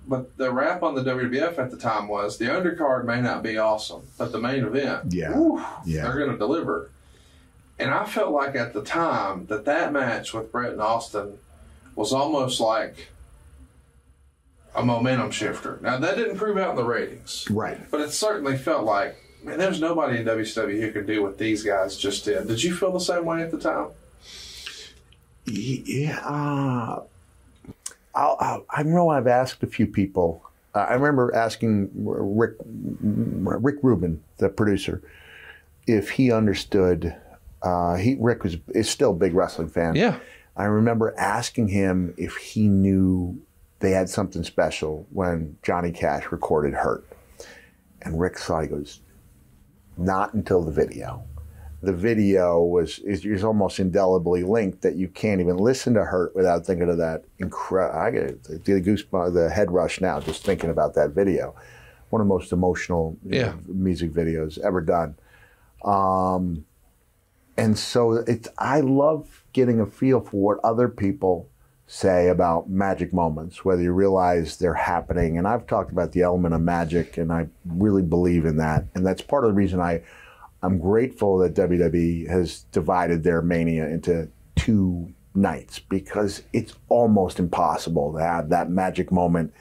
But 0.07 0.37
the 0.37 0.51
rap 0.51 0.83
on 0.83 0.93
the 0.95 1.01
WWF 1.03 1.57
at 1.57 1.71
the 1.71 1.77
time 1.77 2.07
was 2.07 2.37
the 2.37 2.45
undercard 2.45 3.05
may 3.05 3.21
not 3.21 3.41
be 3.43 3.57
awesome, 3.57 4.03
but 4.17 4.31
the 4.31 4.39
main 4.39 4.63
event, 4.63 5.13
Yeah. 5.13 5.33
Yeah. 5.85 6.03
they're 6.03 6.17
going 6.19 6.31
to 6.31 6.37
deliver. 6.37 6.89
And 7.79 7.91
I 7.91 8.05
felt 8.05 8.31
like 8.31 8.55
at 8.55 8.73
the 8.73 8.83
time 8.83 9.47
that 9.47 9.65
that 9.65 9.91
match 9.91 10.33
with 10.33 10.51
Bret 10.51 10.71
and 10.73 10.81
Austin 10.81 11.39
was 11.95 12.13
almost 12.13 12.59
like 12.61 13.09
a 14.75 14.83
momentum 14.85 15.31
shifter. 15.31 15.79
Now 15.81 15.97
that 15.97 16.15
didn't 16.17 16.37
prove 16.37 16.57
out 16.57 16.71
in 16.71 16.75
the 16.75 16.83
ratings, 16.83 17.45
Right. 17.49 17.79
but 17.91 18.01
it 18.01 18.11
certainly 18.11 18.57
felt 18.57 18.83
like 18.85 19.15
man, 19.43 19.59
there's 19.59 19.79
nobody 19.79 20.17
in 20.19 20.25
WCW 20.25 20.81
who 20.81 20.91
could 20.91 21.05
do 21.07 21.21
what 21.21 21.37
these 21.37 21.63
guys 21.63 21.95
just 21.97 22.25
did. 22.25 22.47
Did 22.47 22.63
you 22.63 22.73
feel 22.73 22.91
the 22.91 22.99
same 22.99 23.25
way 23.25 23.41
at 23.43 23.51
the 23.51 23.59
time? 23.59 23.89
Yeah, 25.45 26.19
uh, 26.25 27.01
I'll, 28.15 28.37
I'll, 28.39 28.65
I 28.69 28.83
know 28.83 29.09
I've 29.09 29.27
asked 29.27 29.61
a 29.61 29.67
few 29.67 29.85
people. 29.85 30.41
Uh, 30.73 30.79
I 30.89 30.93
remember 30.93 31.33
asking 31.35 31.89
Rick 31.93 32.53
Rick 32.63 33.75
Rubin, 33.83 34.23
the 34.37 34.49
producer, 34.49 35.01
if 35.87 36.09
he 36.11 36.31
understood. 36.31 37.15
Uh, 37.61 37.95
he 37.95 38.15
Rick 38.19 38.43
was 38.43 38.57
is 38.69 38.89
still 38.89 39.11
a 39.11 39.15
big 39.15 39.33
wrestling 39.35 39.69
fan. 39.69 39.95
Yeah, 39.95 40.19
I 40.57 40.65
remember 40.65 41.13
asking 41.17 41.67
him 41.69 42.13
if 42.17 42.35
he 42.37 42.67
knew 42.67 43.39
they 43.85 43.91
had 43.91 44.09
something 44.09 44.43
special 44.43 45.05
when 45.11 45.57
Johnny 45.61 45.91
Cash 45.91 46.31
recorded 46.31 46.73
"Hurt," 46.73 47.05
and 48.01 48.19
Rick 48.19 48.39
saw. 48.39 48.61
He 48.61 48.67
goes, 48.67 49.01
"Not 49.95 50.33
until 50.33 50.63
the 50.63 50.71
video." 50.71 51.23
The 51.83 51.93
video 51.93 52.63
was 52.63 52.97
is, 52.99 53.23
is 53.25 53.43
almost 53.43 53.79
indelibly 53.79 54.41
linked 54.41 54.81
that 54.81 54.95
you 54.95 55.07
can't 55.07 55.39
even 55.39 55.57
listen 55.57 55.93
to 55.93 56.03
"Hurt" 56.03 56.35
without 56.35 56.65
thinking 56.65 56.89
of 56.89 56.97
that 56.97 57.25
incredible. 57.37 57.99
I 57.99 58.09
get 58.09 58.43
the 58.43 58.81
goosebumps, 58.81 59.33
the 59.35 59.51
head 59.51 59.69
rush 59.71 60.01
now 60.01 60.19
just 60.19 60.43
thinking 60.43 60.71
about 60.71 60.95
that 60.95 61.11
video. 61.11 61.53
One 62.09 62.21
of 62.21 62.27
the 62.27 62.33
most 62.33 62.51
emotional 62.51 63.17
Yeah. 63.23 63.49
know, 63.51 63.59
music 63.67 64.11
videos 64.13 64.57
ever 64.59 64.81
done. 64.81 65.15
Um, 65.83 66.65
and 67.55 67.77
so 67.77 68.13
it's 68.13 68.49
I 68.57 68.79
love 68.79 69.43
getting 69.53 69.79
a 69.79 69.85
feel 69.85 70.21
for 70.21 70.37
what 70.41 70.59
other 70.63 70.89
people 70.89 71.49
say 71.87 72.29
about 72.29 72.69
magic 72.69 73.13
moments, 73.13 73.63
whether 73.63 73.81
you 73.81 73.91
realize 73.91 74.57
they're 74.57 74.73
happening. 74.73 75.37
And 75.37 75.47
I've 75.47 75.67
talked 75.67 75.91
about 75.91 76.11
the 76.13 76.23
element 76.23 76.55
of 76.55 76.61
magic, 76.61 77.17
and 77.17 77.31
I 77.31 77.47
really 77.65 78.01
believe 78.01 78.45
in 78.45 78.57
that. 78.57 78.85
And 78.95 79.05
that's 79.05 79.21
part 79.21 79.43
of 79.45 79.49
the 79.51 79.55
reason 79.55 79.79
I 79.79 80.01
I'm 80.63 80.79
grateful 80.79 81.37
that 81.39 81.53
WWE 81.53 82.27
has 82.27 82.61
divided 82.71 83.23
their 83.23 83.43
mania 83.43 83.87
into 83.87 84.27
two 84.55 85.13
nights 85.35 85.77
because 85.77 86.41
it's 86.53 86.73
almost 86.89 87.37
impossible 87.39 88.13
to 88.13 88.19
have 88.19 88.49
that 88.49 88.69
magic 88.71 89.11
moment 89.11 89.53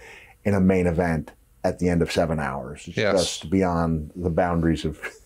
in 0.44 0.54
a 0.54 0.60
main 0.60 0.86
event 0.86 1.32
at 1.62 1.78
the 1.78 1.90
end 1.90 2.00
of 2.00 2.10
seven 2.10 2.38
hours. 2.38 2.84
It's 2.88 2.96
Yes. 2.96 3.12
just 3.12 3.50
beyond 3.50 4.12
the 4.16 4.30
boundaries 4.30 4.86
of 4.86 4.98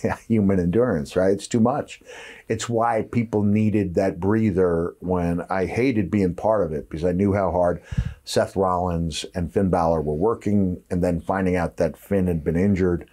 human 0.28 0.58
endurance, 0.60 1.16
right? 1.16 1.32
It's 1.32 1.46
too 1.46 1.60
much. 1.60 2.02
It's 2.48 2.68
why 2.68 3.02
people 3.10 3.42
needed 3.42 3.94
that 3.94 4.20
breather 4.20 4.94
when 5.00 5.42
I 5.48 5.66
hated 5.66 6.10
being 6.10 6.34
part 6.34 6.66
of 6.66 6.72
it 6.72 6.88
because 6.88 7.04
I 7.04 7.12
knew 7.12 7.32
how 7.32 7.50
hard 7.50 7.82
Seth 8.24 8.56
Rollins 8.56 9.24
and 9.34 9.52
Finn 9.52 9.70
Balor 9.70 10.02
were 10.02 10.14
working, 10.14 10.82
and 10.90 11.02
then 11.02 11.20
finding 11.20 11.56
out 11.56 11.76
that 11.76 11.96
Finn 11.96 12.26
had 12.26 12.44
been 12.44 12.56
injured 12.56 13.08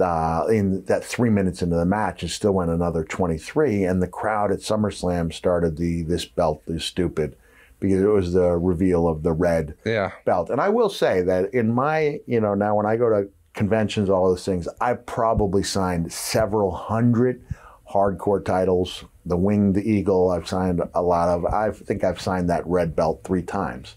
uh, 0.00 0.46
in 0.48 0.84
that 0.86 1.04
three 1.04 1.30
minutes 1.30 1.62
into 1.62 1.76
the 1.76 1.84
match 1.84 2.22
and 2.22 2.30
still 2.30 2.52
went 2.52 2.70
another 2.70 3.04
23, 3.04 3.84
and 3.84 4.02
the 4.02 4.08
crowd 4.08 4.50
at 4.50 4.60
SummerSlam 4.60 5.32
started 5.32 5.76
the 5.76 6.02
"This 6.02 6.24
belt 6.24 6.62
is 6.66 6.84
stupid" 6.84 7.36
because 7.80 8.02
it 8.02 8.08
was 8.08 8.32
the 8.32 8.56
reveal 8.56 9.06
of 9.06 9.22
the 9.22 9.32
red 9.32 9.74
yeah, 9.84 10.12
belt. 10.24 10.50
And 10.50 10.60
I 10.60 10.70
will 10.70 10.88
say 10.88 11.20
that 11.22 11.52
in 11.52 11.72
my, 11.72 12.20
you 12.26 12.40
know, 12.40 12.54
now 12.54 12.76
when 12.76 12.86
I 12.86 12.96
go 12.96 13.10
to 13.10 13.28
conventions, 13.54 14.10
all 14.10 14.28
those 14.28 14.44
things, 14.44 14.68
I 14.80 14.94
probably 14.94 15.62
signed 15.62 16.12
several 16.12 16.72
hundred 16.72 17.44
hardcore 17.90 18.44
titles. 18.44 19.04
The 19.24 19.36
Winged 19.36 19.78
Eagle, 19.78 20.30
I've 20.30 20.48
signed 20.48 20.82
a 20.94 21.02
lot 21.02 21.28
of. 21.28 21.46
I 21.46 21.70
think 21.70 22.04
I've 22.04 22.20
signed 22.20 22.50
that 22.50 22.66
red 22.66 22.94
belt 22.94 23.22
three 23.24 23.42
times, 23.42 23.94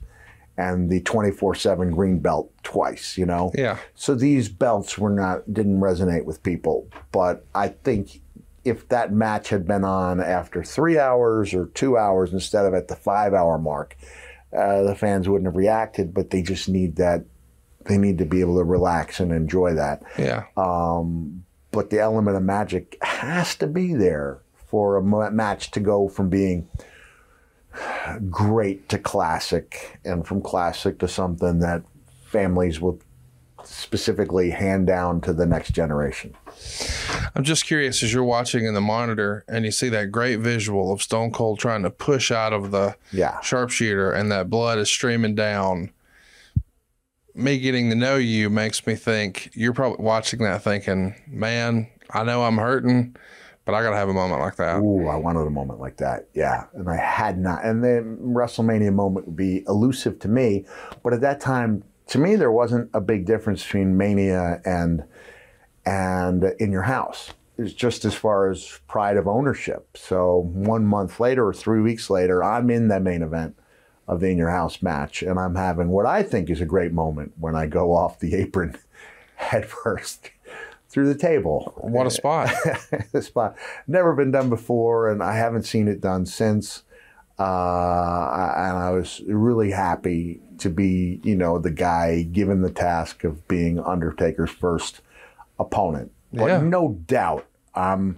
and 0.57 0.89
the 0.89 1.01
twenty 1.01 1.31
four 1.31 1.55
seven 1.55 1.91
green 1.91 2.19
belt 2.19 2.51
twice. 2.63 3.17
You 3.17 3.25
know. 3.25 3.51
yeah. 3.55 3.77
So 3.95 4.15
these 4.15 4.47
belts 4.47 4.97
were 4.97 5.09
not 5.09 5.51
didn't 5.53 5.79
resonate 5.79 6.23
with 6.23 6.43
people, 6.43 6.87
but 7.11 7.45
I 7.53 7.69
think 7.69 8.21
if 8.63 8.87
that 8.89 9.11
match 9.11 9.49
had 9.49 9.65
been 9.65 9.83
on 9.83 10.21
after 10.21 10.63
three 10.63 10.99
hours 10.99 11.53
or 11.53 11.67
two 11.67 11.97
hours 11.97 12.33
instead 12.33 12.65
of 12.65 12.73
at 12.73 12.87
the 12.87 12.95
five 12.95 13.33
hour 13.33 13.57
mark, 13.57 13.97
uh, 14.55 14.83
the 14.83 14.95
fans 14.95 15.27
wouldn't 15.27 15.47
have 15.47 15.55
reacted. 15.57 16.13
But 16.13 16.29
they 16.29 16.41
just 16.41 16.69
need 16.69 16.95
that. 16.97 17.25
They 17.87 17.97
need 17.97 18.17
to 18.19 18.25
be 18.25 18.41
able 18.41 18.57
to 18.57 18.63
relax 18.63 19.19
and 19.19 19.31
enjoy 19.31 19.73
that. 19.75 20.03
Yeah. 20.17 20.45
Um, 20.57 21.43
but 21.71 21.89
the 21.89 21.99
element 21.99 22.37
of 22.37 22.43
magic 22.43 22.97
has 23.01 23.55
to 23.57 23.67
be 23.67 23.93
there 23.93 24.39
for 24.67 24.97
a 24.97 25.31
match 25.31 25.71
to 25.71 25.79
go 25.79 26.09
from 26.09 26.29
being 26.29 26.67
great 28.29 28.89
to 28.89 28.97
classic, 28.97 29.99
and 30.03 30.25
from 30.25 30.41
classic 30.41 30.99
to 30.99 31.07
something 31.07 31.59
that 31.59 31.83
families 32.25 32.81
will 32.81 32.99
specifically 33.63 34.49
hand 34.49 34.87
down 34.87 35.19
to 35.21 35.33
the 35.33 35.45
next 35.45 35.71
generation. 35.71 36.33
I'm 37.35 37.43
just 37.43 37.65
curious 37.65 38.01
as 38.01 38.13
you're 38.13 38.23
watching 38.23 38.65
in 38.65 38.73
the 38.73 38.81
monitor 38.81 39.43
and 39.47 39.65
you 39.65 39.71
see 39.71 39.89
that 39.89 40.11
great 40.11 40.37
visual 40.39 40.91
of 40.91 41.01
Stone 41.01 41.33
Cold 41.33 41.59
trying 41.59 41.83
to 41.83 41.89
push 41.89 42.31
out 42.31 42.53
of 42.53 42.71
the 42.71 42.95
Yeah. 43.11 43.39
sharpshooter 43.41 44.11
and 44.11 44.31
that 44.31 44.49
blood 44.49 44.77
is 44.79 44.89
streaming 44.89 45.35
down. 45.35 45.91
Me 47.37 47.59
getting 47.59 47.89
to 47.91 47.95
know 47.95 48.15
you 48.15 48.49
makes 48.49 48.85
me 48.87 48.95
think 48.95 49.51
you're 49.53 49.73
probably 49.73 50.03
watching 50.03 50.39
that 50.39 50.63
thinking, 50.63 51.15
man, 51.27 51.87
I 52.09 52.23
know 52.23 52.43
I'm 52.43 52.57
hurting, 52.57 53.15
but 53.63 53.75
I 53.75 53.83
got 53.83 53.91
to 53.91 53.95
have 53.95 54.09
a 54.09 54.13
moment 54.13 54.41
like 54.41 54.55
that. 54.55 54.79
Ooh, 54.79 55.07
I 55.07 55.17
wanted 55.17 55.41
a 55.41 55.51
moment 55.51 55.79
like 55.79 55.97
that. 55.97 56.29
Yeah. 56.33 56.65
And 56.73 56.89
I 56.89 56.95
had 56.95 57.37
not. 57.37 57.63
And 57.63 57.83
the 57.83 58.03
WrestleMania 58.21 58.91
moment 58.91 59.27
would 59.27 59.35
be 59.35 59.63
elusive 59.67 60.17
to 60.19 60.27
me. 60.27 60.65
But 61.03 61.13
at 61.13 61.21
that 61.21 61.39
time, 61.39 61.83
to 62.07 62.17
me, 62.17 62.35
there 62.35 62.51
wasn't 62.51 62.89
a 62.93 63.01
big 63.01 63.25
difference 63.25 63.63
between 63.63 63.97
Mania 63.97 64.61
and 64.65 65.03
and 65.85 66.43
in 66.59 66.71
your 66.71 66.83
house. 66.83 67.33
It's 67.57 67.73
just 67.73 68.05
as 68.05 68.13
far 68.13 68.49
as 68.49 68.79
pride 68.87 69.17
of 69.17 69.27
ownership. 69.27 69.95
So 69.95 70.49
one 70.53 70.85
month 70.85 71.19
later 71.19 71.47
or 71.47 71.53
three 71.53 71.81
weeks 71.81 72.09
later, 72.09 72.43
I'm 72.43 72.69
in 72.69 72.89
that 72.89 73.01
main 73.01 73.21
event 73.21 73.57
of 74.07 74.19
the 74.21 74.27
in 74.27 74.37
your 74.37 74.49
house 74.49 74.81
match, 74.81 75.21
and 75.21 75.37
I'm 75.39 75.55
having 75.55 75.89
what 75.89 76.05
I 76.05 76.23
think 76.23 76.49
is 76.49 76.61
a 76.61 76.65
great 76.65 76.93
moment 76.93 77.33
when 77.39 77.55
I 77.55 77.65
go 77.65 77.93
off 77.93 78.19
the 78.19 78.35
apron 78.35 78.77
headfirst 79.35 80.31
through 80.89 81.07
the 81.11 81.19
table 81.19 81.73
What 81.77 82.07
a 82.07 82.11
spot. 82.11 82.49
the 83.11 83.21
spot. 83.21 83.57
Never 83.87 84.13
been 84.15 84.31
done 84.31 84.49
before, 84.49 85.09
and 85.09 85.21
I 85.21 85.35
haven't 85.35 85.63
seen 85.63 85.87
it 85.87 86.01
done 86.01 86.25
since. 86.25 86.83
Uh, 87.39 88.53
and 88.57 88.77
I 88.77 88.89
was 88.91 89.21
really 89.27 89.69
happy 89.71 90.41
to 90.57 90.69
be, 90.71 91.19
you 91.23 91.35
know, 91.35 91.59
the 91.59 91.69
guy 91.69 92.23
given 92.23 92.61
the 92.63 92.71
task 92.71 93.23
of 93.23 93.47
being 93.47 93.79
Undertaker's 93.79 94.49
first 94.49 95.01
opponent. 95.59 96.11
But 96.33 96.47
Yeah. 96.47 96.61
no 96.61 96.93
doubt, 97.05 97.45
I'm, 97.75 98.17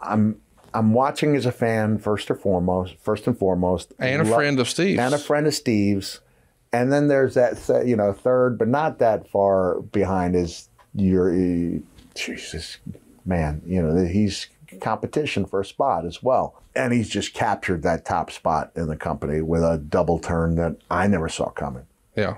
I'm, 0.00 0.40
I'm 0.76 0.92
watching 0.92 1.34
as 1.36 1.46
a 1.46 1.52
fan 1.52 1.98
first 1.98 2.28
and 2.30 2.38
foremost. 2.40 2.96
First 3.00 3.26
and 3.26 3.38
foremost, 3.38 3.92
And 3.98 4.22
a 4.22 4.24
Lo- 4.24 4.36
friend 4.36 4.60
of 4.60 4.68
Steve's. 4.68 4.98
and 5.00 5.14
a 5.14 5.18
friend 5.18 5.46
of 5.46 5.54
Steve's. 5.54 6.20
And 6.72 6.92
then 6.92 7.08
there's 7.08 7.34
that, 7.34 7.56
th- 7.66 7.86
you 7.86 7.96
know, 7.96 8.12
third, 8.12 8.58
but 8.58 8.68
not 8.68 8.98
that 8.98 9.28
far 9.28 9.80
behind 9.80 10.36
is 10.36 10.68
your, 10.94 11.30
uh, 11.32 11.78
Jesus, 12.14 12.78
man, 13.24 13.62
you 13.64 13.80
know, 13.82 14.04
he's 14.04 14.48
competition 14.80 15.46
for 15.46 15.60
a 15.60 15.64
spot 15.64 16.04
as 16.04 16.22
well. 16.22 16.60
And 16.74 16.92
he's 16.92 17.08
just 17.08 17.32
captured 17.32 17.82
that 17.84 18.04
top 18.04 18.30
spot 18.30 18.72
in 18.76 18.88
the 18.88 18.96
company 18.96 19.40
with 19.40 19.62
a 19.62 19.78
double 19.78 20.18
turn 20.18 20.56
that 20.56 20.76
I 20.90 21.06
never 21.06 21.28
saw 21.30 21.48
coming. 21.50 21.86
Yeah. 22.14 22.36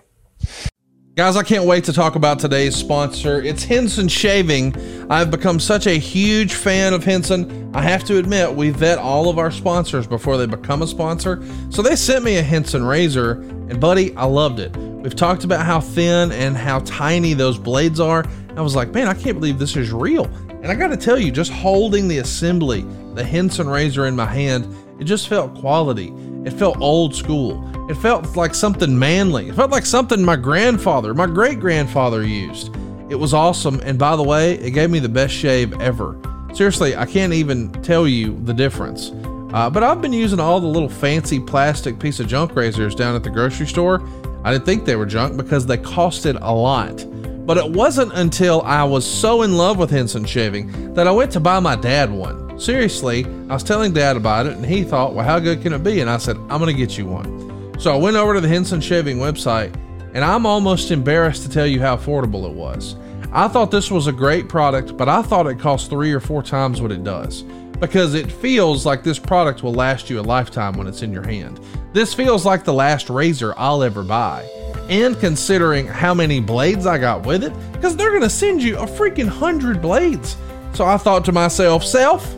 Guys, 1.18 1.36
I 1.36 1.42
can't 1.42 1.64
wait 1.64 1.82
to 1.82 1.92
talk 1.92 2.14
about 2.14 2.38
today's 2.38 2.76
sponsor. 2.76 3.42
It's 3.42 3.64
Henson 3.64 4.06
Shaving. 4.06 4.72
I've 5.10 5.32
become 5.32 5.58
such 5.58 5.88
a 5.88 5.98
huge 5.98 6.54
fan 6.54 6.94
of 6.94 7.02
Henson. 7.02 7.74
I 7.74 7.82
have 7.82 8.04
to 8.04 8.18
admit, 8.18 8.54
we 8.54 8.70
vet 8.70 8.98
all 8.98 9.28
of 9.28 9.36
our 9.36 9.50
sponsors 9.50 10.06
before 10.06 10.36
they 10.36 10.46
become 10.46 10.80
a 10.80 10.86
sponsor. 10.86 11.42
So 11.70 11.82
they 11.82 11.96
sent 11.96 12.22
me 12.22 12.36
a 12.36 12.42
Henson 12.44 12.84
razor, 12.84 13.32
and 13.32 13.80
buddy, 13.80 14.14
I 14.14 14.26
loved 14.26 14.60
it. 14.60 14.76
We've 14.76 15.16
talked 15.16 15.42
about 15.42 15.66
how 15.66 15.80
thin 15.80 16.30
and 16.30 16.56
how 16.56 16.78
tiny 16.84 17.34
those 17.34 17.58
blades 17.58 17.98
are. 17.98 18.24
I 18.56 18.60
was 18.60 18.76
like, 18.76 18.90
man, 18.90 19.08
I 19.08 19.14
can't 19.14 19.40
believe 19.40 19.58
this 19.58 19.74
is 19.74 19.90
real. 19.90 20.26
And 20.62 20.68
I 20.68 20.76
got 20.76 20.90
to 20.90 20.96
tell 20.96 21.18
you, 21.18 21.32
just 21.32 21.50
holding 21.50 22.06
the 22.06 22.18
assembly, 22.18 22.82
the 23.14 23.24
Henson 23.24 23.68
razor 23.68 24.06
in 24.06 24.14
my 24.14 24.26
hand, 24.26 24.72
it 25.00 25.04
just 25.04 25.26
felt 25.26 25.52
quality. 25.56 26.12
It 26.44 26.52
felt 26.52 26.80
old 26.80 27.14
school. 27.14 27.64
It 27.90 27.94
felt 27.94 28.36
like 28.36 28.54
something 28.54 28.98
manly. 28.98 29.48
It 29.48 29.54
felt 29.54 29.70
like 29.70 29.86
something 29.86 30.22
my 30.22 30.36
grandfather, 30.36 31.14
my 31.14 31.26
great 31.26 31.58
grandfather 31.60 32.24
used. 32.24 32.74
It 33.08 33.16
was 33.16 33.34
awesome. 33.34 33.80
And 33.84 33.98
by 33.98 34.16
the 34.16 34.22
way, 34.22 34.54
it 34.54 34.70
gave 34.72 34.90
me 34.90 34.98
the 34.98 35.08
best 35.08 35.34
shave 35.34 35.78
ever. 35.80 36.20
Seriously, 36.52 36.96
I 36.96 37.06
can't 37.06 37.32
even 37.32 37.72
tell 37.82 38.06
you 38.06 38.38
the 38.44 38.54
difference. 38.54 39.12
Uh, 39.52 39.70
but 39.70 39.82
I've 39.82 40.02
been 40.02 40.12
using 40.12 40.40
all 40.40 40.60
the 40.60 40.66
little 40.66 40.88
fancy 40.88 41.40
plastic 41.40 41.98
piece 41.98 42.20
of 42.20 42.26
junk 42.26 42.54
razors 42.54 42.94
down 42.94 43.14
at 43.14 43.24
the 43.24 43.30
grocery 43.30 43.66
store. 43.66 44.06
I 44.44 44.52
didn't 44.52 44.66
think 44.66 44.84
they 44.84 44.96
were 44.96 45.06
junk 45.06 45.36
because 45.36 45.66
they 45.66 45.78
costed 45.78 46.38
a 46.40 46.52
lot. 46.52 47.06
But 47.46 47.56
it 47.56 47.70
wasn't 47.70 48.12
until 48.12 48.60
I 48.62 48.84
was 48.84 49.06
so 49.06 49.42
in 49.42 49.56
love 49.56 49.78
with 49.78 49.90
Henson 49.90 50.26
shaving 50.26 50.92
that 50.92 51.08
I 51.08 51.12
went 51.12 51.32
to 51.32 51.40
buy 51.40 51.60
my 51.60 51.76
dad 51.76 52.12
one. 52.12 52.47
Seriously, 52.58 53.24
I 53.48 53.54
was 53.54 53.62
telling 53.62 53.92
dad 53.92 54.16
about 54.16 54.46
it 54.46 54.54
and 54.54 54.66
he 54.66 54.82
thought, 54.82 55.14
well, 55.14 55.24
how 55.24 55.38
good 55.38 55.62
can 55.62 55.72
it 55.72 55.84
be? 55.84 56.00
And 56.00 56.10
I 56.10 56.16
said, 56.16 56.36
I'm 56.36 56.60
going 56.60 56.66
to 56.66 56.72
get 56.74 56.98
you 56.98 57.06
one. 57.06 57.78
So 57.78 57.94
I 57.94 57.96
went 57.96 58.16
over 58.16 58.34
to 58.34 58.40
the 58.40 58.48
Henson 58.48 58.80
Shaving 58.80 59.18
website, 59.18 59.72
and 60.12 60.24
I'm 60.24 60.44
almost 60.44 60.90
embarrassed 60.90 61.44
to 61.44 61.48
tell 61.48 61.66
you 61.66 61.80
how 61.80 61.96
affordable 61.96 62.50
it 62.50 62.54
was. 62.54 62.96
I 63.30 63.46
thought 63.46 63.70
this 63.70 63.90
was 63.90 64.08
a 64.08 64.12
great 64.12 64.48
product, 64.48 64.96
but 64.96 65.08
I 65.08 65.22
thought 65.22 65.46
it 65.46 65.60
cost 65.60 65.88
three 65.88 66.12
or 66.12 66.18
four 66.18 66.42
times 66.42 66.80
what 66.80 66.90
it 66.90 67.04
does 67.04 67.44
because 67.78 68.14
it 68.14 68.30
feels 68.30 68.84
like 68.84 69.04
this 69.04 69.18
product 69.18 69.62
will 69.62 69.72
last 69.72 70.10
you 70.10 70.18
a 70.18 70.22
lifetime 70.22 70.76
when 70.76 70.86
it's 70.86 71.02
in 71.02 71.12
your 71.12 71.22
hand. 71.22 71.60
This 71.92 72.12
feels 72.12 72.44
like 72.44 72.64
the 72.64 72.72
last 72.72 73.08
razor 73.08 73.54
I'll 73.56 73.82
ever 73.82 74.02
buy. 74.02 74.48
And 74.88 75.18
considering 75.20 75.86
how 75.86 76.14
many 76.14 76.40
blades 76.40 76.86
I 76.86 76.98
got 76.98 77.24
with 77.24 77.44
it, 77.44 77.52
because 77.72 77.94
they're 77.94 78.10
going 78.10 78.22
to 78.22 78.30
send 78.30 78.62
you 78.62 78.78
a 78.78 78.86
freaking 78.86 79.28
hundred 79.28 79.80
blades. 79.80 80.36
So 80.72 80.84
I 80.84 80.96
thought 80.96 81.24
to 81.26 81.32
myself, 81.32 81.84
self, 81.84 82.34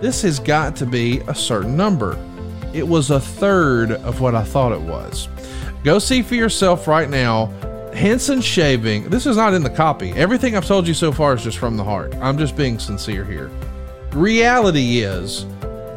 this 0.00 0.22
has 0.22 0.38
got 0.38 0.76
to 0.76 0.86
be 0.86 1.20
a 1.28 1.34
certain 1.34 1.76
number 1.76 2.18
it 2.76 2.86
was 2.86 3.10
a 3.10 3.18
third 3.18 3.90
of 3.90 4.20
what 4.20 4.34
I 4.34 4.44
thought 4.44 4.72
it 4.72 4.80
was. 4.80 5.28
Go 5.82 5.98
see 5.98 6.20
for 6.20 6.34
yourself 6.34 6.86
right 6.86 7.08
now. 7.08 7.46
Henson 7.94 8.42
Shaving, 8.42 9.08
this 9.08 9.24
is 9.24 9.38
not 9.38 9.54
in 9.54 9.62
the 9.62 9.70
copy. 9.70 10.12
Everything 10.12 10.54
I've 10.54 10.66
told 10.66 10.86
you 10.86 10.92
so 10.92 11.10
far 11.10 11.32
is 11.32 11.42
just 11.42 11.56
from 11.56 11.78
the 11.78 11.84
heart. 11.84 12.14
I'm 12.16 12.36
just 12.36 12.54
being 12.54 12.78
sincere 12.78 13.24
here. 13.24 13.50
Reality 14.12 14.98
is, 14.98 15.46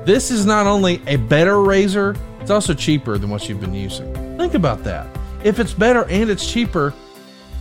this 0.06 0.32
is 0.32 0.46
not 0.46 0.66
only 0.68 1.02
a 1.08 1.18
better 1.18 1.62
razor, 1.62 2.16
it's 2.40 2.50
also 2.50 2.74
cheaper 2.74 3.18
than 3.18 3.30
what 3.30 3.50
you've 3.50 3.60
been 3.60 3.74
using. 3.74 4.14
Think 4.38 4.54
about 4.54 4.82
that. 4.86 5.06
If 5.44 5.60
it's 5.60 5.74
better 5.74 6.06
and 6.06 6.30
it's 6.30 6.50
cheaper, 6.50 6.92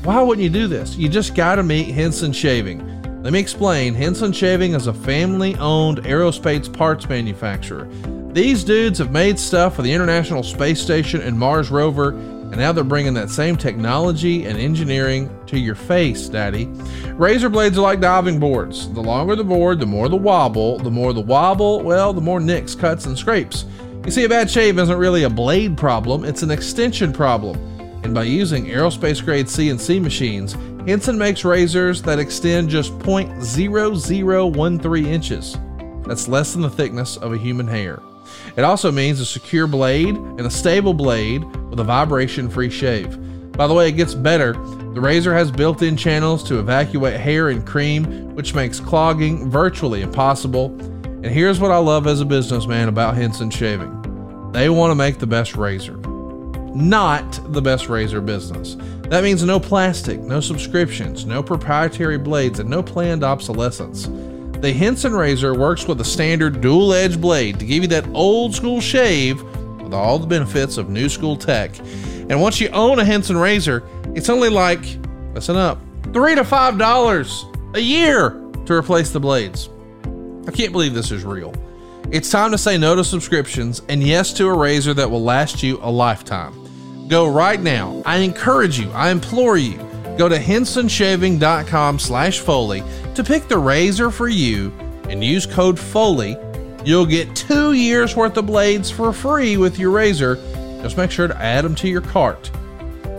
why 0.05 0.23
wouldn't 0.23 0.45
you 0.45 0.51
do 0.51 0.69
this? 0.69 0.95
You 0.95 1.09
just 1.09 1.35
got 1.35 1.57
to 1.57 1.65
meet 1.65 1.93
Henson 1.93 2.33
Shaving. 2.33 2.98
Let 3.21 3.33
me 3.33 3.41
explain. 3.41 3.95
Henson 3.95 4.31
Shaving 4.31 4.75
is 4.75 4.87
a 4.87 4.95
family 4.95 5.57
owned 5.57 6.05
aerospace 6.05 6.73
parts 6.73 7.09
manufacturer. 7.09 7.89
These 8.33 8.63
dudes 8.63 9.01
have 9.01 9.11
made 9.11 9.41
stuff 9.41 9.75
for 9.75 9.83
the 9.83 9.93
International 9.93 10.45
Space 10.45 10.81
Station 10.81 11.21
and 11.23 11.37
Mars 11.37 11.69
rover, 11.69 12.11
and 12.11 12.57
now 12.57 12.71
they're 12.71 12.85
bringing 12.85 13.15
that 13.15 13.29
same 13.29 13.57
technology 13.57 14.45
and 14.45 14.57
engineering 14.57 15.37
to 15.47 15.59
your 15.59 15.75
face, 15.75 16.29
Daddy. 16.29 16.67
Razor 17.15 17.49
blades 17.49 17.77
are 17.77 17.81
like 17.81 18.01
diving 18.01 18.39
boards. 18.39 18.89
The 18.93 19.03
longer 19.03 19.35
the 19.35 19.43
board, 19.43 19.81
the 19.81 19.87
more 19.87 20.09
the 20.09 20.17
wobble. 20.17 20.79
The 20.79 20.91
more 20.91 21.13
the 21.13 21.21
wobble, 21.21 21.83
well, 21.83 22.13
the 22.13 22.21
more 22.21 22.39
nicks, 22.39 22.77
cuts, 22.77 23.07
and 23.07 23.19
scrapes. 23.19 23.65
You 24.05 24.13
see, 24.13 24.25
a 24.25 24.29
bad 24.29 24.49
shave 24.49 24.79
isn't 24.79 24.97
really 24.97 25.25
a 25.25 25.31
blade 25.31 25.77
problem, 25.77 26.25
it's 26.25 26.45
an 26.45 26.53
extension 26.53 27.13
problem. 27.13 27.57
And 28.05 28.15
by 28.15 28.23
using 28.23 28.67
aerospace 28.67 29.25
grade 29.25 29.47
CNC 29.47 30.01
machines, 30.01 30.55
Henson 30.87 31.19
makes 31.19 31.45
razors 31.45 32.03
that 32.03 32.19
extend 32.19 32.71
just 32.71 32.97
0.0013 32.99 35.07
inches. 35.07 35.57
That's 36.07 36.29
less 36.29 36.53
than 36.53 36.63
the 36.63 36.71
thickness 36.71 37.17
of 37.19 37.33
a 37.33 37.39
human 37.39 37.67
hair. 37.67 38.01
It 38.57 38.63
also 38.63 38.91
means 38.91 39.21
a 39.21 39.27
secure 39.27 39.67
blade 39.67 40.17
and 40.17 40.41
a 40.41 40.51
stable 40.51 40.95
blade 40.95 41.45
with 41.71 41.81
a 41.81 41.85
vibration 41.85 42.49
free 42.49 42.71
shave. 42.71 43.19
By 43.53 43.67
the 43.67 43.75
way, 43.75 43.89
it 43.89 43.93
gets 43.93 44.15
better. 44.15 44.53
The 44.53 45.01
razor 45.01 45.35
has 45.35 45.51
built 45.51 45.83
in 45.83 45.97
channels 45.97 46.43
to 46.45 46.59
evacuate 46.59 47.21
hair 47.21 47.49
and 47.49 47.67
cream, 47.67 48.35
which 48.35 48.55
makes 48.55 48.81
clogging 48.81 49.51
virtually 49.51 50.03
impossible. 50.03 50.67
And 51.05 51.27
here's 51.27 51.61
what 51.61 51.73
I 51.73 51.79
love 51.79 52.07
as 52.07 52.21
a 52.21 52.25
businessman 52.25 52.89
about 52.89 53.17
Henson 53.17 53.51
Shaving 53.51 53.95
they 54.53 54.71
want 54.71 54.93
to 54.93 54.95
make 54.95 55.19
the 55.19 55.27
best 55.27 55.57
razor, 55.57 55.97
not 56.75 57.41
the 57.53 57.61
best 57.61 57.89
razor 57.89 58.21
business. 58.21 58.77
That 59.09 59.25
means 59.25 59.43
no 59.43 59.59
plastic, 59.59 60.21
no 60.21 60.41
subscriptions, 60.41 61.25
no 61.25 61.43
proprietary 61.43 62.19
blades, 62.19 62.59
and 62.61 62.69
no 62.69 62.83
planned 62.83 63.25
obsolescence. 63.25 64.07
The 64.61 64.73
Henson 64.73 65.15
razor 65.15 65.55
works 65.55 65.87
with 65.87 66.01
a 66.01 66.05
standard 66.05 66.61
dual 66.61 66.93
edge 66.93 67.19
blade 67.19 67.59
to 67.61 67.65
give 67.65 67.83
you 67.83 67.89
that 67.89 68.07
old 68.09 68.55
school 68.55 68.81
shave 68.81 69.43
with 69.81 69.95
all 69.95 70.19
the 70.19 70.27
benefits 70.27 70.77
of 70.77 70.91
new 70.91 71.09
school 71.09 71.37
tech. 71.37 71.79
And 72.29 72.43
once 72.43 72.61
you 72.61 72.69
own 72.69 72.99
a 72.99 73.05
Henson 73.05 73.39
razor, 73.39 73.83
it's 74.15 74.29
only 74.29 74.51
like, 74.51 74.85
listen 75.33 75.57
up, 75.57 75.81
three 76.13 76.35
to 76.35 76.45
five 76.45 76.77
dollars 76.77 77.47
a 77.75 77.81
year 77.81 78.31
to 78.67 78.75
replace 78.75 79.11
the 79.11 79.21
blades. 79.21 79.71
I 80.47 80.51
can't 80.51 80.73
believe 80.73 80.93
this 80.93 81.11
is 81.11 81.25
real. 81.25 81.55
It's 82.11 82.31
time 82.31 82.51
to 82.51 82.59
say 82.59 82.77
no 82.77 82.95
to 82.95 83.05
subscriptions 83.05 83.81
and 83.89 84.03
yes 84.03 84.35
to 84.35 84.49
a 84.49 84.55
razor 84.55 84.93
that 84.95 85.11
will 85.11 85.23
last 85.23 85.63
you 85.63 85.79
a 85.81 85.91
lifetime. 85.91 86.68
Go 87.09 87.27
right 87.27 87.61
now. 87.61 88.01
I 88.07 88.19
encourage 88.19 88.79
you, 88.79 88.93
I 88.93 89.11
implore 89.11 89.57
you 89.57 89.89
Go 90.19 90.29
to 90.29 90.37
hensonshaving.com 90.37 91.99
slash 92.01 92.41
Foley 92.41 92.83
to 93.15 93.23
pick 93.23 93.47
the 93.47 93.57
razor 93.57 94.11
for 94.11 94.27
you 94.27 94.73
and 95.09 95.23
use 95.23 95.47
code 95.47 95.79
Foley. 95.79 96.37
You'll 96.85 97.07
get 97.07 97.37
two 97.37 97.75
years 97.75 98.17
worth 98.17 98.37
of 98.37 98.47
blades 98.47 98.91
for 98.91 99.13
free 99.13 99.57
with 99.57 99.79
your 99.79 99.93
razor. 99.93 100.35
Just 100.83 100.97
make 100.97 101.13
sure 101.13 101.29
to 101.29 101.41
add 101.41 101.65
them 101.65 101.77
to 101.77 101.89
your 101.89 102.01
cart. 102.01 102.51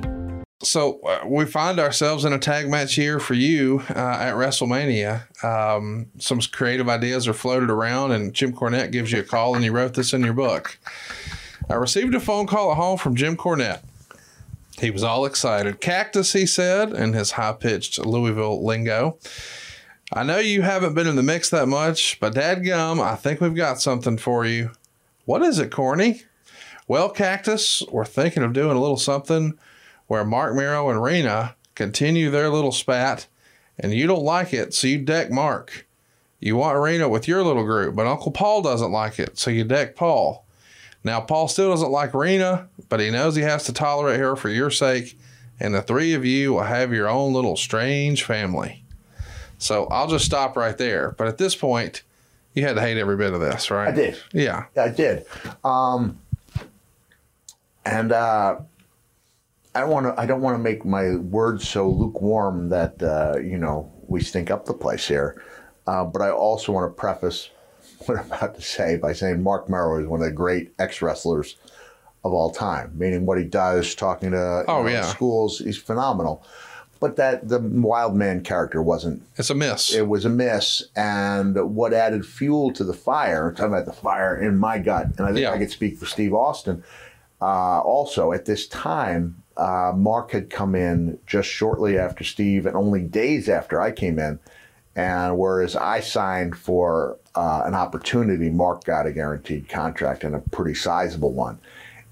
So 0.61 0.99
uh, 0.99 1.21
we 1.25 1.45
find 1.45 1.79
ourselves 1.79 2.23
in 2.23 2.33
a 2.33 2.37
tag 2.37 2.69
match 2.69 2.93
here 2.93 3.19
for 3.19 3.33
you 3.33 3.81
uh, 3.89 4.17
at 4.19 4.35
WrestleMania. 4.35 5.43
Um, 5.43 6.11
some 6.19 6.39
creative 6.39 6.87
ideas 6.87 7.27
are 7.27 7.33
floated 7.33 7.71
around, 7.71 8.11
and 8.11 8.31
Jim 8.31 8.53
Cornette 8.53 8.91
gives 8.91 9.11
you 9.11 9.21
a 9.21 9.23
call, 9.23 9.55
and 9.55 9.65
you 9.65 9.71
wrote 9.71 9.95
this 9.95 10.13
in 10.13 10.21
your 10.21 10.33
book. 10.33 10.77
I 11.67 11.73
received 11.73 12.13
a 12.13 12.19
phone 12.19 12.45
call 12.45 12.69
at 12.69 12.77
home 12.77 12.99
from 12.99 13.15
Jim 13.15 13.35
Cornette. 13.35 13.81
He 14.79 14.91
was 14.91 15.01
all 15.01 15.25
excited. 15.25 15.81
Cactus, 15.81 16.33
he 16.33 16.45
said, 16.45 16.91
in 16.91 17.13
his 17.13 17.31
high 17.31 17.53
pitched 17.53 17.97
Louisville 18.05 18.63
lingo. 18.63 19.17
I 20.13 20.23
know 20.23 20.37
you 20.37 20.61
haven't 20.61 20.93
been 20.93 21.07
in 21.07 21.17
the 21.17 21.23
mix 21.23 21.49
that 21.49 21.67
much, 21.67 22.17
but 22.21 22.33
dadgum, 22.33 23.01
I 23.01 23.15
think 23.15 23.41
we've 23.41 23.53
got 23.53 23.81
something 23.81 24.17
for 24.17 24.45
you. 24.45 24.71
What 25.25 25.41
is 25.41 25.59
it, 25.59 25.69
Corny? 25.69 26.21
Well, 26.87 27.09
Cactus, 27.09 27.83
we're 27.91 28.05
thinking 28.05 28.41
of 28.41 28.53
doing 28.53 28.77
a 28.77 28.79
little 28.79 28.97
something 28.97 29.59
where 30.07 30.23
Mark 30.23 30.55
Mero 30.55 30.89
and 30.89 31.03
Rena 31.03 31.55
continue 31.75 32.29
their 32.29 32.47
little 32.47 32.71
spat, 32.71 33.27
and 33.77 33.93
you 33.93 34.07
don't 34.07 34.23
like 34.23 34.53
it, 34.53 34.73
so 34.73 34.87
you 34.87 34.99
deck 34.99 35.29
Mark. 35.29 35.85
You 36.39 36.55
want 36.55 36.79
Rena 36.79 37.09
with 37.09 37.27
your 37.27 37.43
little 37.43 37.65
group, 37.65 37.93
but 37.93 38.07
Uncle 38.07 38.31
Paul 38.31 38.61
doesn't 38.61 38.91
like 38.93 39.19
it, 39.19 39.37
so 39.37 39.51
you 39.51 39.65
deck 39.65 39.97
Paul. 39.97 40.45
Now, 41.03 41.19
Paul 41.19 41.49
still 41.49 41.71
doesn't 41.71 41.91
like 41.91 42.13
Rena, 42.13 42.69
but 42.87 43.01
he 43.01 43.09
knows 43.09 43.35
he 43.35 43.41
has 43.41 43.65
to 43.65 43.73
tolerate 43.73 44.21
her 44.21 44.37
for 44.37 44.47
your 44.47 44.71
sake, 44.71 45.19
and 45.59 45.75
the 45.75 45.81
three 45.81 46.13
of 46.13 46.23
you 46.23 46.53
will 46.53 46.63
have 46.63 46.93
your 46.93 47.09
own 47.09 47.33
little 47.33 47.57
strange 47.57 48.23
family. 48.23 48.85
So 49.57 49.85
I'll 49.87 50.07
just 50.07 50.25
stop 50.25 50.55
right 50.55 50.77
there. 50.77 51.11
But 51.17 51.27
at 51.27 51.37
this 51.37 51.55
point, 51.55 52.03
you 52.53 52.63
had 52.63 52.75
to 52.75 52.81
hate 52.81 52.97
every 52.97 53.17
bit 53.17 53.33
of 53.33 53.39
this, 53.39 53.69
right? 53.71 53.89
I 53.89 53.91
did. 53.91 54.17
Yeah. 54.33 54.65
I 54.75 54.89
did. 54.89 55.25
Um, 55.63 56.19
and 57.85 58.11
uh, 58.11 58.59
I 59.73 59.83
want 59.85 60.05
to. 60.07 60.19
I 60.19 60.25
don't 60.25 60.41
want 60.41 60.55
to 60.55 60.63
make 60.63 60.83
my 60.85 61.15
words 61.15 61.67
so 61.67 61.89
lukewarm 61.89 62.69
that 62.69 63.01
uh, 63.01 63.37
you 63.39 63.57
know 63.57 63.91
we 64.07 64.21
stink 64.21 64.51
up 64.51 64.65
the 64.65 64.73
place 64.73 65.07
here. 65.07 65.41
Uh, 65.85 66.03
but 66.03 66.21
I 66.21 66.29
also 66.31 66.71
want 66.71 66.89
to 66.89 66.99
preface 66.99 67.49
what 68.05 68.17
I'm 68.19 68.25
about 68.25 68.55
to 68.55 68.61
say 68.61 68.97
by 68.97 69.13
saying 69.13 69.41
Mark 69.41 69.69
Mero 69.69 70.01
is 70.01 70.07
one 70.07 70.19
of 70.21 70.25
the 70.25 70.31
great 70.33 70.73
ex 70.79 71.01
wrestlers 71.01 71.55
of 72.25 72.33
all 72.33 72.51
time. 72.51 72.91
Meaning 72.97 73.25
what 73.25 73.37
he 73.37 73.43
does, 73.45 73.95
talking 73.95 74.31
to 74.31 74.65
Oh, 74.67 74.83
know, 74.83 74.89
yeah. 74.89 75.03
schools, 75.03 75.59
he's 75.59 75.77
phenomenal. 75.77 76.43
But 76.99 77.15
that 77.17 77.47
the 77.47 77.59
wild 77.59 78.15
man 78.15 78.41
character 78.41 78.81
wasn't 78.81 79.23
It's 79.35 79.49
a 79.49 79.55
miss. 79.55 79.93
it 79.93 80.07
was 80.07 80.25
a 80.25 80.29
miss. 80.29 80.83
And 80.95 81.75
what 81.75 81.93
added 81.93 82.25
fuel 82.25 82.71
to 82.73 82.83
the 82.83 82.93
fire, 82.93 83.51
talking 83.51 83.73
about 83.73 83.85
the 83.85 83.93
fire 83.93 84.35
in 84.37 84.57
my 84.57 84.79
gut, 84.79 85.07
and 85.17 85.21
I 85.21 85.27
think 85.27 85.39
Yeah. 85.41 85.51
I 85.51 85.57
could 85.57 85.71
speak 85.71 85.97
for 85.97 86.05
Steve 86.05 86.33
Austin. 86.33 86.83
Uh, 87.41 87.79
also, 87.81 88.31
at 88.33 88.45
this 88.45 88.67
time, 88.67 89.43
uh, 89.57 89.91
Mark 89.95 90.31
had 90.31 90.49
come 90.49 90.73
in 90.75 91.19
just 91.27 91.47
shortly 91.49 91.97
after 91.97 92.23
Steve 92.23 92.65
and 92.65 92.75
only 92.75 93.01
days 93.01 93.47
after 93.49 93.79
I 93.79 93.91
came 93.91 94.17
in. 94.19 94.39
And 94.95 95.37
whereas 95.37 95.75
I 95.75 95.99
signed 95.99 96.57
for 96.57 97.17
uh, 97.35 97.61
an 97.65 97.75
opportunity, 97.75 98.49
Mark 98.49 98.83
got 98.83 99.05
a 99.05 99.11
guaranteed 99.11 99.69
contract 99.69 100.23
and 100.23 100.33
a 100.35 100.39
pretty 100.39 100.73
sizable 100.73 101.31
one. 101.33 101.59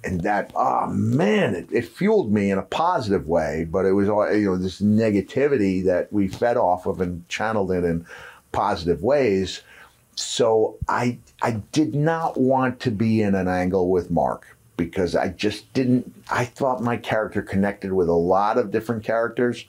And 0.06 0.22
that, 0.22 0.52
oh 0.56 0.88
man, 0.88 1.56
it, 1.56 1.68
it 1.72 1.88
fueled 1.88 2.32
me 2.32 2.52
in 2.52 2.60
a 2.60 2.64
positive 2.64 3.28
way, 3.28 3.68
but 3.70 3.86
it 3.86 3.94
was 3.94 4.08
all, 4.08 4.32
you 4.32 4.46
know 4.46 4.56
this 4.56 4.80
negativity 4.80 5.84
that 5.86 6.14
we 6.14 6.28
fed 6.28 6.58
off 6.58 6.86
of 6.86 7.02
and 7.02 7.28
channeled 7.28 7.72
it 7.72 7.84
in 7.84 8.06
positive 8.52 9.02
ways. 9.02 9.62
So 10.16 10.78
I 10.88 11.18
I 11.42 11.64
did 11.72 11.96
not 11.96 12.40
want 12.40 12.80
to 12.82 12.92
be 12.92 13.22
in 13.22 13.36
an 13.36 13.48
angle 13.48 13.90
with 13.90 14.12
Mark 14.12 14.56
because 14.78 15.16
I 15.16 15.30
just 15.30 15.72
didn't. 15.74 16.14
I 16.30 16.46
thought 16.46 16.82
my 16.82 16.98
character 16.98 17.42
connected 17.42 17.94
with 17.94 18.08
a 18.08 18.14
lot 18.14 18.58
of 18.58 18.72
different 18.72 19.04
characters, 19.04 19.66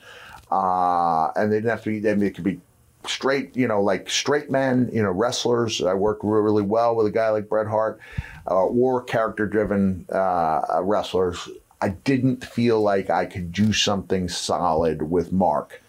uh, 0.50 1.28
and 1.34 1.50
they 1.50 1.56
didn't 1.56 1.70
have 1.70 1.82
to 1.84 2.00
be. 2.00 2.26
It 2.26 2.34
could 2.34 2.44
be 2.44 2.60
straight, 3.06 3.56
you 3.56 3.68
know, 3.68 3.82
like 3.82 4.10
straight 4.10 4.50
men, 4.50 4.90
you 4.92 5.02
know, 5.02 5.10
wrestlers. 5.10 5.82
I 5.82 5.94
work 5.94 6.18
really 6.22 6.62
well 6.62 6.94
with 6.96 7.06
a 7.06 7.10
guy 7.10 7.30
like 7.30 7.48
Bret 7.48 7.66
Hart, 7.66 8.00
or 8.46 9.02
character-driven 9.02 10.06
uh, 10.12 10.80
wrestlers. 10.82 11.48
I 11.80 11.90
didn't 11.90 12.44
feel 12.44 12.80
like 12.80 13.10
I 13.10 13.26
could 13.26 13.52
do 13.52 13.72
something 13.72 14.28
solid 14.28 15.10
with 15.10 15.32
Mark. 15.32 15.82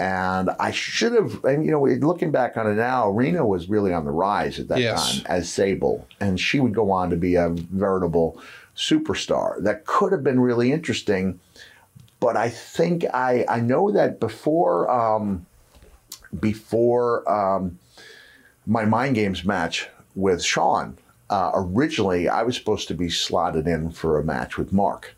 And 0.00 0.50
I 0.60 0.70
should 0.70 1.12
have, 1.12 1.44
and 1.44 1.64
you 1.64 1.72
know, 1.72 1.82
looking 1.82 2.30
back 2.30 2.56
on 2.56 2.70
it 2.70 2.74
now, 2.74 3.08
Rena 3.10 3.44
was 3.44 3.68
really 3.68 3.92
on 3.92 4.04
the 4.04 4.12
rise 4.12 4.60
at 4.60 4.68
that 4.68 4.78
Yes. 4.78 5.16
time 5.16 5.26
as 5.28 5.52
Sable, 5.52 6.06
and 6.20 6.38
she 6.38 6.60
would 6.60 6.72
go 6.72 6.92
on 6.92 7.10
to 7.10 7.16
be 7.16 7.34
a 7.34 7.48
veritable 7.48 8.40
superstar. 8.76 9.60
That 9.60 9.86
could 9.86 10.12
have 10.12 10.22
been 10.22 10.38
really 10.38 10.70
interesting, 10.70 11.40
but 12.20 12.36
I 12.36 12.48
think 12.48 13.04
I 13.12 13.44
I 13.48 13.58
know 13.58 13.90
that 13.90 14.20
before 14.20 14.88
um, 14.88 15.46
before 16.38 17.28
um, 17.28 17.80
my 18.66 18.84
mind 18.84 19.16
games 19.16 19.44
match 19.44 19.88
with 20.14 20.44
Shawn, 20.44 20.96
uh, 21.30 21.52
originally 21.54 22.28
I 22.28 22.42
was 22.42 22.56
supposed 22.56 22.88
to 22.88 22.94
be 22.94 23.10
slotted 23.10 23.66
in 23.66 23.90
for 23.90 24.18
a 24.18 24.24
match 24.24 24.56
with 24.56 24.72
Mark 24.72 25.14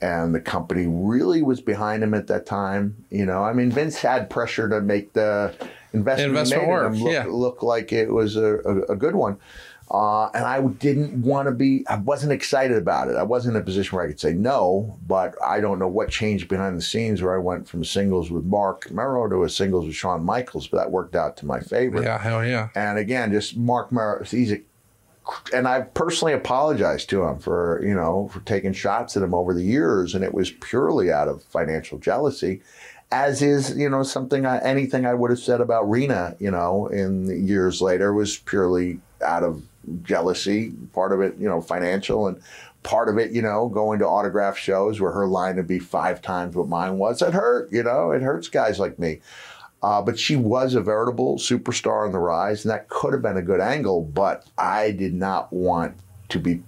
and 0.00 0.34
the 0.34 0.40
company 0.40 0.86
really 0.86 1.42
was 1.42 1.60
behind 1.60 2.02
him 2.02 2.14
at 2.14 2.26
that 2.26 2.46
time. 2.46 3.04
You 3.10 3.24
know, 3.24 3.42
I 3.42 3.52
mean, 3.52 3.70
Vince 3.70 3.96
had 3.96 4.28
pressure 4.28 4.68
to 4.68 4.80
make 4.80 5.12
the 5.14 5.54
investment, 5.92 6.30
Investment 6.30 6.68
work, 6.68 6.94
look, 6.94 7.12
yeah. 7.12 7.24
look 7.26 7.62
like 7.62 7.92
it 7.92 8.10
was 8.10 8.36
a, 8.36 8.56
a, 8.58 8.82
a 8.92 8.96
good 8.96 9.14
one. 9.14 9.38
Uh, 9.88 10.26
and 10.34 10.44
I 10.44 10.60
didn't 10.60 11.22
want 11.22 11.46
to 11.46 11.52
be, 11.52 11.84
I 11.88 11.96
wasn't 11.96 12.32
excited 12.32 12.76
about 12.76 13.08
it. 13.08 13.14
I 13.14 13.22
wasn't 13.22 13.54
in 13.54 13.62
a 13.62 13.64
position 13.64 13.96
where 13.96 14.04
I 14.04 14.08
could 14.08 14.18
say 14.18 14.32
no, 14.32 14.98
but 15.06 15.36
I 15.44 15.60
don't 15.60 15.78
know 15.78 15.86
what 15.86 16.10
changed 16.10 16.48
behind 16.48 16.76
the 16.76 16.82
scenes 16.82 17.22
where 17.22 17.36
I 17.36 17.38
went 17.38 17.68
from 17.68 17.84
singles 17.84 18.28
with 18.28 18.44
Mark 18.44 18.90
Mero 18.90 19.28
to 19.28 19.44
a 19.44 19.48
singles 19.48 19.86
with 19.86 19.94
Shawn 19.94 20.24
Michaels, 20.24 20.66
but 20.66 20.78
that 20.78 20.90
worked 20.90 21.14
out 21.14 21.36
to 21.38 21.46
my 21.46 21.60
favor. 21.60 22.02
yeah, 22.02 22.18
hell 22.18 22.44
yeah. 22.44 22.68
And 22.74 22.98
again, 22.98 23.30
just 23.30 23.56
Mark 23.56 23.92
Mero, 23.92 24.24
he's 24.24 24.52
a, 24.52 24.60
and 25.52 25.66
I 25.66 25.82
personally 25.82 26.32
apologized 26.32 27.10
to 27.10 27.24
him 27.24 27.38
for, 27.38 27.82
you 27.84 27.94
know, 27.94 28.28
for 28.32 28.40
taking 28.40 28.72
shots 28.72 29.16
at 29.16 29.22
him 29.22 29.34
over 29.34 29.54
the 29.54 29.62
years. 29.62 30.14
And 30.14 30.24
it 30.24 30.34
was 30.34 30.50
purely 30.50 31.10
out 31.10 31.28
of 31.28 31.42
financial 31.44 31.98
jealousy, 31.98 32.62
as 33.10 33.42
is, 33.42 33.76
you 33.76 33.88
know, 33.88 34.02
something, 34.02 34.46
I, 34.46 34.58
anything 34.58 35.06
I 35.06 35.14
would 35.14 35.30
have 35.30 35.40
said 35.40 35.60
about 35.60 35.90
Rena, 35.90 36.36
you 36.38 36.50
know, 36.50 36.86
in 36.86 37.46
years 37.46 37.80
later 37.80 38.12
was 38.12 38.36
purely 38.36 39.00
out 39.24 39.42
of 39.42 39.62
jealousy. 40.02 40.72
Part 40.92 41.12
of 41.12 41.20
it, 41.20 41.36
you 41.38 41.48
know, 41.48 41.60
financial 41.60 42.26
and 42.26 42.40
part 42.82 43.08
of 43.08 43.18
it, 43.18 43.32
you 43.32 43.42
know, 43.42 43.68
going 43.68 43.98
to 43.98 44.06
autograph 44.06 44.56
shows 44.56 45.00
where 45.00 45.12
her 45.12 45.26
line 45.26 45.56
would 45.56 45.66
be 45.66 45.78
five 45.78 46.22
times 46.22 46.54
what 46.54 46.68
mine 46.68 46.98
was. 46.98 47.20
It 47.20 47.34
hurt, 47.34 47.72
you 47.72 47.82
know, 47.82 48.12
it 48.12 48.22
hurts 48.22 48.48
guys 48.48 48.78
like 48.78 48.98
me. 48.98 49.20
Uh, 49.82 50.02
but 50.02 50.18
she 50.18 50.36
was 50.36 50.74
a 50.74 50.80
veritable 50.80 51.36
superstar 51.38 52.06
on 52.06 52.12
the 52.12 52.18
rise, 52.18 52.64
and 52.64 52.72
that 52.72 52.88
could 52.88 53.12
have 53.12 53.22
been 53.22 53.36
a 53.36 53.42
good 53.42 53.60
angle. 53.60 54.02
But 54.02 54.46
I 54.56 54.90
did 54.90 55.14
not 55.14 55.52
want 55.52 55.96
to 56.30 56.38
be. 56.38 56.62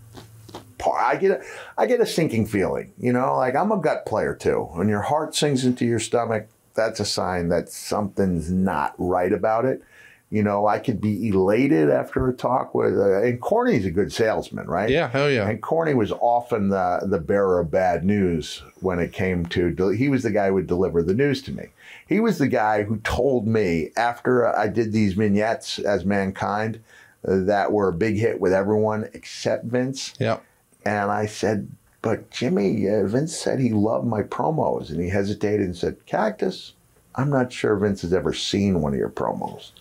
Part. 0.78 1.02
I 1.02 1.16
get 1.16 1.32
a, 1.32 1.42
I 1.76 1.86
get 1.86 2.00
a 2.00 2.06
sinking 2.06 2.46
feeling, 2.46 2.92
you 2.98 3.12
know, 3.12 3.36
like 3.36 3.56
I'm 3.56 3.72
a 3.72 3.78
gut 3.78 4.06
player 4.06 4.32
too. 4.32 4.68
When 4.74 4.88
your 4.88 5.02
heart 5.02 5.34
sinks 5.34 5.64
into 5.64 5.84
your 5.84 5.98
stomach, 5.98 6.46
that's 6.74 7.00
a 7.00 7.04
sign 7.04 7.48
that 7.48 7.68
something's 7.68 8.48
not 8.48 8.94
right 8.96 9.32
about 9.32 9.64
it. 9.64 9.82
You 10.30 10.44
know, 10.44 10.68
I 10.68 10.78
could 10.78 11.00
be 11.00 11.30
elated 11.30 11.90
after 11.90 12.28
a 12.28 12.32
talk 12.32 12.76
with, 12.76 12.96
uh, 12.96 13.22
and 13.22 13.40
Corny's 13.40 13.86
a 13.86 13.90
good 13.90 14.12
salesman, 14.12 14.68
right? 14.68 14.88
Yeah, 14.88 15.08
hell 15.08 15.28
yeah. 15.28 15.48
And 15.48 15.60
Corny 15.60 15.94
was 15.94 16.12
often 16.12 16.68
the, 16.68 17.00
the 17.02 17.18
bearer 17.18 17.58
of 17.58 17.72
bad 17.72 18.04
news 18.04 18.62
when 18.80 19.00
it 19.00 19.12
came 19.12 19.46
to, 19.46 19.72
del- 19.72 19.88
he 19.88 20.08
was 20.08 20.22
the 20.22 20.30
guy 20.30 20.46
who 20.46 20.54
would 20.54 20.68
deliver 20.68 21.02
the 21.02 21.14
news 21.14 21.42
to 21.42 21.50
me. 21.50 21.70
He 22.08 22.20
was 22.20 22.38
the 22.38 22.48
guy 22.48 22.84
who 22.84 22.96
told 22.98 23.46
me 23.46 23.90
after 23.94 24.48
I 24.56 24.66
did 24.68 24.92
these 24.92 25.12
vignettes 25.12 25.78
as 25.78 26.06
Mankind 26.06 26.80
uh, 27.26 27.44
that 27.44 27.70
were 27.70 27.88
a 27.88 27.92
big 27.92 28.16
hit 28.16 28.40
with 28.40 28.54
everyone 28.54 29.10
except 29.12 29.66
Vince. 29.66 30.14
Yep. 30.18 30.42
And 30.86 31.10
I 31.10 31.26
said, 31.26 31.68
but 32.00 32.30
Jimmy, 32.30 32.88
uh, 32.88 33.04
Vince 33.04 33.36
said 33.36 33.60
he 33.60 33.74
loved 33.74 34.06
my 34.06 34.22
promos. 34.22 34.88
And 34.88 35.02
he 35.02 35.10
hesitated 35.10 35.66
and 35.66 35.76
said, 35.76 36.06
Cactus, 36.06 36.72
I'm 37.14 37.28
not 37.28 37.52
sure 37.52 37.76
Vince 37.76 38.00
has 38.00 38.14
ever 38.14 38.32
seen 38.32 38.80
one 38.80 38.94
of 38.94 38.98
your 38.98 39.10
promos, 39.10 39.72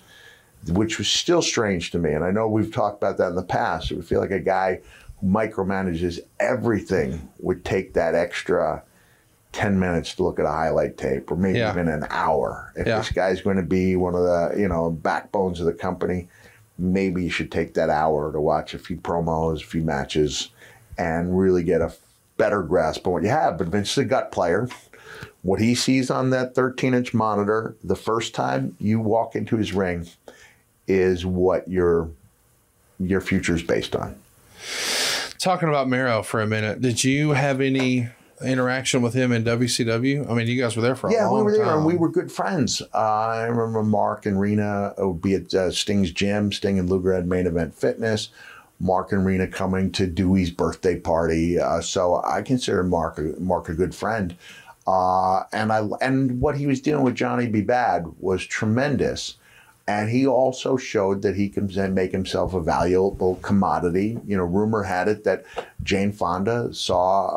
which 0.68 0.98
was 0.98 1.08
still 1.08 1.42
strange 1.42 1.92
to 1.92 2.00
me. 2.00 2.12
And 2.12 2.26
I 2.26 2.32
know 2.32 2.50
we've 2.50 2.74
talked 2.74 3.02
about 3.02 3.18
that 3.20 3.30
in 3.30 3.36
the 3.36 3.44
past. 3.44 3.90
It 3.90 3.96
would 3.96 4.08
feel 4.08 4.20
like 4.20 4.32
a 4.32 4.40
guy 4.40 4.82
who 5.22 5.28
micromanages 5.28 6.20
everything 6.42 7.30
would 7.40 7.64
take 7.64 7.94
that 7.94 8.16
extra 8.16 8.84
10 9.58 9.80
minutes 9.80 10.14
to 10.14 10.24
look 10.24 10.38
at 10.40 10.46
a 10.46 10.52
highlight 10.52 10.98
tape 10.98 11.32
or 11.32 11.36
maybe 11.36 11.58
Yeah. 11.58 11.72
even 11.72 11.88
an 11.88 12.06
hour. 12.12 12.72
If 12.76 12.86
Yeah. 12.86 13.00
this 13.00 13.10
guy's 13.12 13.42
going 13.42 13.58
to 13.58 13.64
be 13.64 13.96
one 13.96 14.14
of 14.14 14.22
the, 14.22 14.54
you 14.56 14.68
know, 14.68 14.92
backbones 14.92 15.60
of 15.60 15.66
the 15.66 15.74
company, 15.74 16.28
maybe 16.78 17.24
you 17.24 17.32
should 17.32 17.52
take 17.52 17.74
that 17.74 17.90
hour 17.90 18.32
to 18.32 18.40
watch 18.40 18.76
a 18.76 18.78
few 18.78 18.98
promos, 18.98 19.64
a 19.64 19.66
few 19.66 19.82
matches, 19.82 20.50
and 20.96 21.40
really 21.40 21.64
get 21.64 21.82
a 21.82 21.92
better 22.38 22.62
grasp 22.62 23.08
on 23.08 23.14
what 23.14 23.24
you 23.24 23.30
have. 23.30 23.58
But 23.58 23.68
Vince 23.70 23.94
is 23.94 23.98
a 23.98 24.06
gut 24.06 24.32
player. 24.32 24.70
What 25.42 25.60
he 25.60 25.74
sees 25.74 26.12
on 26.12 26.30
that 26.30 26.54
13 26.54 26.94
inch 26.94 27.16
monitor 27.16 27.76
the 27.84 27.96
first 27.96 28.36
time 28.36 28.76
you 28.80 29.00
walk 29.00 29.36
into 29.36 29.58
his 29.58 29.74
ring 29.74 30.08
is 30.88 31.26
what 31.26 31.68
your 31.68 32.10
your 33.00 33.22
future 33.22 33.56
is 33.56 33.64
based 33.64 33.96
on. 33.96 34.16
Talking 35.40 35.70
about 35.70 35.88
Mero 35.90 36.22
for 36.22 36.42
a 36.42 36.48
minute, 36.48 36.80
did 36.82 37.04
you 37.04 37.32
have 37.32 37.60
any 37.62 38.10
interaction 38.44 39.02
with 39.02 39.14
him 39.14 39.32
in 39.32 39.44
WCW? 39.44 40.30
I 40.30 40.34
mean, 40.34 40.48
you 40.48 40.62
guys 40.62 40.76
were 40.76 40.82
there 40.82 40.96
for 40.96 41.10
a 41.10 41.14
Yeah, 41.14 41.32
we 41.32 41.42
were 41.42 41.52
there 41.52 41.66
time. 41.66 41.78
and 41.80 41.86
we 41.86 41.96
were 41.96 42.10
good 42.10 42.32
friends. 42.32 42.82
Uh, 42.94 42.98
I 42.98 43.44
remember 43.44 43.84
Mark 43.84 44.26
and 44.26 44.40
Rena 44.40 44.94
would 44.98 45.22
be 45.22 45.36
at 45.36 45.54
uh, 45.54 45.72
Sting's 45.72 46.12
gym. 46.12 46.52
Sting 46.52 46.78
and 46.80 46.90
Luger 46.90 47.14
had 47.14 47.28
main 47.28 47.48
event 47.48 47.74
fitness. 47.74 48.30
Mark 48.80 49.12
and 49.12 49.26
Rena 49.26 49.48
coming 49.48 49.92
to 49.94 50.06
Dewey's 50.06 50.52
birthday 50.52 51.00
party. 51.00 51.60
Uh, 51.60 51.82
so 51.82 52.22
I 52.24 52.44
consider 52.44 52.84
Mark 52.84 53.20
Mark 53.40 53.70
a 53.70 53.74
good 53.74 53.96
friend. 53.96 54.36
Uh, 54.86 55.44
and 55.52 55.74
I 55.74 55.88
and 56.00 56.40
what 56.40 56.56
he 56.58 56.68
was 56.68 56.80
doing 56.80 57.04
with 57.04 57.16
Johnny 57.16 57.48
B. 57.48 57.62
Bad 57.62 58.06
was 58.20 58.46
tremendous. 58.46 59.37
And 59.88 60.10
he 60.10 60.28
also 60.28 60.76
showed 60.76 61.22
that 61.22 61.38
he 61.38 61.48
can 61.48 61.68
then 61.68 61.94
make 61.94 62.12
himself 62.12 62.54
a 62.54 62.62
valuable 62.62 63.36
commodity. 63.38 64.20
You 64.28 64.36
know, 64.36 64.44
rumor 64.44 64.84
had 64.84 65.08
it 65.08 65.24
that 65.24 65.46
Jane 65.82 66.12
Fonda 66.12 66.74
saw 66.74 67.28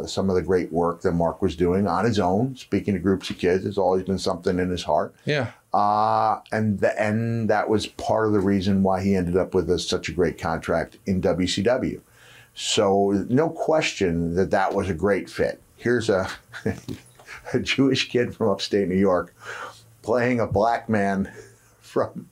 uh, 0.00 0.06
some 0.06 0.28
of 0.28 0.36
the 0.36 0.42
great 0.42 0.70
work 0.70 1.00
that 1.00 1.12
Mark 1.12 1.40
was 1.40 1.56
doing 1.56 1.86
on 1.86 2.04
his 2.04 2.18
own, 2.18 2.56
speaking 2.56 2.92
to 2.92 3.00
groups 3.00 3.30
of 3.30 3.38
kids. 3.38 3.64
It's 3.64 3.78
always 3.78 4.04
been 4.04 4.18
something 4.18 4.58
in 4.58 4.70
his 4.70 4.82
heart. 4.82 5.14
yeah. 5.24 5.52
Uh, 5.72 6.40
and 6.52 6.78
the, 6.78 7.02
and 7.02 7.50
that 7.50 7.68
was 7.68 7.88
part 7.88 8.28
of 8.28 8.32
the 8.32 8.38
reason 8.38 8.84
why 8.84 9.02
he 9.02 9.16
ended 9.16 9.36
up 9.36 9.54
with 9.54 9.68
a, 9.68 9.76
such 9.76 10.08
a 10.08 10.12
great 10.12 10.38
contract 10.38 10.98
in 11.04 11.20
WCW. 11.20 12.00
So 12.54 13.26
no 13.28 13.50
question 13.50 14.36
that 14.36 14.52
that 14.52 14.72
was 14.72 14.88
a 14.88 14.94
great 14.94 15.28
fit. 15.28 15.60
Here's 15.76 16.08
a 16.08 16.30
a 17.52 17.58
Jewish 17.60 18.08
kid 18.08 18.34
from 18.34 18.50
upstate 18.50 18.88
New 18.88 18.94
York 18.94 19.34
playing 20.02 20.38
a 20.38 20.46
black 20.46 20.88
man 20.88 21.32
from 21.94 22.28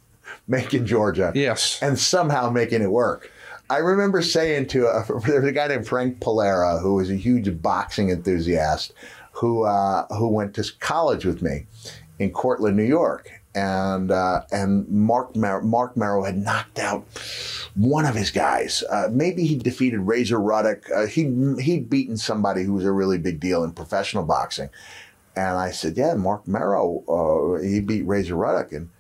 Macon, 0.49 0.85
Georgia, 0.87 1.33
Yes. 1.35 1.79
and 1.81 1.99
somehow 1.99 2.51
making 2.51 2.83
it 2.83 2.91
work. 2.91 3.31
I 3.71 3.79
remember 3.79 4.21
saying 4.21 4.67
to 4.69 4.87
a, 4.89 5.05
there 5.27 5.41
was 5.41 5.49
a 5.49 5.53
guy 5.53 5.69
named 5.69 5.87
Frank 5.89 6.21
Polera 6.21 6.83
who 6.83 6.95
was 6.97 7.11
a 7.11 7.15
huge 7.17 7.63
boxing 7.63 8.11
enthusiast 8.11 8.93
who 9.33 9.63
uh, 9.63 10.07
who 10.15 10.29
went 10.29 10.55
to 10.57 10.65
college 10.81 11.25
with 11.25 11.41
me 11.41 11.65
in 12.19 12.31
Cortland, 12.33 12.77
New 12.77 12.83
York, 12.85 13.31
and 13.55 14.11
uh, 14.11 14.43
and 14.53 14.87
Mark 14.89 15.35
Mar- 15.37 15.63
Mark 15.63 15.97
Mero 15.97 16.23
had 16.25 16.37
knocked 16.37 16.79
out 16.79 17.07
one 17.75 18.05
of 18.05 18.15
his 18.15 18.31
guys. 18.31 18.83
Uh, 18.91 19.09
maybe 19.11 19.47
he 19.47 19.57
defeated 19.57 20.01
Razor 20.01 20.39
Ruddock. 20.39 20.91
Uh, 20.91 21.07
he 21.07 21.23
he'd 21.61 21.89
beaten 21.89 22.17
somebody 22.19 22.63
who 22.65 22.75
was 22.75 22.85
a 22.85 22.93
really 22.93 23.17
big 23.17 23.41
deal 23.41 23.65
in 23.65 23.73
professional 23.73 24.25
boxing. 24.25 24.69
And 25.35 25.57
I 25.57 25.71
said, 25.71 25.97
"Yeah, 25.97 26.13
Mark 26.15 26.47
Mero. 26.47 27.03
Uh, 27.09 27.63
he 27.63 27.81
beat 27.81 28.03
Razor 28.07 28.37
Ruddock." 28.37 28.73
And 28.73 28.91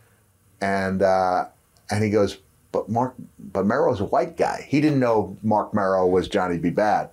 and 0.62 1.02
uh, 1.02 1.46
and 1.90 2.02
he 2.02 2.08
goes, 2.10 2.38
"But 2.72 2.88
Mark, 2.88 3.14
but 3.38 3.66
Mero's 3.66 4.00
a 4.00 4.04
white 4.06 4.36
guy. 4.38 4.64
He 4.66 4.80
didn't 4.80 5.00
know 5.00 5.36
Mark 5.42 5.74
Mero 5.74 6.06
was 6.06 6.28
Johnny 6.28 6.56
B. 6.58 6.70
Bad." 6.70 7.10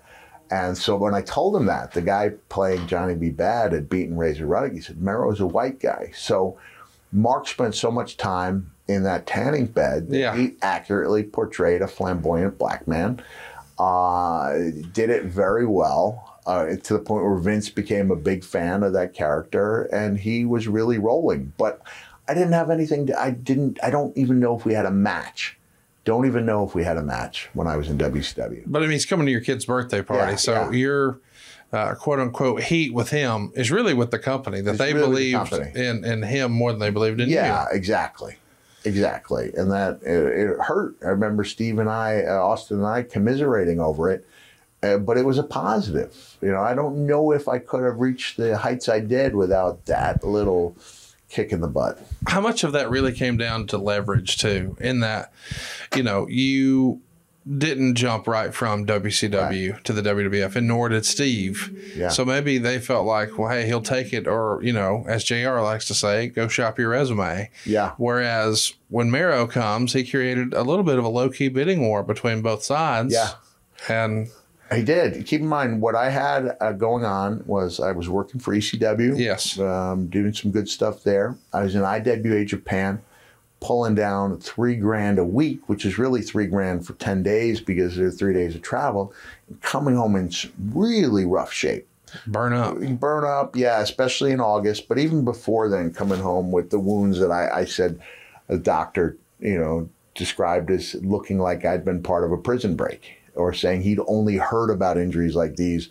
And 0.51 0.75
so 0.77 0.95
when 0.95 1.13
I 1.13 1.21
told 1.21 1.55
him 1.55 1.67
that, 1.67 1.91
the 1.91 2.01
guy 2.01 2.31
playing 2.49 2.87
Johnny 2.87 3.13
B. 3.13 3.29
Bad 3.29 3.71
had 3.71 3.87
beaten 3.87 4.17
Razor 4.17 4.47
Ruddock, 4.47 4.73
he 4.73 4.81
said, 4.81 4.99
Mero's 4.99 5.39
a 5.39 5.45
white 5.45 5.79
guy. 5.79 6.11
So 6.15 6.57
Mark 7.11 7.47
spent 7.47 7.75
so 7.75 7.91
much 7.91 8.17
time 8.17 8.71
in 8.87 9.03
that 9.03 9.27
tanning 9.27 9.67
bed 9.67 10.07
Yeah. 10.09 10.35
he 10.35 10.55
accurately 10.63 11.21
portrayed 11.21 11.83
a 11.83 11.87
flamboyant 11.87 12.57
black 12.57 12.87
man. 12.87 13.21
Uh, 13.77 14.53
did 14.91 15.11
it 15.11 15.25
very 15.25 15.67
well 15.67 16.39
uh, 16.47 16.65
to 16.83 16.93
the 16.93 16.99
point 16.99 17.23
where 17.23 17.35
Vince 17.35 17.69
became 17.69 18.09
a 18.09 18.15
big 18.15 18.43
fan 18.43 18.81
of 18.81 18.93
that 18.93 19.13
character, 19.13 19.83
and 19.93 20.17
he 20.19 20.45
was 20.45 20.67
really 20.67 20.97
rolling. 20.97 21.53
But 21.59 21.79
I 22.29 22.33
didn't 22.33 22.53
have 22.53 22.69
anything. 22.69 23.07
To, 23.07 23.19
I 23.19 23.31
didn't. 23.31 23.79
I 23.83 23.89
don't 23.89 24.15
even 24.17 24.39
know 24.39 24.55
if 24.57 24.63
we 24.65 24.73
had 24.73 24.85
a 24.85 24.91
match. 24.91 25.57
Don't 26.05 26.25
even 26.25 26.45
know 26.45 26.65
if 26.65 26.75
we 26.75 26.83
had 26.83 26.97
a 26.97 27.01
match 27.03 27.49
when 27.53 27.67
I 27.67 27.75
was 27.75 27.89
in 27.89 27.97
WCW. 27.97 28.63
But 28.67 28.79
I 28.79 28.85
mean, 28.85 28.91
he's 28.91 29.05
coming 29.05 29.25
to 29.25 29.31
your 29.31 29.41
kid's 29.41 29.65
birthday 29.65 30.01
party, 30.01 30.31
Yeah, 30.31 30.35
so 30.37 30.53
yeah. 30.53 30.71
your 30.71 31.19
uh, 31.73 31.93
quote 31.95 32.19
unquote 32.19 32.63
heat 32.63 32.93
with 32.93 33.09
him 33.09 33.51
is 33.55 33.69
really 33.71 33.93
with 33.93 34.11
the 34.11 34.17
company 34.19 34.61
that 34.61 34.71
It's 34.71 34.79
they 34.79 34.93
really 34.93 35.31
believed 35.33 35.49
company. 35.51 35.71
in 35.87 36.05
in 36.05 36.23
him 36.23 36.51
more 36.51 36.71
than 36.71 36.79
they 36.79 36.89
believed 36.89 37.19
in 37.19 37.29
Yeah, 37.29 37.35
you. 37.45 37.51
Yeah, 37.51 37.65
exactly. 37.77 38.37
Exactly. 38.85 39.51
And 39.55 39.71
that 39.71 39.99
it, 40.03 40.09
it 40.49 40.59
hurt. 40.61 40.95
I 41.03 41.07
remember 41.09 41.43
Steve 41.43 41.79
and 41.79 41.89
I, 41.89 42.23
uh, 42.23 42.31
Austin 42.41 42.77
and 42.77 42.87
I, 42.87 43.03
commiserating 43.03 43.79
over 43.79 44.09
it. 44.09 44.25
Uh, 44.81 44.97
but 44.97 45.17
it 45.17 45.25
was 45.25 45.37
a 45.37 45.43
positive. 45.43 46.37
You 46.41 46.51
know, 46.51 46.61
I 46.61 46.73
don't 46.73 47.05
know 47.05 47.33
if 47.33 47.49
I 47.49 47.59
could 47.59 47.83
have 47.83 47.99
reached 47.99 48.37
the 48.37 48.57
heights 48.57 48.87
I 48.87 49.01
did 49.01 49.35
without 49.35 49.85
that 49.87 50.23
little 50.23 50.77
kick 51.29 51.51
in 51.51 51.61
the 51.61 51.67
butt. 51.67 51.99
How 52.27 52.41
much 52.41 52.63
of 52.63 52.73
that 52.73 52.89
really 52.89 53.13
came 53.13 53.37
down 53.37 53.67
to 53.67 53.77
leverage 53.77 54.37
too? 54.37 54.75
In 54.79 54.99
that, 55.01 55.31
you 55.95 56.03
know, 56.03 56.27
you 56.27 57.01
didn't 57.57 57.95
jump 57.95 58.27
right 58.27 58.53
from 58.53 58.85
WCW 58.85 59.81
to 59.83 59.93
the 59.93 60.01
WWF, 60.01 60.55
and 60.55 60.67
nor 60.67 60.89
did 60.89 61.05
Steve. 61.05 61.93
Yeah. 61.95 62.09
So 62.09 62.23
maybe 62.25 62.57
they 62.57 62.79
felt 62.79 63.05
like, 63.05 63.37
well, 63.37 63.49
hey, 63.49 63.65
he'll 63.65 63.81
take 63.81 64.13
it, 64.13 64.27
or 64.27 64.59
you 64.61 64.73
know, 64.73 65.05
as 65.07 65.23
Jr. 65.23 65.59
likes 65.59 65.87
to 65.87 65.93
say, 65.93 66.27
go 66.27 66.47
shop 66.47 66.77
your 66.77 66.89
resume. 66.89 67.49
Yeah. 67.65 67.93
Whereas 67.97 68.73
when 68.89 69.09
Mero 69.09 69.47
comes, 69.47 69.93
he 69.93 70.03
created 70.03 70.53
a 70.53 70.63
little 70.63 70.83
bit 70.83 70.99
of 70.99 71.05
a 71.05 71.09
low 71.09 71.29
key 71.29 71.47
bidding 71.47 71.81
war 71.87 72.03
between 72.03 72.41
both 72.41 72.63
sides. 72.63 73.13
Yeah. 73.13 73.31
And 73.87 74.29
He 74.73 74.83
did. 74.83 75.25
Keep 75.25 75.41
in 75.41 75.47
mind, 75.47 75.81
what 75.81 75.95
I 75.95 76.09
had 76.09 76.55
uh, 76.59 76.73
going 76.73 77.03
on 77.03 77.43
was 77.47 77.79
I 77.79 77.91
was 77.91 78.07
working 78.07 78.39
for 78.39 78.53
ECW. 78.53 79.17
Yes. 79.17 79.59
Um, 79.59 80.07
doing 80.07 80.33
some 80.33 80.51
good 80.51 80.69
stuff 80.69 81.03
there. 81.03 81.35
I 81.53 81.63
was 81.63 81.75
in 81.75 81.83
IWA 81.83 82.45
Japan, 82.45 83.01
pulling 83.61 83.95
down 83.95 84.39
three 84.39 84.75
grand 84.75 85.17
a 85.17 85.23
week, 85.23 85.67
which 85.67 85.85
is 85.85 85.97
really 85.97 86.21
three 86.21 86.45
grand 86.45 86.85
for 86.85 86.93
10 86.93 87.23
days 87.23 87.59
because 87.61 87.95
there 87.95 88.07
are 88.07 88.11
three 88.11 88.33
days 88.33 88.55
of 88.55 88.61
travel, 88.61 89.11
and 89.47 89.59
coming 89.61 89.95
home 89.95 90.15
in 90.15 90.31
really 90.73 91.25
rough 91.25 91.51
shape. 91.51 91.87
burn 92.27 92.53
up. 92.53 92.77
Burn 92.77 93.23
up, 93.25 93.55
yeah, 93.55 93.79
especially 93.81 94.31
in 94.31 94.39
August, 94.39 94.87
but 94.87 94.99
even 94.99 95.25
before 95.25 95.67
then, 95.67 95.91
coming 95.91 96.19
home 96.19 96.51
with 96.51 96.69
the 96.69 96.79
wounds 96.79 97.19
that 97.19 97.31
I, 97.31 97.61
I 97.61 97.65
said 97.65 97.99
a 98.49 98.57
doctor, 98.57 99.17
you 99.39 99.57
know, 99.57 99.89
described 100.13 100.69
as 100.69 100.93
looking 100.95 101.39
like 101.39 101.65
I'd 101.65 101.85
been 101.85 102.03
part 102.03 102.23
of 102.23 102.31
a 102.31 102.37
prison 102.37 102.75
break 102.75 103.18
or 103.39 103.53
saying 103.53 103.81
he'd 103.81 103.99
only 104.07 104.37
heard 104.37 104.69
about 104.69 104.97
injuries 104.97 105.35
like 105.35 105.55
these 105.55 105.89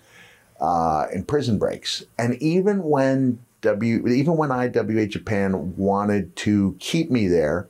uh, 0.60 1.06
in 1.12 1.24
prison 1.24 1.58
breaks. 1.58 2.04
And 2.18 2.34
even 2.42 2.82
when 2.84 3.38
W, 3.62 4.06
even 4.06 4.36
when 4.36 4.50
IWA 4.52 5.06
Japan 5.06 5.74
wanted 5.76 6.36
to 6.36 6.76
keep 6.78 7.10
me 7.10 7.26
there 7.26 7.68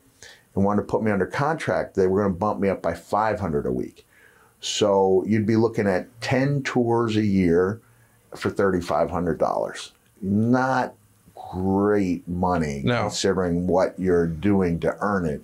and 0.55 0.65
wanted 0.65 0.83
to 0.83 0.89
put 0.89 1.03
me 1.03 1.11
under 1.11 1.27
contract, 1.27 1.95
they 1.95 2.07
were 2.07 2.23
going 2.23 2.35
to 2.35 2.39
bump 2.39 2.61
me 2.61 2.69
up 2.69 2.83
by 2.83 2.93
500 2.95 3.65
a 3.65 3.73
week. 3.73 4.05
So 4.61 5.25
you'd 5.27 5.47
be 5.47 5.57
looking 5.57 5.87
at 5.87 6.09
10 6.21 6.63
tours 6.65 7.17
a 7.17 7.25
year 7.25 7.81
for 8.37 8.51
$3,500. 8.51 9.93
Not 10.21 10.95
great 11.35 12.27
money 12.29 12.83
No. 12.85 13.03
considering 13.03 13.67
what 13.67 13.99
you're 13.99 14.27
doing 14.27 14.81
to 14.81 14.97
earn 15.01 15.25
it. 15.27 15.41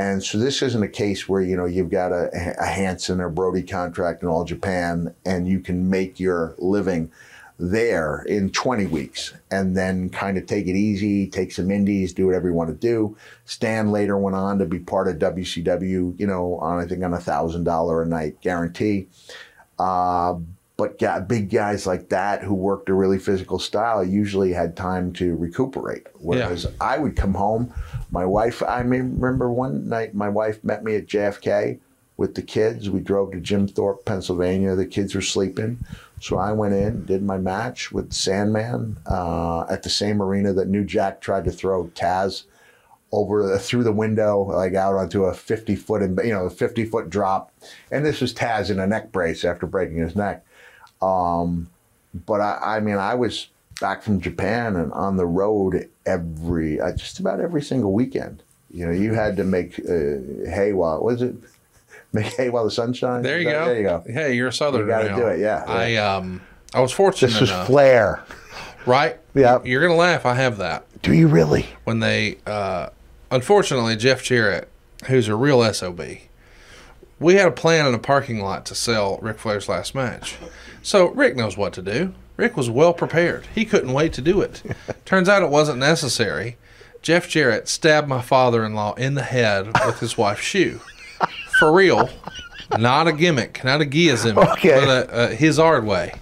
And 0.00 0.24
so 0.24 0.38
this 0.38 0.62
isn't 0.62 0.82
a 0.82 0.88
case 0.88 1.28
where 1.28 1.42
you 1.42 1.54
know 1.54 1.66
you've 1.66 1.90
got 1.90 2.10
a, 2.10 2.30
a 2.58 2.64
Hansen 2.64 3.20
or 3.20 3.28
Brody 3.28 3.62
contract 3.62 4.22
in 4.22 4.30
all 4.30 4.44
Japan 4.44 5.14
and 5.26 5.46
you 5.46 5.60
can 5.60 5.90
make 5.90 6.18
your 6.18 6.54
living 6.56 7.12
there 7.58 8.22
in 8.22 8.48
20 8.48 8.86
weeks 8.86 9.34
and 9.50 9.76
then 9.76 10.08
kind 10.08 10.38
of 10.38 10.46
take 10.46 10.66
it 10.66 10.74
easy, 10.74 11.26
take 11.26 11.52
some 11.52 11.70
indies, 11.70 12.14
do 12.14 12.24
whatever 12.24 12.48
you 12.48 12.54
want 12.54 12.70
to 12.70 12.74
do. 12.76 13.14
Stan 13.44 13.92
later 13.92 14.16
went 14.16 14.34
on 14.34 14.58
to 14.58 14.64
be 14.64 14.78
part 14.78 15.06
of 15.06 15.16
WCW, 15.16 16.18
you 16.18 16.26
know, 16.26 16.54
on 16.60 16.82
I 16.82 16.86
think 16.86 17.04
on 17.04 17.12
a 17.12 17.20
thousand 17.20 17.64
dollar 17.64 18.02
a 18.02 18.06
night 18.06 18.40
guarantee. 18.40 19.06
Uh, 19.78 20.36
but 20.78 20.98
got 20.98 21.28
big 21.28 21.50
guys 21.50 21.86
like 21.86 22.08
that 22.08 22.42
who 22.42 22.54
worked 22.54 22.88
a 22.88 22.94
really 22.94 23.18
physical 23.18 23.58
style 23.58 24.02
usually 24.02 24.54
had 24.54 24.74
time 24.74 25.12
to 25.12 25.36
recuperate. 25.36 26.06
Whereas 26.14 26.66
I 26.80 26.96
would 26.96 27.16
come 27.16 27.34
home, 27.34 27.74
my 28.10 28.24
wife, 28.24 28.62
I 28.62 28.80
remember 28.80 29.50
one 29.50 29.88
night 29.88 30.14
my 30.14 30.28
wife 30.28 30.62
met 30.64 30.84
me 30.84 30.96
at 30.96 31.06
JFK 31.06 31.78
with 32.16 32.34
the 32.34 32.42
kids. 32.42 32.90
We 32.90 33.00
drove 33.00 33.32
to 33.32 33.40
Jim 33.40 33.66
Thorpe, 33.66 34.04
Pennsylvania. 34.04 34.74
The 34.74 34.86
kids 34.86 35.14
were 35.14 35.22
sleeping. 35.22 35.78
So 36.20 36.36
I 36.36 36.52
went 36.52 36.74
in, 36.74 37.06
did 37.06 37.22
my 37.22 37.38
match 37.38 37.92
with 37.92 38.12
Sandman 38.12 38.98
uh, 39.06 39.62
at 39.70 39.82
the 39.82 39.88
same 39.88 40.20
arena 40.20 40.52
that 40.52 40.68
New 40.68 40.84
Jack 40.84 41.20
tried 41.20 41.44
to 41.44 41.50
throw 41.50 41.86
Taz 41.94 42.44
over 43.12 43.46
the, 43.46 43.58
through 43.58 43.84
the 43.84 43.92
window, 43.92 44.42
like 44.42 44.74
out 44.74 44.96
onto 44.96 45.24
a 45.24 45.34
50 45.34 45.76
foot, 45.76 46.02
you 46.24 46.32
know, 46.32 46.44
a 46.44 46.50
50 46.50 46.84
foot 46.84 47.08
drop. 47.08 47.52
And 47.90 48.04
this 48.04 48.20
was 48.20 48.34
Taz 48.34 48.70
in 48.70 48.78
a 48.78 48.86
neck 48.86 49.12
brace 49.12 49.44
after 49.44 49.66
breaking 49.66 49.96
his 49.96 50.14
neck. 50.14 50.44
Um, 51.00 51.70
but 52.26 52.40
I, 52.40 52.76
I 52.76 52.80
mean, 52.80 52.96
I 52.96 53.14
was 53.14 53.48
back 53.80 54.02
from 54.02 54.20
Japan 54.20 54.76
and 54.76 54.92
on 54.92 55.16
the 55.16 55.26
road 55.26 55.88
every, 56.10 56.80
uh, 56.80 56.92
just 56.96 57.20
about 57.20 57.40
every 57.40 57.62
single 57.62 57.92
weekend. 57.92 58.42
You 58.70 58.86
know, 58.86 58.92
you 58.92 59.14
had 59.14 59.36
to 59.38 59.44
make 59.44 59.78
uh, 59.80 60.48
hay 60.50 60.72
while, 60.72 61.02
was 61.02 61.22
it? 61.22 61.34
Make 62.12 62.26
hay 62.34 62.50
while 62.50 62.64
the 62.64 62.72
sun 62.72 62.92
shines? 62.92 63.22
There 63.22 63.38
you 63.38 63.44
go. 63.44 63.66
There 63.66 63.76
you 63.76 63.82
go. 63.84 64.02
Hey, 64.04 64.34
you're 64.34 64.48
a 64.48 64.52
southerner. 64.52 64.84
You 64.84 64.90
gotta 65.08 65.14
do 65.14 65.26
it, 65.28 65.38
yeah, 65.38 65.62
I 65.64 65.94
um 65.94 66.40
I 66.74 66.80
was 66.80 66.90
fortunate 66.90 67.30
This 67.30 67.40
was 67.40 67.50
enough, 67.50 67.68
Flair. 67.68 68.24
right? 68.84 69.16
Yeah. 69.32 69.60
You're 69.62 69.80
gonna 69.80 69.94
laugh. 69.94 70.26
I 70.26 70.34
have 70.34 70.56
that. 70.58 70.86
Do 71.02 71.12
you 71.14 71.28
really? 71.28 71.66
when 71.84 72.00
they 72.00 72.38
uh, 72.46 72.88
unfortunately 73.30 73.94
Jeff 73.94 74.24
Jarrett, 74.24 74.68
who's 75.06 75.28
a 75.28 75.36
real 75.36 75.62
sob, 75.72 76.00
we 77.20 77.34
had 77.34 77.46
a 77.46 77.52
plan 77.52 77.86
in 77.86 77.94
a 77.94 77.98
parking 77.98 78.40
lot 78.40 78.66
to 78.66 78.74
sell 78.74 79.18
Ric 79.22 79.38
Flair's 79.38 79.68
last 79.68 79.94
match. 79.94 80.36
So 80.82 81.10
Ric 81.10 81.36
knows 81.36 81.56
what 81.56 81.72
to 81.74 81.82
do. 81.82 82.12
Ric 82.40 82.56
was 82.56 82.70
well 82.70 82.94
prepared. 82.94 83.46
He 83.54 83.66
couldn't 83.66 83.92
wait 83.92 84.14
to 84.14 84.22
do 84.22 84.40
it. 84.40 84.62
Turns 85.04 85.28
out 85.28 85.42
it 85.42 85.50
wasn't 85.50 85.78
necessary. 85.78 86.56
Jeff 87.02 87.28
Jarrett 87.28 87.68
stabbed 87.68 88.08
my 88.08 88.22
father-in-law 88.22 88.94
in 88.94 89.12
the 89.14 89.22
head 89.24 89.66
with 89.84 90.00
his 90.00 90.16
wife's 90.16 90.40
shoe. 90.40 90.80
For 91.58 91.70
real, 91.70 92.08
not 92.78 93.06
a 93.06 93.12
gimmick, 93.12 93.62
not 93.62 93.82
a 93.82 93.84
giazim, 93.84 94.38
Okay. 94.52 94.70
but 94.70 94.88
a, 94.88 95.24
a 95.24 95.34
his 95.34 95.58
hard 95.58 95.84
way. 95.84 96.14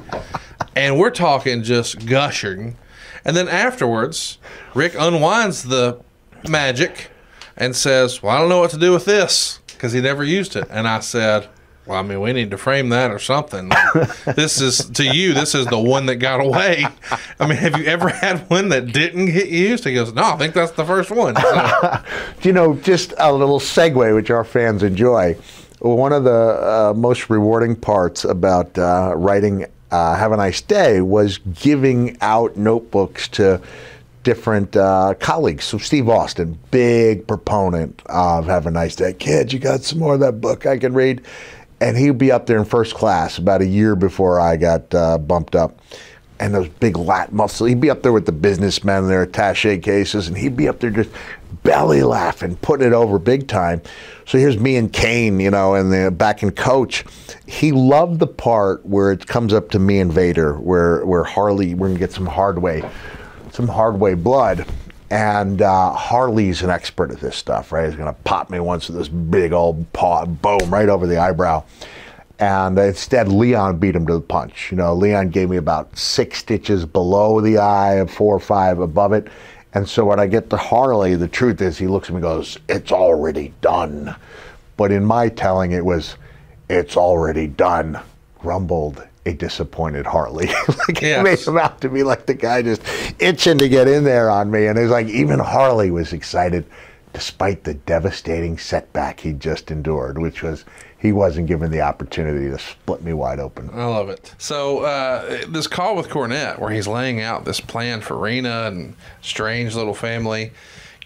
And 0.75 0.99
we're 0.99 1.11
talking 1.11 1.63
just 1.63 2.05
gushing. 2.05 2.77
And 3.25 3.37
then 3.37 3.47
afterwards, 3.47 4.39
Ric 4.75 4.97
unwinds 4.99 5.63
the 5.63 6.01
magic 6.49 7.11
and 7.57 7.77
says, 7.77 8.25
Well, 8.25 8.35
I 8.35 8.41
don't 8.41 8.49
know 8.49 8.59
what 8.59 8.71
to 8.71 8.79
do 8.79 8.91
with 8.91 9.05
this 9.05 9.61
because 9.69 9.93
he 9.93 10.01
never 10.01 10.25
used 10.25 10.57
it. 10.57 10.67
And 10.69 10.89
I 10.89 10.99
said, 10.99 11.49
Well, 11.89 11.99
I 11.99 12.03
mean, 12.03 12.21
we 12.21 12.35
need 12.35 12.51
to 12.51 12.59
frame 12.59 12.91
that 12.91 13.11
or 13.11 13.19
something. 13.19 13.71
this 14.37 14.61
is, 14.61 14.91
to 14.91 15.05
you, 15.05 15.33
this 15.33 15.55
is 15.55 15.65
the 15.67 15.79
one 15.79 16.05
that 16.07 16.17
got 16.17 16.39
away. 16.41 16.87
I 17.41 17.47
mean, 17.47 17.57
have 17.57 17.79
you 17.79 17.87
ever 17.87 18.11
had 18.11 18.41
one 18.51 18.69
that 18.69 18.93
didn't 18.93 19.27
get 19.27 19.49
used? 19.49 19.85
He 19.85 19.95
goes, 19.95 20.13
No, 20.13 20.23
I 20.23 20.37
think 20.37 20.53
that's 20.53 20.73
the 20.73 20.85
first 20.85 21.11
one. 21.11 21.35
So, 21.37 22.03
you 22.43 22.53
know, 22.53 22.75
just 22.75 23.15
a 23.17 23.33
little 23.33 23.59
segue, 23.59 24.15
which 24.15 24.29
our 24.29 24.45
fans 24.45 24.83
enjoy. 24.83 25.35
One 25.79 26.13
of 26.13 26.25
the 26.25 26.31
uh, 26.31 26.95
most 26.95 27.31
rewarding 27.31 27.75
parts 27.75 28.25
about 28.25 28.77
uh, 28.77 29.15
writing 29.17 29.65
uh, 29.91 30.17
"Have 30.17 30.33
a 30.33 30.37
Nice 30.37 30.61
Day" 30.61 31.01
was 31.01 31.39
giving 31.39 32.19
out 32.21 32.57
notebooks 32.57 33.29
to 33.29 33.63
different 34.25 34.77
uh, 34.77 35.15
colleagues. 35.21 35.65
So 35.65 35.79
Steve 35.79 36.09
Austin, 36.09 36.59
big 36.71 37.27
proponent 37.27 38.03
of 38.07 38.47
Have 38.47 38.67
a 38.67 38.71
Nice 38.71 38.97
Day. 38.97 39.13
Kid, 39.15 39.53
you 39.53 39.59
got 39.59 39.85
some 39.85 40.01
more 40.01 40.15
of 40.15 40.21
that 40.21 40.41
book 40.41 40.67
I 40.67 40.79
can 40.79 40.93
read? 40.93 41.23
And 41.81 41.97
he'd 41.97 42.19
be 42.19 42.33
up 42.33 42.47
there 42.47 42.59
in 42.59 42.65
first 42.65 42.95
class 42.95 43.39
about 43.39 43.63
a 43.63 43.67
year 43.67 43.95
before 43.95 44.41
I 44.41 44.57
got 44.57 44.93
uh, 44.95 45.19
bumped 45.19 45.55
up. 45.55 45.81
And 46.41 46.55
those 46.55 46.69
big 46.69 46.97
lat 46.97 47.33
muscles, 47.33 47.69
he'd 47.69 47.81
be 47.81 47.91
up 47.91 48.03
there 48.03 48.13
with 48.13 48.27
the 48.27 48.33
businessmen 48.33 49.05
in 49.05 49.09
their 49.09 49.23
attache 49.23 49.79
cases, 49.79 50.29
and 50.29 50.37
he'd 50.37 50.57
be 50.57 50.69
up 50.69 50.79
there 50.79 50.91
just 50.91 51.11
belly 51.65 52.03
laughing, 52.03 52.57
putting 52.57 52.87
it 52.87 52.93
over 52.93 53.19
big 53.19 53.49
time. 53.49 53.83
So 54.25 54.39
here's 54.39 54.57
me 54.57 54.77
and 54.77 54.93
Kane, 54.93 55.41
you 55.41 55.51
know, 55.51 55.75
and 55.75 55.93
the 55.93 56.11
back 56.11 56.41
coach. 56.55 57.05
He 57.47 57.73
loved 57.73 58.21
the 58.21 58.27
part 58.27 58.87
where 58.87 59.11
it 59.11 59.27
comes 59.27 59.53
up 59.53 59.71
to 59.71 59.79
me 59.79 59.99
and 59.99 60.13
Vader, 60.13 60.55
where 60.61 61.05
where 61.05 61.25
Harley, 61.25 61.75
we're 61.75 61.89
gonna 61.89 61.99
get 61.99 62.13
some 62.13 62.27
hard 62.27 62.61
way, 62.61 62.89
some 63.51 63.67
hard 63.67 63.99
way 63.99 64.15
blood. 64.15 64.65
And 65.11 65.63
uh, 65.63 65.93
Harley's 65.93 66.63
an 66.63 66.71
expert 66.71 67.11
at 67.11 67.21
this 67.21 67.37
stuff, 67.37 67.73
right? 67.73 67.87
He's 67.87 67.97
gonna 67.97 68.13
pop 68.25 68.51
me 68.51 68.61
once 68.61 68.89
with 68.89 68.99
this 68.99 69.09
big 69.09 69.53
old 69.53 69.91
paw, 69.93 70.27
boom, 70.27 70.71
right 70.71 70.89
over 70.89 71.07
the 71.07 71.19
eyebrow. 71.19 71.65
And 72.39 72.79
instead, 72.79 73.29
Leon 73.29 73.79
beat 73.79 73.97
him 73.97 74.07
to 74.07 74.15
the 74.15 74.21
punch. 74.21 74.71
You 74.71 74.77
know, 74.77 74.95
Leon 74.95 75.31
gave 75.31 75.51
me 75.51 75.57
about 75.57 75.97
six 75.99 76.39
stitches 76.39 76.85
below 76.85 77.41
the 77.41 77.59
eye, 77.59 78.05
four 78.07 78.37
or 78.37 78.41
five 78.41 78.79
above 78.79 79.13
it. 79.13 79.29
And 79.75 79.89
so 79.89 80.05
when 80.05 80.21
I 80.21 80.27
get 80.27 80.51
to 80.51 80.57
Harley, 80.57 81.15
the 81.15 81.29
truth 81.29 81.61
is 81.61 81.79
he 81.79 81.87
looks 81.87 82.09
at 82.09 82.13
me 82.13 82.17
and 82.17 82.23
goes, 82.23 82.59
It's 82.69 82.93
already 82.93 83.53
done. 83.61 84.15
But 84.77 84.93
in 84.93 85.05
my 85.05 85.29
telling, 85.29 85.73
it 85.73 85.85
was, 85.85 86.17
It's 86.71 86.97
already 86.97 87.49
done, 87.49 87.99
grumbled 88.39 89.03
a 89.29 89.35
disappointed 89.35 90.07
Harley. 90.07 90.47
like 90.89 91.01
Yes. 91.03 91.21
it 91.21 91.23
made 91.23 91.39
him 91.41 91.59
out 91.59 91.81
to 91.83 91.89
be 91.89 92.03
like 92.03 92.27
the 92.27 92.35
guy 92.35 92.63
just 92.63 92.83
itching 93.19 93.59
to 93.59 93.69
get 93.69 93.87
in 93.89 94.05
there 94.05 94.31
on 94.31 94.51
me. 94.51 94.67
And 94.67 94.79
it 94.79 94.83
was 94.83 94.91
like 94.91 95.07
even 95.09 95.39
Harley 95.39 95.91
was 95.91 96.13
excited 96.13 96.65
despite 97.13 97.65
the 97.65 97.75
devastating 97.75 98.59
setback 98.59 99.21
he 99.21 99.33
just 99.33 99.71
endured, 99.71 100.19
which 100.19 100.43
was 100.43 100.65
he 100.99 101.13
wasn't 101.13 101.47
given 101.47 101.71
the 101.71 101.81
opportunity 101.81 102.51
to 102.51 102.59
split 102.59 103.03
me 103.03 103.13
wide 103.13 103.39
open. 103.39 103.71
I 103.73 103.85
love 103.85 104.09
it. 104.09 104.35
So 104.39 104.81
uh, 104.81 105.45
this 105.49 105.67
call 105.67 105.95
with 105.97 106.09
Cornette, 106.09 106.59
where 106.59 106.71
he's 106.71 106.89
laying 106.89 107.21
out 107.21 107.45
this 107.45 107.61
plan 107.61 108.01
for 108.01 108.17
Rena 108.17 108.65
and 108.67 108.97
strange 109.23 109.75
little 109.75 109.95
family, 109.95 110.53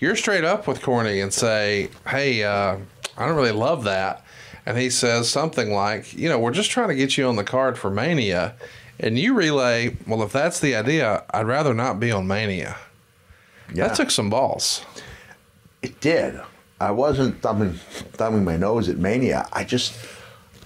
you're 0.01 0.17
straight 0.17 0.45
up 0.45 0.67
with 0.67 0.83
Corny 0.83 1.21
and 1.21 1.33
say, 1.33 1.89
"Hey, 2.09 2.43
uh, 2.43 2.77
I 3.17 3.27
don't 3.27 3.37
really 3.37 3.53
love 3.53 3.85
that," 3.85 4.25
and 4.67 4.79
he 4.79 4.91
says 4.91 5.29
something 5.29 5.73
like, 5.73 6.15
"You 6.15 6.29
know, 6.29 6.39
we're 6.39 6.53
just 6.53 6.71
trying 6.71 6.89
to 6.89 6.95
get 6.95 7.17
you 7.17 7.27
on 7.27 7.37
the 7.37 7.45
card 7.45 7.79
for 7.79 7.91
Mania," 7.91 8.55
and 8.99 9.19
you 9.19 9.35
relay, 9.35 9.97
"Well, 10.07 10.23
if 10.23 10.33
that's 10.33 10.61
the 10.61 10.75
idea, 10.75 11.25
I'd 11.31 11.47
rather 11.47 11.75
not 11.75 12.01
be 12.01 12.11
on 12.11 12.27
Mania." 12.27 12.77
Yeah. 13.73 13.89
That 13.89 13.97
took 13.97 14.11
some 14.11 14.31
balls. 14.31 14.85
It 15.83 16.01
did. 16.01 16.41
I 16.81 16.91
wasn't 16.91 17.41
thumbing, 17.41 17.75
thumbing 18.13 18.45
my 18.45 18.57
nose 18.57 18.89
at 18.89 18.99
Mania. 18.99 19.49
I 19.53 19.65
just, 19.65 19.95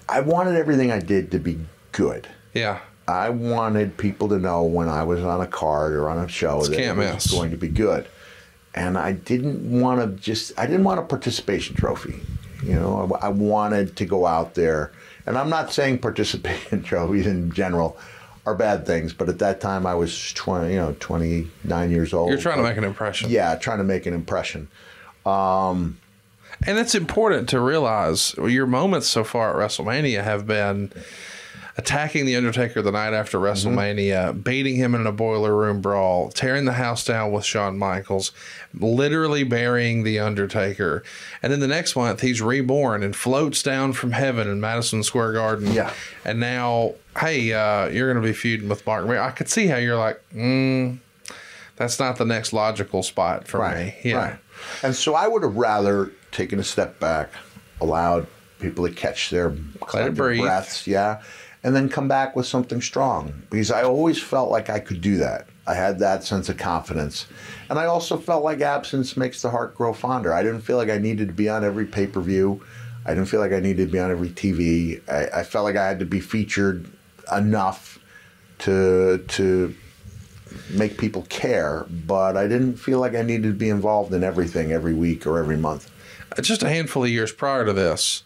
I 0.09 0.21
wanted 0.21 0.55
everything 0.55 0.91
I 0.91 0.99
did 0.99 1.31
to 1.31 1.39
be 1.39 1.59
good. 1.91 2.27
Yeah, 2.53 2.79
I 3.07 3.29
wanted 3.29 3.97
people 3.97 4.27
to 4.29 4.39
know 4.39 4.63
when 4.63 4.89
I 4.89 5.03
was 5.03 5.23
on 5.23 5.41
a 5.41 5.47
card 5.47 5.93
or 5.93 6.09
on 6.09 6.17
a 6.17 6.27
show 6.27 6.63
that 6.63 6.77
it 6.77 6.95
was 6.95 7.13
miss. 7.13 7.31
going 7.31 7.51
to 7.51 7.57
be 7.57 7.69
good. 7.69 8.07
And 8.75 8.97
I 8.97 9.13
didn't 9.13 9.81
want 9.81 10.01
to 10.01 10.21
just, 10.21 10.57
I 10.59 10.67
didn't 10.67 10.83
want 10.83 10.99
a 10.99 11.03
participation 11.03 11.75
trophy. 11.75 12.19
You 12.63 12.73
know, 12.73 13.17
I, 13.21 13.27
I 13.27 13.29
wanted 13.29 13.95
to 13.97 14.05
go 14.05 14.25
out 14.25 14.55
there. 14.55 14.91
And 15.25 15.37
I'm 15.37 15.49
not 15.49 15.71
saying 15.71 15.99
participation 16.09 16.83
trophies 16.83 17.27
in 17.27 17.51
general 17.51 17.97
are 18.45 18.55
bad 18.55 18.85
things, 18.85 19.13
but 19.13 19.27
at 19.27 19.39
that 19.39 19.59
time 19.59 19.85
I 19.85 19.93
was 19.93 20.33
20, 20.33 20.71
you 20.71 20.79
know, 20.79 20.95
29 20.99 21.91
years 21.91 22.13
old. 22.13 22.29
you're 22.29 22.39
trying 22.39 22.57
to 22.57 22.63
make 22.63 22.77
an 22.77 22.85
impression. 22.85 23.29
Yeah, 23.29 23.55
trying 23.55 23.79
to 23.79 23.83
make 23.83 24.05
an 24.05 24.13
impression. 24.13 24.69
Um, 25.25 25.99
and 26.65 26.77
it's 26.77 26.95
important 26.95 27.49
to 27.49 27.59
realize 27.59 28.33
your 28.37 28.65
moments 28.65 29.07
so 29.07 29.25
far 29.25 29.49
at 29.49 29.69
WrestleMania 29.69 30.23
have 30.23 30.47
been 30.47 30.91
attacking 31.77 32.25
The 32.25 32.35
Undertaker 32.35 32.81
the 32.81 32.91
night 32.91 33.13
after 33.13 33.37
WrestleMania, 33.37 34.43
beating 34.43 34.75
him 34.75 34.95
in 34.95 35.05
a 35.05 35.11
boiler 35.11 35.55
room 35.55 35.79
brawl, 35.79 36.29
tearing 36.29 36.65
the 36.65 36.73
house 36.73 37.05
down 37.05 37.31
with 37.31 37.45
Shawn 37.45 37.77
Michaels, 37.77 38.31
literally 38.73 39.43
burying 39.43 40.03
The 40.03 40.19
Undertaker. 40.19 41.03
And 41.43 41.53
then 41.53 41.59
the 41.59 41.67
next 41.67 41.95
month, 41.95 42.21
he's 42.21 42.41
reborn 42.41 43.03
and 43.03 43.15
floats 43.15 43.61
down 43.61 43.93
from 43.93 44.11
heaven 44.11 44.47
in 44.47 44.59
Madison 44.59 45.03
Square 45.03 45.33
Garden. 45.33 45.71
Yeah. 45.71 45.93
And 46.25 46.39
now, 46.39 46.95
hey, 47.19 47.53
uh, 47.53 47.89
you're 47.89 48.11
going 48.11 48.21
to 48.21 48.27
be 48.27 48.33
feuding 48.33 48.69
with 48.69 48.85
Mark. 48.87 49.07
I 49.07 49.29
could 49.29 49.47
see 49.47 49.67
how 49.67 49.77
you're 49.77 49.97
like, 49.97 50.19
mm, 50.33 50.97
that's 51.75 51.99
not 51.99 52.17
the 52.17 52.25
next 52.25 52.53
logical 52.53 53.03
spot 53.03 53.47
for 53.47 53.69
me. 53.69 53.95
Yeah. 54.03 54.15
Right. 54.15 54.39
And 54.81 54.95
so 54.95 55.13
I 55.13 55.27
would 55.27 55.43
have 55.43 55.55
rather 55.55 56.11
taken 56.31 56.59
a 56.59 56.63
step 56.63 56.99
back, 56.99 57.29
allowed 57.79 58.25
people 58.59 58.87
to 58.87 58.93
catch 58.93 59.29
their 59.29 59.55
collective 59.81 60.15
breaths, 60.15 60.87
yeah, 60.87 61.21
and 61.67 61.75
then 61.75 61.89
come 61.89 62.07
back 62.07 62.33
with 62.33 62.45
something 62.45 62.79
strong. 62.79 63.43
Because 63.49 63.71
I 63.71 63.83
always 63.83 64.23
felt 64.23 64.49
like 64.49 64.69
I 64.69 64.79
could 64.79 65.01
do 65.01 65.17
that. 65.17 65.47
I 65.67 65.73
had 65.73 65.99
that 65.99 66.23
sense 66.23 66.47
of 66.47 66.55
confidence. 66.55 67.25
And 67.69 67.77
I 67.77 67.87
also 67.87 68.15
felt 68.15 68.45
like 68.45 68.61
absence 68.61 69.17
makes 69.17 69.41
the 69.41 69.49
heart 69.49 69.75
grow 69.75 69.91
fonder. 69.91 70.33
I 70.33 70.43
didn't 70.43 70.61
feel 70.61 70.77
like 70.77 70.89
I 70.89 70.97
needed 70.97 71.27
to 71.27 71.33
be 71.33 71.49
on 71.49 71.65
every 71.65 71.85
pay 71.85 72.07
per 72.07 72.21
view. 72.21 72.63
I 73.05 73.09
didn't 73.09 73.25
feel 73.25 73.41
like 73.41 73.51
I 73.51 73.59
needed 73.59 73.87
to 73.87 73.91
be 73.91 73.99
on 73.99 74.09
every 74.09 74.29
TV. 74.29 75.01
I, 75.09 75.41
I 75.41 75.43
felt 75.43 75.65
like 75.65 75.75
I 75.75 75.85
had 75.85 75.99
to 75.99 76.05
be 76.05 76.21
featured 76.21 76.89
enough 77.35 77.99
to 78.59 79.17
to 79.27 79.75
make 80.69 80.97
people 80.97 81.23
care, 81.23 81.85
but 81.89 82.37
I 82.37 82.47
didn't 82.47 82.77
feel 82.77 83.01
like 83.01 83.13
I 83.13 83.23
needed 83.23 83.43
to 83.49 83.53
be 83.53 83.67
involved 83.67 84.13
in 84.13 84.23
everything 84.23 84.71
every 84.71 84.93
week 84.93 85.27
or 85.27 85.37
every 85.37 85.57
month. 85.57 85.91
just 86.39 86.63
a 86.63 86.69
handful 86.69 87.03
of 87.03 87.09
years 87.09 87.33
prior 87.33 87.65
to 87.65 87.73
this, 87.73 88.23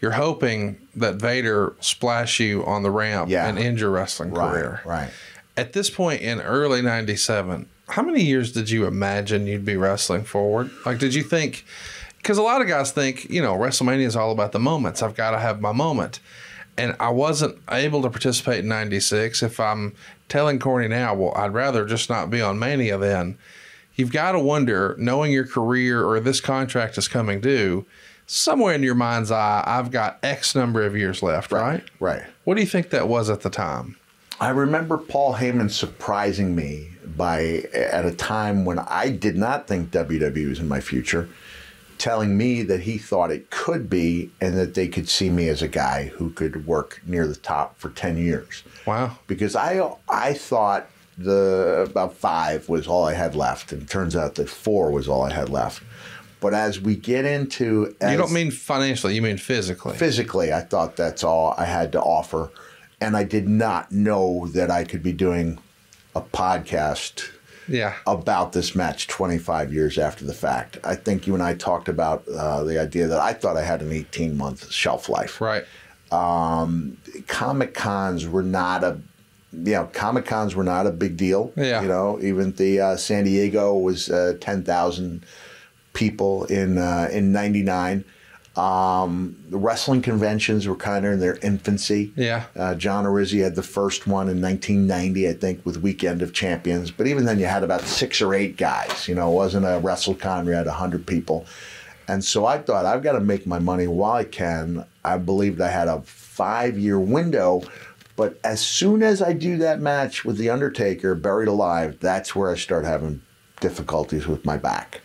you're 0.00 0.12
hoping 0.12 0.76
that 0.94 1.16
Vader 1.16 1.74
splash 1.80 2.40
you 2.40 2.64
on 2.64 2.82
the 2.82 2.90
ramp 2.90 3.30
Yeah. 3.30 3.46
and 3.46 3.58
end 3.58 3.80
your 3.80 3.90
wrestling 3.90 4.32
career. 4.32 4.80
right. 4.84 5.10
At 5.56 5.72
this 5.74 5.90
point 5.90 6.22
in 6.22 6.40
early 6.40 6.80
97, 6.80 7.66
how 7.88 8.02
many 8.02 8.22
years 8.22 8.52
did 8.52 8.70
you 8.70 8.86
imagine 8.86 9.46
you'd 9.46 9.64
be 9.64 9.76
wrestling 9.76 10.24
forward? 10.24 10.70
Like, 10.86 10.98
did 10.98 11.12
you 11.12 11.22
think, 11.22 11.64
because 12.18 12.38
a 12.38 12.42
lot 12.42 12.62
of 12.62 12.68
guys 12.68 12.92
think, 12.92 13.28
you 13.28 13.42
know, 13.42 13.54
WrestleMania 13.56 14.06
is 14.06 14.16
all 14.16 14.30
about 14.30 14.52
the 14.52 14.58
moments. 14.60 15.02
I've 15.02 15.16
got 15.16 15.32
to 15.32 15.38
have 15.38 15.60
my 15.60 15.72
moment. 15.72 16.20
And 16.78 16.96
I 16.98 17.10
wasn't 17.10 17.58
able 17.70 18.00
to 18.02 18.08
participate 18.08 18.60
in 18.60 18.68
96. 18.68 19.42
If 19.42 19.60
I'm 19.60 19.92
telling 20.30 20.58
Corny 20.60 20.88
now, 20.88 21.14
well, 21.14 21.34
I'd 21.36 21.52
rather 21.52 21.84
just 21.84 22.08
not 22.08 22.30
be 22.30 22.40
on 22.40 22.58
Mania 22.58 22.96
then. 22.96 23.36
You've 23.96 24.12
got 24.12 24.32
to 24.32 24.38
wonder, 24.38 24.94
knowing 24.98 25.30
your 25.32 25.46
career 25.46 26.02
or 26.06 26.20
this 26.20 26.40
contract 26.40 26.96
is 26.96 27.06
coming 27.08 27.40
due, 27.40 27.84
somewhere 28.30 28.74
in 28.74 28.82
your 28.82 28.94
mind's 28.94 29.30
eye, 29.32 29.64
I've 29.66 29.90
got 29.90 30.18
X 30.22 30.54
number 30.54 30.82
of 30.84 30.96
years 30.96 31.22
left, 31.22 31.50
right? 31.50 31.82
Right. 31.98 32.22
What 32.44 32.54
do 32.54 32.60
you 32.60 32.66
think 32.66 32.90
that 32.90 33.08
was 33.08 33.28
at 33.28 33.40
the 33.40 33.50
time? 33.50 33.96
I 34.40 34.50
remember 34.50 34.96
Paul 34.96 35.34
Heyman 35.34 35.70
surprising 35.70 36.54
me 36.54 36.90
by 37.04 37.64
at 37.74 38.06
a 38.06 38.12
time 38.12 38.64
when 38.64 38.78
I 38.78 39.10
did 39.10 39.36
not 39.36 39.66
think 39.66 39.90
WWE 39.90 40.48
was 40.48 40.60
in 40.60 40.68
my 40.68 40.80
future, 40.80 41.28
telling 41.98 42.38
me 42.38 42.62
that 42.62 42.80
he 42.80 42.96
thought 42.96 43.30
it 43.30 43.50
could 43.50 43.90
be 43.90 44.30
and 44.40 44.56
that 44.56 44.74
they 44.74 44.88
could 44.88 45.08
see 45.08 45.28
me 45.28 45.48
as 45.48 45.60
a 45.60 45.68
guy 45.68 46.04
who 46.04 46.30
could 46.30 46.66
work 46.66 47.02
near 47.04 47.26
the 47.26 47.36
top 47.36 47.78
for 47.78 47.90
10 47.90 48.16
years. 48.16 48.62
Wow. 48.86 49.18
because 49.26 49.54
I 49.56 49.92
I 50.08 50.32
thought 50.34 50.88
the 51.18 51.86
about 51.90 52.14
five 52.14 52.68
was 52.68 52.86
all 52.86 53.04
I 53.04 53.12
had 53.12 53.34
left, 53.34 53.72
and 53.72 53.82
it 53.82 53.90
turns 53.90 54.16
out 54.16 54.36
that 54.36 54.48
four 54.48 54.90
was 54.90 55.06
all 55.08 55.22
I 55.22 55.32
had 55.34 55.50
left. 55.50 55.82
But 56.40 56.54
as 56.54 56.80
we 56.80 56.96
get 56.96 57.24
into, 57.24 57.94
as 58.00 58.12
You 58.12 58.18
don't 58.18 58.32
mean 58.32 58.50
financially, 58.50 59.14
you 59.14 59.22
mean 59.22 59.36
physically. 59.36 59.96
physically, 59.96 60.52
I 60.52 60.60
thought 60.60 60.96
that's 60.96 61.22
all 61.22 61.54
I 61.58 61.66
had 61.66 61.92
to 61.92 62.00
offer, 62.00 62.50
and 63.00 63.16
I 63.16 63.24
did 63.24 63.48
not 63.48 63.92
know 63.92 64.46
that 64.54 64.70
I 64.70 64.84
could 64.84 65.02
be 65.02 65.12
doing 65.12 65.58
a 66.16 66.20
podcast 66.22 67.28
yeah. 67.68 67.94
about 68.06 68.52
this 68.52 68.74
match 68.74 69.06
25 69.06 69.72
years 69.72 69.98
after 69.98 70.24
the 70.24 70.34
fact. 70.34 70.78
I 70.82 70.94
think 70.94 71.26
you 71.26 71.34
and 71.34 71.42
I 71.42 71.54
talked 71.54 71.88
about 71.88 72.26
uh, 72.26 72.64
the 72.64 72.80
idea 72.80 73.06
that 73.06 73.20
I 73.20 73.32
thought 73.32 73.56
I 73.56 73.62
had 73.62 73.82
an 73.82 73.92
18 73.92 74.36
month 74.36 74.70
shelf 74.72 75.08
life 75.08 75.40
Right. 75.40 75.64
comic 77.26 77.74
cons 77.74 78.26
were 78.26 78.42
not 78.42 78.84
a 78.84 78.98
you 79.52 79.72
know 79.72 79.84
comic 79.92 80.24
cons 80.26 80.54
were 80.54 80.64
not 80.64 80.86
a 80.86 80.90
big 80.92 81.16
deal 81.16 81.52
Yeah. 81.56 81.82
you 81.82 81.88
know 81.88 82.18
even 82.22 82.52
the 82.52 82.80
uh, 82.80 82.96
san 82.96 83.24
diego 83.24 83.74
was 83.76 84.08
uh, 84.10 84.34
10000 84.40 85.24
people 85.92 86.44
in 86.44 86.78
uh, 86.78 87.08
in 87.12 87.32
99 87.32 88.04
um, 88.56 89.36
the 89.48 89.56
wrestling 89.56 90.02
conventions 90.02 90.66
were 90.66 90.74
kind 90.74 91.06
of 91.06 91.12
in 91.12 91.20
their 91.20 91.36
infancy 91.36 92.12
Yeah. 92.16 92.44
uh, 92.56 92.74
john 92.74 93.04
Arezzi 93.04 93.42
had 93.42 93.54
the 93.54 93.62
first 93.62 94.06
one 94.06 94.28
in 94.28 94.40
1990 94.40 95.28
i 95.28 95.32
think 95.32 95.64
with 95.64 95.78
weekend 95.78 96.20
of 96.22 96.32
champions 96.32 96.90
but 96.90 97.06
even 97.06 97.24
then 97.24 97.38
you 97.38 97.46
had 97.46 97.62
about 97.62 97.82
six 97.82 98.20
or 98.20 98.34
eight 98.34 98.56
guys 98.56 99.06
you 99.08 99.14
know 99.14 99.30
it 99.30 99.34
wasn't 99.34 99.64
a 99.66 99.80
wrestlecon 99.80 100.44
where 100.44 100.52
you 100.54 100.58
had 100.58 100.66
100 100.66 101.06
people 101.06 101.46
and 102.08 102.24
so 102.24 102.44
I 102.44 102.58
thought 102.58 102.86
I've 102.86 103.04
got 103.04 103.12
to 103.12 103.20
make 103.20 103.46
my 103.46 103.60
money 103.60 103.86
while 103.86 104.14
I 104.14 104.24
can. 104.24 104.84
I 105.04 105.16
believed 105.16 105.60
I 105.60 105.68
had 105.68 105.86
a 105.86 106.00
five 106.00 106.76
year 106.76 106.98
window. 106.98 107.62
But 108.16 108.40
as 108.42 108.60
soon 108.60 109.04
as 109.04 109.22
I 109.22 109.32
do 109.32 109.58
that 109.58 109.80
match 109.80 110.24
with 110.24 110.36
The 110.36 110.50
Undertaker, 110.50 111.14
buried 111.14 111.46
alive, 111.46 111.98
that's 112.00 112.34
where 112.34 112.50
I 112.50 112.56
start 112.56 112.84
having 112.84 113.22
difficulties 113.60 114.26
with 114.26 114.44
my 114.44 114.56
back. 114.56 115.02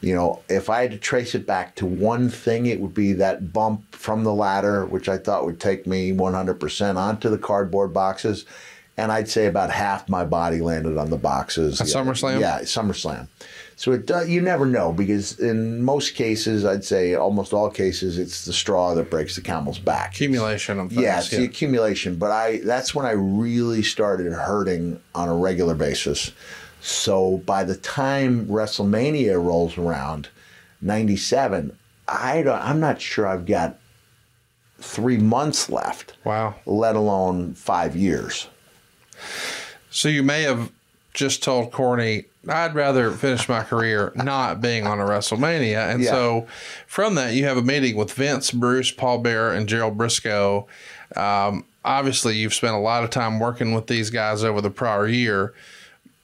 You 0.00 0.14
know, 0.14 0.42
if 0.48 0.68
I 0.68 0.82
had 0.82 0.90
to 0.92 0.98
trace 0.98 1.34
it 1.34 1.46
back 1.46 1.74
to 1.76 1.86
one 1.86 2.28
thing, 2.28 2.66
it 2.66 2.80
would 2.80 2.94
be 2.94 3.12
that 3.14 3.52
bump 3.52 3.94
from 3.94 4.24
the 4.24 4.34
ladder, 4.34 4.84
which 4.84 5.08
I 5.08 5.18
thought 5.18 5.44
would 5.44 5.58
take 5.58 5.86
me 5.86 6.12
100% 6.12 6.96
onto 6.96 7.30
the 7.30 7.38
cardboard 7.38 7.92
boxes. 7.92 8.44
And 8.98 9.12
I'd 9.12 9.28
say 9.28 9.46
about 9.46 9.70
half 9.70 10.08
my 10.08 10.24
body 10.24 10.60
landed 10.62 10.96
on 10.96 11.10
the 11.10 11.18
boxes. 11.18 11.80
At 11.80 11.88
yeah, 11.88 11.94
SummerSlam? 11.94 12.40
Yeah, 12.40 12.60
SummerSlam. 12.60 13.28
So 13.78 13.92
it 13.92 14.06
does, 14.06 14.30
you 14.30 14.40
never 14.40 14.64
know 14.64 14.90
because 14.90 15.38
in 15.38 15.82
most 15.82 16.14
cases, 16.14 16.64
I'd 16.64 16.82
say 16.82 17.14
almost 17.14 17.52
all 17.52 17.68
cases, 17.68 18.18
it's 18.18 18.46
the 18.46 18.54
straw 18.54 18.94
that 18.94 19.10
breaks 19.10 19.36
the 19.36 19.42
camel's 19.42 19.78
back. 19.78 20.14
Accumulation 20.14 20.80
of 20.80 20.88
things. 20.88 21.02
Yeah, 21.02 21.18
it's 21.18 21.28
the 21.28 21.44
accumulation. 21.44 22.16
But 22.16 22.30
I 22.30 22.60
that's 22.64 22.94
when 22.94 23.04
I 23.04 23.10
really 23.10 23.82
started 23.82 24.32
hurting 24.32 24.98
on 25.14 25.28
a 25.28 25.36
regular 25.36 25.74
basis. 25.74 26.32
So 26.86 27.38
by 27.38 27.64
the 27.64 27.74
time 27.74 28.46
WrestleMania 28.46 29.42
rolls 29.44 29.76
around, 29.76 30.28
'97, 30.80 31.76
I 32.06 32.42
don't, 32.42 32.60
I'm 32.62 32.78
not 32.78 33.00
sure 33.00 33.26
I've 33.26 33.44
got 33.44 33.76
three 34.78 35.18
months 35.18 35.68
left, 35.68 36.12
Wow. 36.22 36.54
let 36.64 36.94
alone 36.94 37.54
five 37.54 37.96
years. 37.96 38.46
So 39.90 40.08
you 40.08 40.22
may 40.22 40.42
have 40.42 40.70
just 41.12 41.42
told 41.42 41.72
Corny, 41.72 42.26
I'd 42.48 42.76
rather 42.76 43.10
finish 43.10 43.48
my 43.48 43.64
career 43.64 44.12
not 44.14 44.60
being 44.60 44.86
on 44.86 45.00
a 45.00 45.04
WrestleMania. 45.04 45.92
And 45.92 46.02
Yeah. 46.04 46.10
so 46.10 46.46
from 46.86 47.16
that, 47.16 47.32
you 47.34 47.46
have 47.46 47.56
a 47.56 47.62
meeting 47.62 47.96
with 47.96 48.12
Vince, 48.12 48.52
Bruce, 48.52 48.92
Paul 48.92 49.18
Bearer, 49.18 49.52
and 49.52 49.68
Gerald 49.68 49.98
Brisco. 49.98 50.66
Um, 51.16 51.64
obviously, 51.84 52.36
you've 52.36 52.54
spent 52.54 52.74
a 52.74 52.78
lot 52.78 53.02
of 53.02 53.10
time 53.10 53.40
working 53.40 53.74
with 53.74 53.88
these 53.88 54.10
guys 54.10 54.44
over 54.44 54.60
the 54.60 54.70
prior 54.70 55.08
year. 55.08 55.52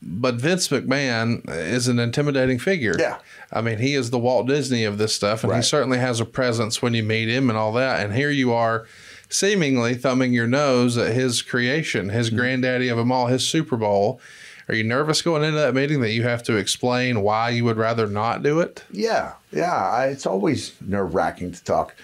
But 0.04 0.34
Vince 0.34 0.68
McMahon 0.68 1.48
is 1.48 1.86
an 1.86 1.98
intimidating 2.00 2.58
figure. 2.58 2.96
Yeah. 2.98 3.18
I 3.52 3.60
mean, 3.60 3.78
he 3.78 3.94
is 3.94 4.10
the 4.10 4.18
Walt 4.18 4.48
Disney 4.48 4.84
of 4.84 4.98
this 4.98 5.14
stuff, 5.14 5.44
and 5.44 5.54
he 5.54 5.62
certainly 5.62 5.98
has 5.98 6.18
a 6.18 6.24
presence 6.24 6.82
when 6.82 6.92
you 6.94 7.02
meet 7.04 7.28
him 7.28 7.48
and 7.48 7.56
all 7.56 7.72
that. 7.74 8.04
And 8.04 8.12
here 8.14 8.30
you 8.30 8.52
are, 8.52 8.86
seemingly 9.28 9.94
thumbing 9.94 10.32
your 10.32 10.46
nose 10.46 10.98
at 10.98 11.12
his 11.14 11.40
creation, 11.42 12.08
his 12.08 12.28
Mm-hmm. 12.28 12.36
granddaddy 12.38 12.88
of 12.88 12.96
them 12.98 13.12
all, 13.12 13.28
his 13.28 13.46
Super 13.46 13.76
Bowl. 13.76 14.20
Are 14.68 14.74
you 14.74 14.84
nervous 14.84 15.22
going 15.22 15.42
into 15.44 15.58
that 15.58 15.74
meeting 15.74 16.00
that 16.00 16.10
you 16.12 16.22
have 16.22 16.42
to 16.44 16.56
explain 16.56 17.22
why 17.22 17.50
you 17.50 17.64
would 17.64 17.76
rather 17.76 18.06
not 18.06 18.42
do 18.42 18.60
it? 18.60 18.84
Yeah, 18.90 19.32
yeah. 19.52 19.72
I, 19.72 20.06
it's 20.06 20.26
always 20.26 20.72
nerve 20.80 21.14
wracking 21.14 21.52
to 21.52 21.62
talk 21.64 21.94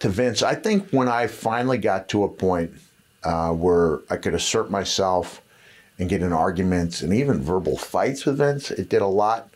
to 0.00 0.08
Vince. 0.08 0.42
I 0.42 0.54
think 0.54 0.90
when 0.90 1.08
I 1.08 1.26
finally 1.26 1.78
got 1.78 2.08
to 2.10 2.24
a 2.24 2.28
point 2.28 2.72
uh, 3.22 3.52
where 3.52 4.00
I 4.10 4.16
could 4.16 4.34
assert 4.34 4.70
myself 4.70 5.40
and 5.98 6.08
get 6.08 6.22
in 6.22 6.32
arguments 6.32 7.02
and 7.02 7.12
even 7.12 7.42
verbal 7.42 7.76
fights 7.76 8.24
with 8.26 8.38
Vince, 8.38 8.70
it 8.70 8.88
did 8.88 9.02
a 9.02 9.06
lot 9.06 9.48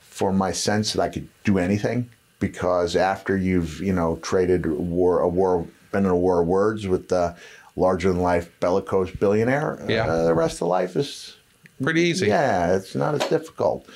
for 0.00 0.32
my 0.32 0.52
sense 0.52 0.92
that 0.92 1.02
I 1.02 1.08
could 1.08 1.28
do 1.44 1.58
anything. 1.58 2.10
Because 2.40 2.94
after 2.96 3.36
you've 3.36 3.80
you 3.80 3.92
know 3.92 4.16
traded 4.22 4.66
war 4.66 5.20
a 5.20 5.28
war 5.28 5.66
been 5.92 6.04
in 6.04 6.10
a 6.10 6.16
war 6.16 6.40
of 6.42 6.46
words 6.48 6.86
with 6.86 7.08
the 7.08 7.34
larger 7.76 8.08
than 8.12 8.20
life 8.20 8.50
bellicose 8.60 9.10
billionaire, 9.12 9.78
Yeah. 9.88 10.06
uh, 10.06 10.24
the 10.24 10.34
rest 10.34 10.60
of 10.60 10.68
life 10.68 10.94
is 10.96 11.36
Pretty 11.82 12.02
easy. 12.02 12.26
yeah, 12.26 12.74
it's 12.76 12.94
not 12.94 13.14
as 13.14 13.28
difficult. 13.28 13.86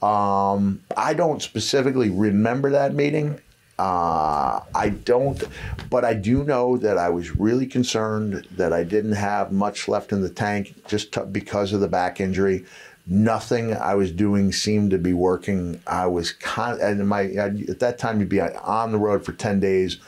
Um, 0.00 0.80
I 0.96 1.14
don't 1.14 1.40
specifically 1.42 2.10
remember 2.10 2.70
that 2.70 2.94
meeting. 2.94 3.40
Uh, 3.82 4.60
I 4.76 4.90
don't, 4.90 5.42
but 5.90 6.04
I 6.04 6.14
do 6.14 6.44
know 6.44 6.76
that 6.76 6.98
I 6.98 7.08
was 7.08 7.34
really 7.34 7.66
concerned 7.66 8.46
that 8.52 8.72
I 8.72 8.84
didn't 8.84 9.14
have 9.14 9.50
much 9.50 9.88
left 9.88 10.12
in 10.12 10.22
the 10.22 10.30
tank 10.30 10.86
just 10.86 11.18
because 11.32 11.72
of 11.72 11.80
the 11.80 11.88
back 11.88 12.20
injury. 12.20 12.64
Nothing 13.08 13.74
I 13.74 13.96
was 13.96 14.12
doing 14.12 14.52
seemed 14.52 14.92
to 14.92 14.98
be 14.98 15.12
working. 15.12 15.80
I 15.84 16.06
was 16.06 16.30
con- 16.30 16.80
and 16.80 17.08
my 17.08 17.24
at 17.24 17.80
that 17.80 17.98
time 17.98 18.20
you'd 18.20 18.28
be 18.28 18.40
on 18.40 18.92
the 18.92 18.98
road 18.98 19.24
for 19.24 19.32
ten 19.32 19.58
days, 19.58 19.98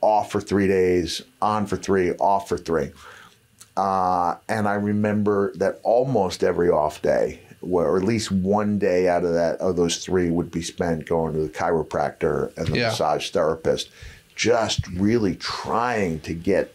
off 0.00 0.32
for 0.32 0.40
three 0.40 0.66
days, 0.66 1.20
on 1.42 1.66
for 1.66 1.76
three, 1.76 2.12
off 2.12 2.48
for 2.48 2.56
three. 2.56 2.92
Uh, 3.76 4.36
and 4.48 4.66
I 4.66 4.74
remember 4.74 5.52
that 5.56 5.80
almost 5.82 6.42
every 6.42 6.70
off 6.70 7.02
day, 7.02 7.42
or 7.60 7.96
at 7.96 8.04
least 8.04 8.30
one 8.30 8.78
day 8.78 9.08
out 9.08 9.24
of 9.24 9.32
that 9.34 9.58
of 9.60 9.76
those 9.76 9.98
three, 10.04 10.30
would 10.30 10.50
be 10.50 10.62
spent 10.62 11.06
going 11.06 11.32
to 11.34 11.40
the 11.40 11.48
chiropractor 11.48 12.56
and 12.56 12.68
the 12.68 12.78
Yeah. 12.78 12.88
massage 12.88 13.30
therapist, 13.30 13.90
just 14.36 14.86
really 14.88 15.34
trying 15.36 16.20
to 16.20 16.34
get 16.34 16.72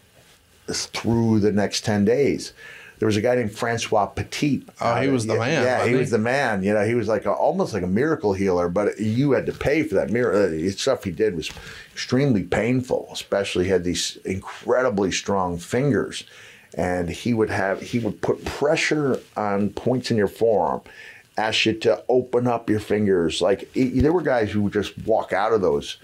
through 0.68 1.40
the 1.40 1.52
next 1.52 1.84
ten 1.84 2.04
days. 2.04 2.52
There 3.00 3.06
was 3.06 3.16
a 3.16 3.20
guy 3.20 3.34
named 3.34 3.52
Francois 3.52 4.06
Petit. 4.06 4.64
Oh, 4.80 4.94
he 5.00 5.08
Uh, 5.08 5.12
was 5.12 5.26
the 5.26 5.34
yeah, 5.34 5.38
man, 5.40 5.62
Yeah, 5.64 5.84
he 5.84 5.90
he? 5.90 5.96
was 5.96 6.10
the 6.10 6.18
man. 6.18 6.62
You 6.62 6.72
know, 6.72 6.84
he 6.86 6.94
was 6.94 7.08
like 7.08 7.26
a, 7.26 7.32
almost 7.32 7.74
like 7.74 7.82
a 7.82 7.86
miracle 7.88 8.32
healer, 8.34 8.68
but 8.68 8.98
you 9.00 9.32
had 9.32 9.46
to 9.46 9.52
pay 9.52 9.82
for 9.82 9.94
that 9.96 10.10
miracle. 10.10 10.48
The 10.48 10.70
stuff 10.70 11.04
he 11.04 11.10
did 11.10 11.34
was 11.36 11.50
extremely 11.92 12.44
painful. 12.44 13.08
Especially 13.12 13.64
he 13.64 13.70
had 13.70 13.84
these 13.84 14.16
incredibly 14.24 15.10
strong 15.10 15.58
fingers, 15.58 16.24
and 16.76 17.08
he 17.08 17.32
would 17.34 17.50
have 17.50 17.80
he 17.80 17.98
would 17.98 18.20
put 18.20 18.44
pressure 18.44 19.20
on 19.36 19.70
points 19.70 20.10
in 20.10 20.16
your 20.16 20.28
forearm, 20.28 20.80
ask 21.36 21.66
you 21.66 21.72
to 21.74 22.02
open 22.08 22.46
up 22.46 22.68
your 22.68 22.80
fingers. 22.80 23.40
Like 23.40 23.72
he- 23.74 24.00
there 24.00 24.12
were 24.12 24.22
guys 24.22 24.50
who 24.50 24.62
would 24.62 24.72
just 24.72 24.96
walk 25.06 25.32
out 25.32 25.52
of 25.52 25.60
those 25.60 25.96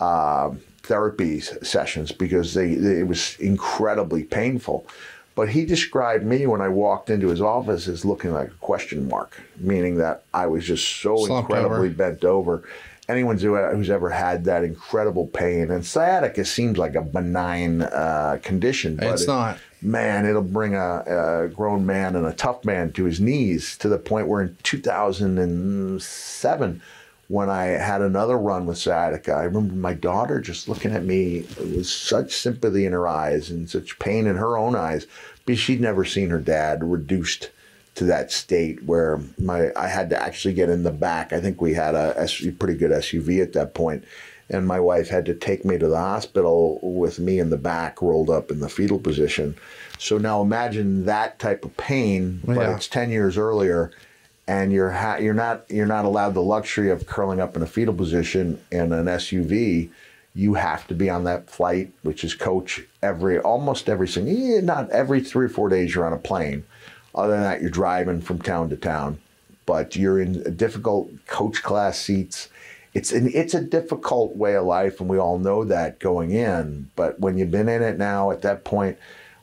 um, 0.00 0.60
therapy 0.82 1.40
sessions 1.40 2.12
because 2.12 2.54
they, 2.54 2.74
they 2.74 3.00
it 3.00 3.08
was 3.08 3.36
incredibly 3.40 4.24
painful. 4.24 4.86
But 5.34 5.50
he 5.50 5.66
described 5.66 6.24
me 6.24 6.46
when 6.46 6.62
I 6.62 6.68
walked 6.68 7.10
into 7.10 7.28
his 7.28 7.42
office 7.42 7.88
as 7.88 8.06
looking 8.06 8.32
like 8.32 8.48
a 8.48 8.54
question 8.54 9.06
mark, 9.06 9.38
meaning 9.58 9.96
that 9.96 10.22
I 10.32 10.46
was 10.46 10.64
just 10.64 10.88
so 11.02 11.16
Slumped 11.26 11.50
incredibly 11.50 11.88
over. 11.88 11.94
bent 11.94 12.24
over. 12.24 12.62
Anyone 13.08 13.38
who's 13.38 13.90
ever 13.90 14.10
had 14.10 14.46
that 14.46 14.64
incredible 14.64 15.26
pain, 15.28 15.70
and 15.70 15.84
sciatica 15.86 16.44
seems 16.44 16.76
like 16.78 16.94
a 16.96 17.02
benign 17.02 17.82
uh, 17.82 18.38
condition, 18.42 18.96
but 18.96 19.08
It's 19.12 19.22
it- 19.22 19.26
not. 19.28 19.58
Man, 19.86 20.26
it'll 20.26 20.42
bring 20.42 20.74
a, 20.74 21.04
a 21.06 21.48
grown 21.48 21.86
man 21.86 22.16
and 22.16 22.26
a 22.26 22.32
tough 22.32 22.64
man 22.64 22.90
to 22.92 23.04
his 23.04 23.20
knees 23.20 23.78
to 23.78 23.88
the 23.88 23.98
point 23.98 24.26
where 24.26 24.42
in 24.42 24.56
2007, 24.62 26.82
when 27.28 27.50
I 27.50 27.64
had 27.64 28.02
another 28.02 28.36
run 28.36 28.66
with 28.66 28.78
sciatica, 28.78 29.32
I 29.32 29.44
remember 29.44 29.74
my 29.74 29.94
daughter 29.94 30.40
just 30.40 30.68
looking 30.68 30.92
at 30.92 31.04
me 31.04 31.46
with 31.58 31.86
such 31.86 32.34
sympathy 32.34 32.84
in 32.84 32.92
her 32.92 33.08
eyes 33.08 33.50
and 33.50 33.70
such 33.70 33.98
pain 33.98 34.26
in 34.26 34.36
her 34.36 34.56
own 34.56 34.74
eyes 34.74 35.06
because 35.44 35.60
she'd 35.60 35.80
never 35.80 36.04
seen 36.04 36.30
her 36.30 36.40
dad 36.40 36.84
reduced 36.84 37.50
to 37.94 38.04
that 38.04 38.30
state 38.30 38.84
where 38.84 39.20
my 39.38 39.70
I 39.74 39.88
had 39.88 40.10
to 40.10 40.22
actually 40.22 40.54
get 40.54 40.68
in 40.68 40.82
the 40.82 40.90
back. 40.90 41.32
I 41.32 41.40
think 41.40 41.60
we 41.60 41.74
had 41.74 41.94
a 41.94 42.28
pretty 42.58 42.74
good 42.74 42.90
SUV 42.90 43.42
at 43.42 43.54
that 43.54 43.74
point, 43.74 44.04
and 44.48 44.66
my 44.66 44.78
wife 44.80 45.08
had 45.08 45.24
to 45.26 45.34
take 45.34 45.64
me 45.64 45.76
to 45.78 45.88
the 45.88 45.98
hospital 45.98 46.78
with 46.82 47.18
me 47.18 47.38
in 47.38 47.50
the 47.50 47.56
back, 47.56 48.00
rolled 48.00 48.30
up 48.30 48.50
in 48.50 48.60
the 48.60 48.68
fetal 48.68 48.98
position. 48.98 49.56
So 49.98 50.18
now 50.18 50.40
imagine 50.42 51.04
that 51.06 51.38
type 51.38 51.64
of 51.64 51.76
pain, 51.76 52.40
but 52.44 52.56
Yeah. 52.56 52.76
it's 52.76 52.86
ten 52.88 53.10
years 53.10 53.36
earlier, 53.38 53.90
and 54.46 54.72
you're 54.72 54.90
ha- 54.90 55.16
you're 55.16 55.34
not 55.34 55.64
you're 55.68 55.86
not 55.86 56.04
allowed 56.04 56.34
the 56.34 56.42
luxury 56.42 56.90
of 56.90 57.06
curling 57.06 57.40
up 57.40 57.56
in 57.56 57.62
a 57.62 57.66
fetal 57.66 57.94
position 57.94 58.60
in 58.70 58.92
an 58.92 59.08
SUV. 59.08 59.90
You 60.34 60.54
have 60.54 60.86
to 60.88 60.94
be 60.94 61.08
on 61.08 61.24
that 61.24 61.48
flight, 61.48 61.92
which 62.02 62.22
is 62.22 62.34
coach 62.34 62.82
every 63.02 63.38
almost 63.38 63.88
every 63.88 64.06
single 64.06 64.60
not 64.62 64.90
every 64.90 65.20
three 65.22 65.46
or 65.46 65.48
four 65.48 65.68
days 65.70 65.94
you're 65.94 66.06
on 66.06 66.12
a 66.12 66.18
plane. 66.18 66.64
Other 67.14 67.32
than 67.32 67.42
that, 67.42 67.62
you're 67.62 67.70
driving 67.70 68.20
from 68.20 68.38
town 68.40 68.68
to 68.68 68.76
town, 68.76 69.18
but 69.64 69.96
you're 69.96 70.20
in 70.20 70.54
difficult 70.56 71.10
coach 71.26 71.62
class 71.62 71.98
seats. 71.98 72.48
It's 72.96 73.12
an, 73.12 73.30
it's 73.34 73.52
a 73.52 73.60
difficult 73.60 74.36
way 74.36 74.56
of 74.56 74.64
life, 74.64 75.00
and 75.00 75.08
we 75.10 75.18
all 75.18 75.38
know 75.38 75.64
that 75.64 75.98
going 75.98 76.30
in. 76.30 76.90
But 76.96 77.20
when 77.20 77.36
you've 77.36 77.50
been 77.50 77.68
in 77.68 77.82
it 77.82 77.98
now, 77.98 78.30
at 78.30 78.40
that 78.40 78.64
point, 78.64 78.96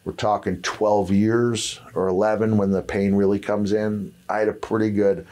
we're 0.04 0.14
talking 0.14 0.60
12 0.64 1.12
years 1.12 1.80
or 1.94 2.08
11 2.08 2.58
when 2.58 2.72
the 2.72 2.82
pain 2.82 3.14
really 3.14 3.38
comes 3.38 3.72
in. 3.72 4.12
I 4.28 4.40
had 4.40 4.48
a 4.48 4.54
pretty 4.54 4.90
good 4.90 5.28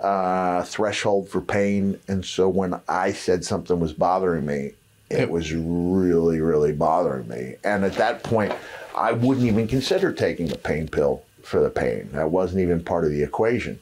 uh, 0.00 0.64
threshold 0.64 1.30
for 1.30 1.40
pain, 1.40 1.98
and 2.08 2.22
so 2.22 2.46
when 2.46 2.78
I 2.88 3.12
said 3.12 3.42
something 3.42 3.80
was 3.80 3.94
bothering 3.94 4.44
me, 4.44 4.72
it 5.08 5.30
was 5.30 5.54
really, 5.54 6.42
really 6.42 6.72
bothering 6.72 7.26
me. 7.26 7.54
And 7.64 7.86
at 7.86 7.94
that 7.94 8.22
point, 8.22 8.52
I 8.94 9.12
wouldn't 9.12 9.46
even 9.46 9.66
consider 9.66 10.12
taking 10.12 10.52
a 10.52 10.56
pain 10.56 10.88
pill 10.88 11.22
for 11.42 11.60
the 11.60 11.70
pain. 11.70 12.10
That 12.12 12.30
wasn't 12.30 12.60
even 12.60 12.84
part 12.84 13.06
of 13.06 13.12
the 13.12 13.22
equation 13.22 13.80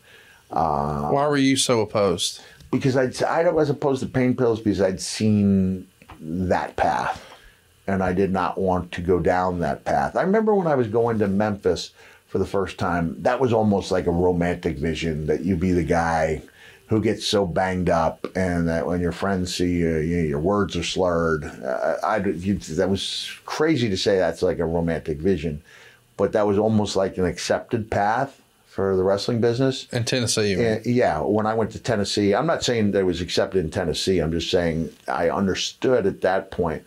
Why 1.12 1.28
were 1.28 1.36
you 1.36 1.57
so 1.57 1.80
opposed? 1.80 2.41
Because 2.71 2.97
I'd 2.97 3.23
I 3.23 3.49
was 3.51 3.71
opposed 3.71 4.01
to 4.03 4.09
pain 4.09 4.37
pills 4.37 4.61
because 4.61 4.81
I'd 4.81 5.01
seen 5.01 5.89
that 6.21 6.77
path, 6.77 7.25
and 7.87 8.03
I 8.03 8.12
did 8.12 8.31
not 8.31 8.59
want 8.59 8.93
to 8.93 9.01
go 9.01 9.18
down 9.18 9.61
that 9.61 9.85
path. 9.85 10.16
I 10.16 10.23
remember 10.23 10.55
when 10.55 10.66
I 10.66 10.75
was 10.75 10.89
going 10.89 11.18
to 11.18 11.29
Memphis 11.29 11.93
for 12.29 12.39
the 12.39 12.47
first 12.47 12.79
time, 12.79 13.21
that 13.23 13.41
was 13.41 13.53
almost 13.53 13.91
like 13.91 14.07
a 14.07 14.12
romantic 14.12 14.79
vision 14.79 15.27
that 15.27 15.41
you 15.41 15.57
be 15.57 15.73
the 15.73 15.83
guy 15.83 16.43
who 16.87 17.01
gets 17.01 17.25
so 17.25 17.47
banged 17.47 17.89
up, 17.89 18.27
and 18.37 18.68
that 18.68 18.87
when 18.87 19.01
your 19.01 19.12
friends 19.12 19.55
see 19.55 19.79
you, 19.79 19.99
you 19.99 20.18
your 20.18 20.41
words 20.41 20.77
are 20.77 20.85
slurred. 20.85 21.45
Uh, 21.45 21.97
I 22.03 22.18
you, 22.18 22.57
that 22.57 22.91
was 22.91 23.31
crazy 23.45 23.89
to 23.89 23.97
say 23.97 24.16
that's 24.18 24.43
like 24.43 24.59
a 24.59 24.66
romantic 24.66 25.18
vision, 25.18 25.62
but 26.16 26.33
that 26.33 26.47
was 26.47 26.59
almost 26.59 26.97
like 26.97 27.16
an 27.18 27.25
accepted 27.25 27.91
path 27.91 28.39
for 28.81 28.97
the 28.97 29.03
wrestling 29.03 29.43
business. 29.43 29.87
In 29.93 30.05
Tennessee? 30.05 30.55
Uh, 30.55 30.78
yeah, 30.87 31.20
when 31.20 31.45
I 31.45 31.53
went 31.53 31.70
to 31.72 31.78
Tennessee, 31.78 32.35
I'm 32.35 32.47
not 32.47 32.64
saying 32.64 32.93
that 32.93 33.01
it 33.01 33.05
was 33.05 33.20
accepted 33.20 33.62
in 33.62 33.70
Tennessee. 33.70 34.20
I'm 34.20 34.33
just 34.33 34.51
saying 34.51 34.89
I 35.07 35.28
understood 35.28 36.07
at 36.07 36.22
that 36.22 36.51
point 36.51 36.83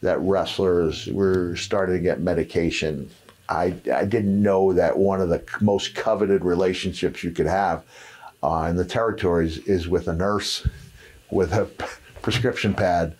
that 0.00 0.18
wrestlers 0.20 1.06
were 1.08 1.54
starting 1.54 1.96
to 1.96 2.00
get 2.00 2.20
medication. 2.20 3.10
I, 3.50 3.74
I 3.92 4.06
didn't 4.06 4.42
know 4.42 4.72
that 4.72 4.96
one 4.96 5.20
of 5.20 5.28
the 5.28 5.44
most 5.60 5.94
coveted 5.94 6.46
relationships 6.46 7.22
you 7.22 7.30
could 7.30 7.44
have 7.46 7.84
uh, 8.42 8.66
in 8.70 8.76
the 8.76 8.84
territories 8.86 9.58
is 9.58 9.86
with 9.86 10.08
a 10.08 10.14
nurse 10.14 10.66
with 11.30 11.52
a 11.52 11.66
prescription 12.22 12.72
pad. 12.72 13.18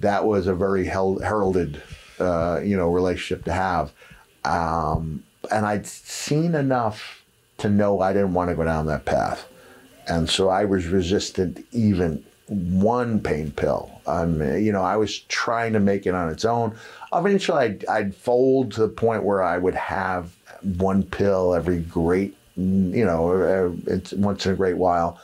That 0.00 0.26
was 0.26 0.48
a 0.48 0.54
very 0.54 0.84
hel- 0.84 1.20
heralded, 1.20 1.82
uh, 2.18 2.60
you 2.62 2.76
know, 2.76 2.90
relationship 2.90 3.46
to 3.46 3.54
have. 3.54 3.90
Um, 4.44 5.24
and 5.50 5.64
I'd 5.64 5.86
seen 5.86 6.54
enough 6.54 7.23
to 7.64 7.70
know 7.70 8.00
I 8.00 8.12
didn't 8.12 8.34
want 8.34 8.50
to 8.50 8.54
go 8.54 8.64
down 8.64 8.86
that 8.86 9.06
path. 9.06 9.48
And 10.06 10.28
so 10.28 10.50
I 10.50 10.66
was 10.66 10.86
resistant 10.86 11.64
even 11.72 12.22
one 12.48 13.20
pain 13.20 13.50
pill. 13.52 13.90
Um, 14.06 14.42
you 14.58 14.70
know, 14.70 14.82
I 14.82 14.96
was 14.96 15.20
trying 15.20 15.72
to 15.72 15.80
make 15.80 16.06
it 16.06 16.14
on 16.14 16.28
its 16.28 16.44
own. 16.44 16.76
Eventually, 17.14 17.58
I'd, 17.58 17.86
I'd 17.86 18.14
fold 18.14 18.72
to 18.72 18.82
the 18.82 18.88
point 18.88 19.24
where 19.24 19.42
I 19.42 19.56
would 19.56 19.74
have 19.74 20.36
one 20.76 21.04
pill 21.04 21.54
every 21.54 21.80
great, 21.80 22.36
you 22.56 23.04
know, 23.06 23.32
uh, 23.32 23.92
it's 23.94 24.12
once 24.12 24.44
in 24.44 24.52
a 24.52 24.56
great 24.56 24.76
while, 24.76 25.18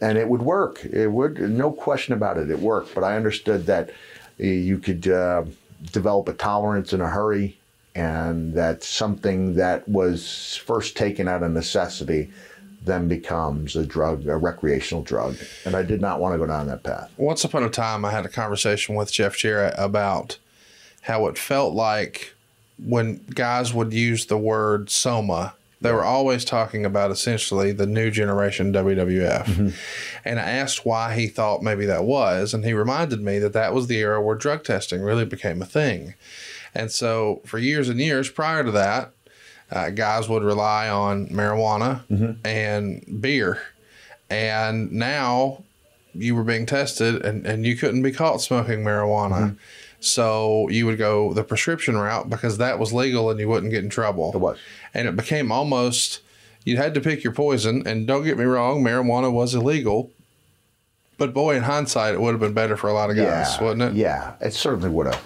and 0.00 0.16
it 0.16 0.26
would 0.26 0.42
work. 0.42 0.82
It 0.86 1.08
would, 1.08 1.38
no 1.38 1.70
question 1.70 2.14
about 2.14 2.38
it, 2.38 2.50
it 2.50 2.58
worked. 2.58 2.94
But 2.94 3.04
I 3.04 3.16
understood 3.16 3.66
that 3.66 3.90
you 4.38 4.78
could 4.78 5.06
uh, 5.08 5.44
develop 5.92 6.26
a 6.28 6.32
tolerance 6.32 6.94
in 6.94 7.02
a 7.02 7.08
hurry 7.08 7.58
and 7.94 8.54
that 8.54 8.82
something 8.82 9.54
that 9.56 9.88
was 9.88 10.56
first 10.64 10.96
taken 10.96 11.28
out 11.28 11.42
of 11.42 11.52
necessity 11.52 12.30
then 12.84 13.06
becomes 13.06 13.76
a 13.76 13.86
drug, 13.86 14.26
a 14.26 14.36
recreational 14.36 15.02
drug. 15.02 15.36
And 15.64 15.76
I 15.76 15.82
did 15.82 16.00
not 16.00 16.18
want 16.18 16.34
to 16.34 16.38
go 16.38 16.46
down 16.46 16.66
that 16.66 16.82
path. 16.82 17.12
Once 17.16 17.44
upon 17.44 17.62
a 17.62 17.70
time, 17.70 18.04
I 18.04 18.10
had 18.10 18.26
a 18.26 18.30
conversation 18.30 18.94
with 18.94 19.12
Jeff 19.12 19.36
Jarrett 19.36 19.74
about 19.78 20.38
how 21.02 21.26
it 21.26 21.38
felt 21.38 21.74
like 21.74 22.34
when 22.84 23.24
guys 23.34 23.72
would 23.72 23.92
use 23.92 24.26
the 24.26 24.38
word 24.38 24.90
soma, 24.90 25.54
they 25.80 25.92
were 25.92 26.04
always 26.04 26.44
talking 26.44 26.84
about 26.84 27.10
essentially 27.10 27.72
the 27.72 27.86
new 27.86 28.10
generation 28.10 28.72
WWF. 28.72 29.44
Mm-hmm. 29.44 29.68
And 30.24 30.38
I 30.38 30.50
asked 30.50 30.86
why 30.86 31.14
he 31.14 31.26
thought 31.26 31.62
maybe 31.62 31.86
that 31.86 32.04
was. 32.04 32.54
And 32.54 32.64
he 32.64 32.72
reminded 32.72 33.20
me 33.20 33.38
that 33.40 33.52
that 33.52 33.74
was 33.74 33.88
the 33.88 33.98
era 33.98 34.22
where 34.22 34.36
drug 34.36 34.64
testing 34.64 35.02
really 35.02 35.24
became 35.24 35.60
a 35.60 35.66
thing. 35.66 36.14
And 36.74 36.90
so 36.90 37.40
for 37.44 37.58
years 37.58 37.88
and 37.88 37.98
years 38.00 38.30
prior 38.30 38.64
to 38.64 38.70
that, 38.72 39.12
uh, 39.70 39.90
guys 39.90 40.28
would 40.28 40.42
rely 40.42 40.88
on 40.88 41.28
marijuana 41.28 42.02
and 42.44 43.20
beer. 43.22 43.62
And 44.30 44.92
now 44.92 45.64
you 46.14 46.34
were 46.34 46.44
being 46.44 46.66
tested 46.66 47.24
and, 47.24 47.46
and 47.46 47.64
you 47.66 47.76
couldn't 47.76 48.02
be 48.02 48.12
caught 48.12 48.40
smoking 48.40 48.80
marijuana. 48.84 49.56
So 50.00 50.68
you 50.68 50.84
would 50.86 50.98
go 50.98 51.32
the 51.32 51.44
prescription 51.44 51.96
route 51.96 52.28
because 52.28 52.58
that 52.58 52.78
was 52.78 52.92
legal 52.92 53.30
and 53.30 53.38
you 53.38 53.48
wouldn't 53.48 53.70
get 53.72 53.84
in 53.84 53.90
trouble. 53.90 54.32
It 54.34 54.38
was. 54.38 54.58
And 54.94 55.06
it 55.08 55.14
became 55.16 55.52
almost, 55.52 56.20
you 56.64 56.76
had 56.76 56.92
to 56.94 57.00
pick 57.00 57.22
your 57.22 57.32
poison. 57.32 57.86
And 57.86 58.06
don't 58.06 58.24
get 58.24 58.36
me 58.36 58.44
wrong, 58.44 58.82
marijuana 58.82 59.32
was 59.32 59.54
illegal. 59.54 60.10
But 61.18 61.32
boy, 61.32 61.56
in 61.56 61.62
hindsight, 61.62 62.14
it 62.14 62.20
would 62.20 62.32
have 62.32 62.40
been 62.40 62.52
better 62.54 62.76
for 62.76 62.88
a 62.88 62.92
lot 62.92 63.10
of 63.10 63.16
guys, 63.16 63.58
wouldn't 63.60 63.82
it? 63.82 63.94
Yeah, 63.96 64.34
it 64.40 64.52
certainly 64.54 64.88
would 64.90 65.06
have. 65.06 65.22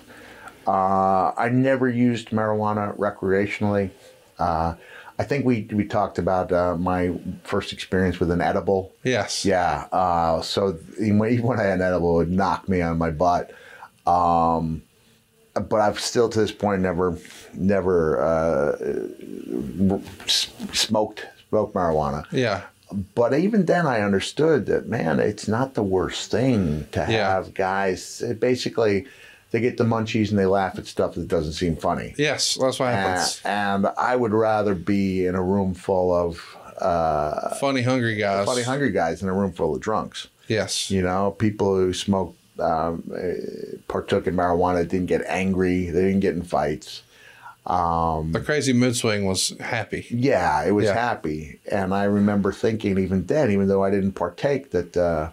Uh, 0.67 1.33
I 1.37 1.49
never 1.51 1.89
used 1.89 2.31
marijuana 2.31 2.97
recreationally. 2.97 3.91
Uh, 4.39 4.75
I 5.19 5.25
think 5.25 5.47
we 5.47 5.67
we 5.73 5.85
talked 5.85 6.19
about 6.19 6.53
uh, 6.53 6.77
my 6.77 7.13
first 7.45 7.73
experience 7.73 8.21
with 8.21 8.31
an 8.31 8.41
edible. 8.43 8.93
Yes. 9.03 9.45
Yeah. 9.45 9.87
Uh, 9.93 10.43
so 10.43 10.79
even 11.01 11.19
when 11.43 11.59
I 11.59 11.65
had 11.65 11.75
an 11.81 11.83
edible, 11.83 12.17
it 12.21 12.25
would 12.29 12.33
knock 12.33 12.69
me 12.69 12.83
on 12.83 12.99
my 12.99 13.11
butt. 13.11 13.51
Um, 14.07 14.83
but 15.55 15.81
I've 15.81 15.99
still 16.01 16.29
to 16.29 16.39
this 16.39 16.53
point 16.53 16.83
never 16.83 17.17
never 17.55 18.21
uh, 18.23 18.77
smoked 20.27 21.27
smoked 21.49 21.75
marijuana. 21.75 22.27
Yeah. 22.31 22.63
But 23.15 23.35
even 23.35 23.67
then, 23.67 23.87
I 23.87 24.01
understood 24.03 24.67
that 24.67 24.87
man, 24.87 25.19
it's 25.19 25.49
not 25.49 25.75
the 25.75 25.83
worst 25.83 26.31
thing 26.31 26.87
to 26.93 27.01
Yeah. 27.09 27.31
have 27.31 27.53
guys. 27.55 28.21
It 28.23 28.39
basically, 28.39 29.07
they 29.53 29.61
get 29.61 29.77
the 29.77 29.85
munchies 29.85 30.31
and 30.31 30.39
they 30.39 30.47
laugh 30.47 30.79
at 30.79 30.87
stuff 30.87 31.15
that 31.15 31.29
doesn't 31.29 31.53
seem 31.55 31.77
funny. 31.77 32.15
Yes. 32.19 32.59
That's 32.61 32.79
what 32.79 32.93
happens. 32.93 33.41
And, 33.45 33.87
and 33.87 33.95
I 33.99 34.17
would 34.17 34.33
rather 34.33 34.75
be 34.75 35.25
in 35.27 35.35
a 35.35 35.43
room 35.43 35.73
full 35.75 36.13
of 36.15 36.57
uh, 36.81 37.55
Funny, 37.57 37.83
hungry 37.83 38.17
guys. 38.17 38.45
funny, 38.47 38.63
hungry 38.63 38.91
guys 38.91 39.23
in 39.23 39.29
a 39.29 39.33
room 39.33 39.53
full 39.53 39.75
of 39.75 39.81
drunks. 39.81 40.29
Yes. 40.49 40.91
You 40.91 41.03
know, 41.03 41.31
people 41.39 41.75
who 41.77 41.93
smoked, 41.93 42.37
um, 42.61 43.11
uh, 43.15 43.77
partook 43.89 44.27
in 44.27 44.35
marijuana, 44.37 44.87
didn't 44.87 45.07
get 45.07 45.23
angry, 45.27 45.87
they 45.91 46.03
didn't 46.03 46.21
get 46.21 46.35
in 46.35 46.43
fights. 46.43 47.03
The 47.67 48.43
crazy 48.45 48.73
mood 48.73 48.97
swing 48.97 49.27
was 49.27 49.55
happy. 49.61 50.07
Yeah, 50.11 50.65
it 50.65 50.71
was 50.73 50.85
Yeah. 50.87 50.95
happy. 50.95 51.59
And 51.71 51.93
I 51.93 52.05
remember 52.05 52.53
thinking, 52.53 52.99
even 52.99 53.27
then, 53.27 53.51
even 53.51 53.67
though 53.69 53.83
I 53.83 53.91
didn't 53.91 54.13
partake, 54.13 54.71
that 54.71 54.97
uh, 54.97 55.31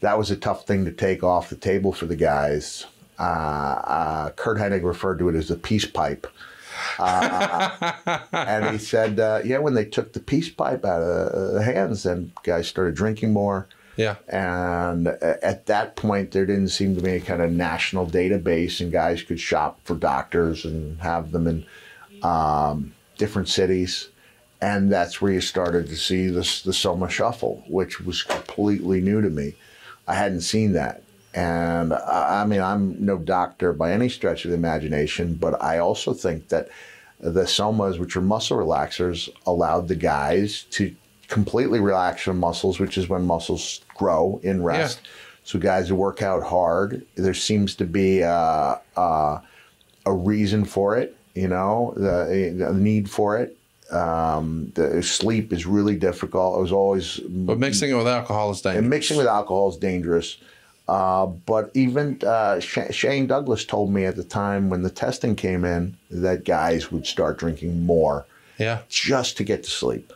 that 0.00 0.18
was 0.18 0.30
a 0.30 0.36
tough 0.36 0.66
thing 0.66 0.84
to 0.84 0.92
take 0.92 1.22
off 1.24 1.48
the 1.48 1.56
table 1.56 1.92
for 1.92 2.04
the 2.06 2.16
guys. 2.16 2.84
Uh, 3.18 3.22
uh, 3.22 4.30
Curt 4.30 4.58
Hennig 4.58 4.84
referred 4.84 5.18
to 5.18 5.28
it 5.28 5.34
as 5.34 5.48
the 5.48 5.56
peace 5.56 5.86
pipe. 5.86 6.26
Uh, 6.98 7.92
and 8.32 8.70
he 8.70 8.78
said, 8.78 9.20
uh, 9.20 9.40
yeah, 9.44 9.58
when 9.58 9.74
they 9.74 9.84
took 9.84 10.12
the 10.12 10.20
peace 10.20 10.48
pipe 10.48 10.84
out 10.84 11.02
of 11.02 11.54
the 11.54 11.62
hands, 11.62 12.02
then 12.02 12.32
guys 12.42 12.66
started 12.66 12.94
drinking 12.94 13.32
more. 13.32 13.68
Yeah. 13.96 14.16
And 14.28 15.06
at 15.06 15.66
that 15.66 15.94
point, 15.94 16.32
there 16.32 16.46
didn't 16.46 16.70
seem 16.70 16.96
to 16.96 17.00
be 17.00 17.12
a 17.12 17.20
kind 17.20 17.40
of 17.40 17.52
national 17.52 18.08
database, 18.08 18.80
and 18.80 18.90
guys 18.90 19.22
could 19.22 19.38
shop 19.38 19.78
for 19.84 19.94
doctors 19.94 20.64
and 20.64 21.00
have 21.00 21.30
them 21.30 21.46
in 21.46 21.64
um, 22.24 22.92
different 23.18 23.48
cities. 23.48 24.08
And 24.60 24.90
that's 24.90 25.20
where 25.20 25.32
you 25.32 25.40
started 25.40 25.86
to 25.88 25.96
see 25.96 26.26
this 26.28 26.62
the 26.62 26.72
Soma 26.72 27.08
Shuffle, 27.08 27.62
which 27.68 28.00
was 28.00 28.24
completely 28.24 29.00
new 29.00 29.20
to 29.20 29.30
me. 29.30 29.54
I 30.08 30.14
hadn't 30.14 30.40
seen 30.40 30.72
that. 30.72 31.03
And 31.34 31.92
I 31.92 32.44
mean, 32.46 32.60
I'm 32.60 33.04
no 33.04 33.18
doctor 33.18 33.72
by 33.72 33.92
any 33.92 34.08
stretch 34.08 34.44
of 34.44 34.50
the 34.52 34.56
imagination, 34.56 35.34
but 35.34 35.60
I 35.60 35.78
also 35.78 36.12
think 36.14 36.48
that 36.48 36.68
the 37.18 37.42
somas, 37.42 37.98
which 37.98 38.16
are 38.16 38.20
muscle 38.20 38.56
relaxers, 38.56 39.28
allowed 39.44 39.88
the 39.88 39.96
guys 39.96 40.62
to 40.70 40.94
completely 41.28 41.80
relax 41.80 42.24
their 42.26 42.34
muscles, 42.34 42.78
which 42.78 42.96
is 42.96 43.08
when 43.08 43.26
muscles 43.26 43.80
grow 43.96 44.38
in 44.44 44.62
rest. 44.62 45.00
So 45.42 45.58
guys 45.58 45.88
who 45.88 45.96
work 45.96 46.22
out 46.22 46.42
hard, 46.44 47.04
there 47.16 47.34
seems 47.34 47.74
to 47.76 47.84
be 47.84 48.20
a, 48.20 48.80
a, 48.96 49.42
a 50.06 50.12
reason 50.12 50.64
for 50.64 50.96
it. 50.96 51.16
You 51.34 51.48
know, 51.48 51.94
the, 51.96 52.54
the 52.56 52.72
need 52.74 53.10
for 53.10 53.38
it. 53.38 53.56
Um, 53.90 54.70
the 54.76 55.02
sleep 55.02 55.52
is 55.52 55.66
really 55.66 55.96
difficult. 55.96 56.58
It 56.58 56.62
was 56.62 56.72
always 56.72 57.18
But 57.18 57.58
mixing 57.58 57.90
it 57.90 57.94
with 57.94 58.06
alcohol 58.06 58.52
is 58.52 58.60
dangerous. 58.60 58.80
and 58.80 58.88
mixing 58.90 59.16
with 59.16 59.26
alcohol 59.26 59.68
is 59.70 59.76
dangerous. 59.76 60.36
Uh, 60.86 61.26
but 61.26 61.70
even 61.74 62.20
uh, 62.26 62.60
Sh- 62.60 62.90
Shane 62.90 63.26
Douglas 63.26 63.64
told 63.64 63.90
me 63.90 64.04
at 64.04 64.16
the 64.16 64.24
time 64.24 64.68
when 64.68 64.82
the 64.82 64.90
testing 64.90 65.34
came 65.34 65.64
in 65.64 65.96
that 66.10 66.44
guys 66.44 66.92
would 66.92 67.06
start 67.06 67.38
drinking 67.38 67.86
more 67.86 68.26
yeah. 68.58 68.80
just 68.88 69.38
to 69.38 69.44
get 69.44 69.64
to 69.64 69.70
sleep. 69.70 70.12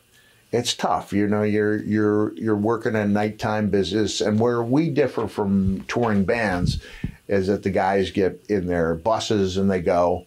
It's 0.53 0.75
tough, 0.75 1.13
you 1.13 1.27
know. 1.27 1.43
You're 1.43 1.77
you're 1.83 2.33
you're 2.35 2.57
working 2.57 2.95
a 2.97 3.07
nighttime 3.07 3.69
business, 3.69 4.23
and 4.23 4.41
where 4.41 4.63
we 4.63 4.89
differ 4.89 5.29
from 5.29 5.85
touring 5.89 6.25
bands 6.25 6.83
is 7.29 7.49
that 7.49 7.63
the 7.63 7.71
guys 7.71 8.11
get 8.11 8.43
in 8.49 8.67
their 8.67 8.95
buses 8.95 9.59
and 9.59 9.71
they 9.71 9.83
go, 9.83 10.25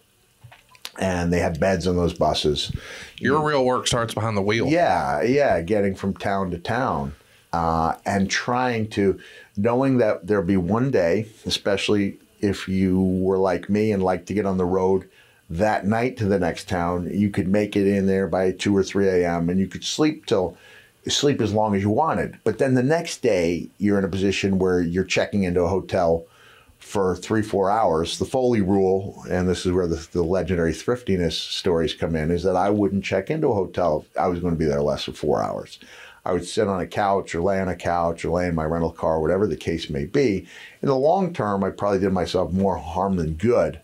and 0.96 1.32
they 1.32 1.40
have 1.40 1.58
beds 1.58 1.88
on 1.88 1.96
those 1.96 2.14
buses. 2.14 2.70
Your 3.18 3.44
real 3.44 3.64
work 3.64 3.88
starts 3.88 4.14
behind 4.14 4.36
the 4.36 4.42
wheel. 4.42 4.68
Yeah, 4.68 5.22
yeah, 5.22 5.60
getting 5.60 5.96
from 5.96 6.14
town 6.14 6.52
to 6.52 6.58
town 6.58 7.16
uh, 7.52 7.96
and 8.04 8.30
trying 8.30 8.88
to, 8.88 9.18
knowing 9.56 9.98
that 9.98 10.26
there'll 10.26 10.44
be 10.44 10.56
one 10.56 10.90
day, 10.90 11.28
especially 11.44 12.18
if 12.40 12.68
you 12.68 13.00
were 13.00 13.38
like 13.38 13.68
me 13.68 13.92
and 13.92 14.02
like 14.02 14.26
to 14.26 14.34
get 14.34 14.46
on 14.46 14.58
the 14.58 14.64
road 14.64 15.08
that 15.50 15.86
night 15.86 16.16
to 16.16 16.24
the 16.24 16.38
next 16.38 16.68
town, 16.68 17.10
you 17.12 17.28
could 17.28 17.46
make 17.46 17.76
it 17.76 17.86
in 17.86 18.06
there 18.06 18.26
by 18.26 18.52
2 18.52 18.74
or 18.74 18.82
3 18.82 19.06
a.m. 19.06 19.50
and 19.50 19.60
you 19.60 19.66
could 19.66 19.84
sleep 19.84 20.24
till 20.24 20.56
sleep 21.08 21.40
as 21.40 21.52
long 21.52 21.74
as 21.74 21.82
you 21.82 21.90
wanted. 21.90 22.38
But 22.42 22.58
then 22.58 22.74
the 22.74 22.82
next 22.82 23.22
day, 23.22 23.68
you're 23.78 23.98
in 23.98 24.04
a 24.04 24.08
position 24.08 24.58
where 24.58 24.80
you're 24.80 25.04
checking 25.04 25.42
into 25.42 25.60
a 25.60 25.68
hotel 25.68 26.24
for 26.78 27.16
three, 27.16 27.42
four 27.42 27.70
hours. 27.70 28.18
The 28.18 28.24
Foley 28.24 28.60
rule, 28.60 29.24
and 29.30 29.48
this 29.48 29.66
is 29.66 29.72
where 29.72 29.86
the, 29.86 30.06
the 30.12 30.22
legendary 30.22 30.72
thriftiness 30.72 31.38
stories 31.38 31.94
come 31.94 32.16
in, 32.16 32.30
is 32.30 32.42
that 32.44 32.56
I 32.56 32.70
wouldn't 32.70 33.04
check 33.04 33.30
into 33.30 33.48
a 33.48 33.54
hotel 33.54 34.06
if 34.08 34.18
I 34.18 34.28
was 34.28 34.40
going 34.40 34.54
to 34.54 34.58
be 34.58 34.64
there 34.64 34.82
less 34.82 35.04
than 35.04 35.14
four 35.14 35.42
hours. 35.42 35.78
I 36.24 36.32
would 36.32 36.46
sit 36.46 36.68
on 36.68 36.80
a 36.80 36.86
couch 36.86 37.34
or 37.34 37.40
lay 37.42 37.60
on 37.60 37.68
a 37.68 37.74
couch 37.76 38.24
or 38.24 38.30
lay 38.30 38.46
in 38.46 38.54
my 38.54 38.64
rental 38.64 38.92
car, 38.92 39.20
whatever 39.20 39.46
the 39.46 39.56
case 39.56 39.90
may 39.90 40.04
be. 40.04 40.46
In 40.80 40.88
the 40.88 40.96
long 40.96 41.32
term, 41.34 41.64
I 41.64 41.70
probably 41.70 41.98
did 41.98 42.12
myself 42.12 42.52
more 42.52 42.76
harm 42.76 43.16
than 43.16 43.34
good. 43.34 43.80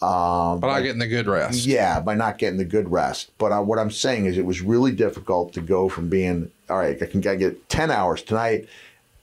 Um, 0.00 0.58
But 0.60 0.68
not 0.68 0.80
getting 0.82 0.98
the 1.00 1.06
good 1.06 1.26
rest. 1.26 1.64
yeah, 1.66 2.00
by 2.00 2.14
not 2.14 2.38
getting 2.38 2.58
the 2.58 2.64
good 2.64 2.90
rest. 2.90 3.30
But 3.38 3.52
uh, 3.52 3.62
what 3.62 3.78
I'm 3.78 3.90
saying 3.90 4.26
is, 4.26 4.36
it 4.38 4.44
was 4.44 4.60
really 4.60 4.92
difficult 4.92 5.52
to 5.54 5.60
go 5.60 5.88
from 5.88 6.08
being 6.08 6.50
all 6.68 6.78
right. 6.78 7.00
I 7.00 7.06
can 7.06 7.26
I 7.26 7.34
get 7.36 7.68
ten 7.68 7.90
hours 7.90 8.22
tonight, 8.22 8.68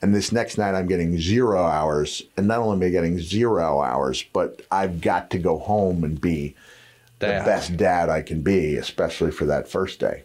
and 0.02 0.14
this 0.16 0.32
next 0.32 0.58
night 0.58 0.76
I'm 0.76 0.88
getting 0.88 1.18
zero 1.20 1.64
hours, 1.66 2.24
and 2.38 2.48
not 2.48 2.60
only 2.60 2.76
am 2.78 2.90
I 2.90 2.92
getting 2.92 3.20
zero 3.20 3.82
hours, 3.82 4.24
but 4.34 4.62
I've 4.72 5.02
got 5.02 5.30
to 5.32 5.38
go 5.38 5.58
home 5.60 6.04
and 6.06 6.20
be 6.20 6.56
Dad. 7.20 7.42
the 7.42 7.46
best 7.46 7.76
dad 7.76 8.10
I 8.10 8.22
can 8.22 8.42
be, 8.42 8.76
especially 8.78 9.32
for 9.32 9.46
that 9.46 9.68
first 9.68 10.00
day. 10.00 10.24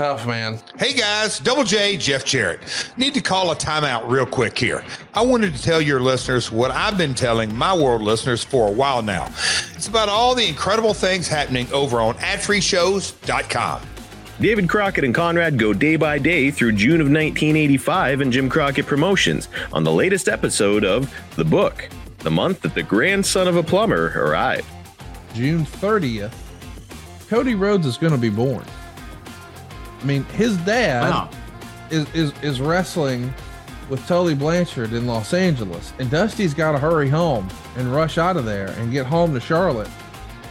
Tough, 0.00 0.26
man. 0.26 0.58
Hey 0.78 0.94
guys, 0.94 1.38
Double 1.38 1.62
J, 1.62 1.98
Jeff 1.98 2.24
Jarrett. 2.24 2.60
Need 2.96 3.12
to 3.12 3.20
call 3.20 3.50
a 3.50 3.54
timeout 3.54 4.08
real 4.08 4.24
quick 4.24 4.58
here. 4.58 4.82
I 5.12 5.20
wanted 5.20 5.54
to 5.54 5.62
tell 5.62 5.78
your 5.78 6.00
listeners 6.00 6.50
what 6.50 6.70
I've 6.70 6.96
been 6.96 7.12
telling 7.12 7.54
my 7.54 7.76
world 7.76 8.00
listeners 8.00 8.42
for 8.42 8.66
a 8.66 8.70
while 8.70 9.02
now. 9.02 9.26
It's 9.74 9.88
about 9.88 10.08
all 10.08 10.34
the 10.34 10.48
incredible 10.48 10.94
things 10.94 11.28
happening 11.28 11.70
over 11.70 12.00
on 12.00 12.14
adfreeshows.com. 12.14 13.82
David 14.40 14.70
Crockett 14.70 15.04
and 15.04 15.14
Conrad 15.14 15.58
go 15.58 15.74
day 15.74 15.96
by 15.96 16.18
day 16.18 16.50
through 16.50 16.72
June 16.72 17.02
of 17.02 17.08
1985 17.08 18.22
in 18.22 18.32
Jim 18.32 18.48
Crockett 18.48 18.86
Promotions 18.86 19.50
on 19.70 19.84
the 19.84 19.92
latest 19.92 20.30
episode 20.30 20.82
of 20.82 21.14
The 21.36 21.44
Book, 21.44 21.90
the 22.20 22.30
month 22.30 22.62
that 22.62 22.74
the 22.74 22.82
grandson 22.82 23.46
of 23.46 23.56
a 23.56 23.62
plumber 23.62 24.14
arrived. 24.16 24.66
June 25.34 25.66
30th, 25.66 26.32
Cody 27.28 27.54
Rhodes 27.54 27.84
is 27.84 27.98
going 27.98 28.14
to 28.14 28.18
be 28.18 28.30
born. 28.30 28.64
I 30.00 30.04
mean, 30.04 30.24
his 30.24 30.56
dad 30.58 31.10
Wow. 31.10 31.30
is, 31.90 32.06
is 32.14 32.32
is 32.42 32.60
wrestling 32.60 33.32
with 33.88 34.06
Tully 34.06 34.34
Blanchard 34.34 34.92
in 34.92 35.06
Los 35.06 35.34
Angeles, 35.34 35.92
and 35.98 36.08
Dusty's 36.10 36.54
got 36.54 36.72
to 36.72 36.78
hurry 36.78 37.08
home 37.08 37.48
and 37.76 37.92
rush 37.92 38.18
out 38.18 38.36
of 38.36 38.44
there 38.44 38.68
and 38.78 38.92
get 38.92 39.04
home 39.06 39.34
to 39.34 39.40
Charlotte 39.40 39.88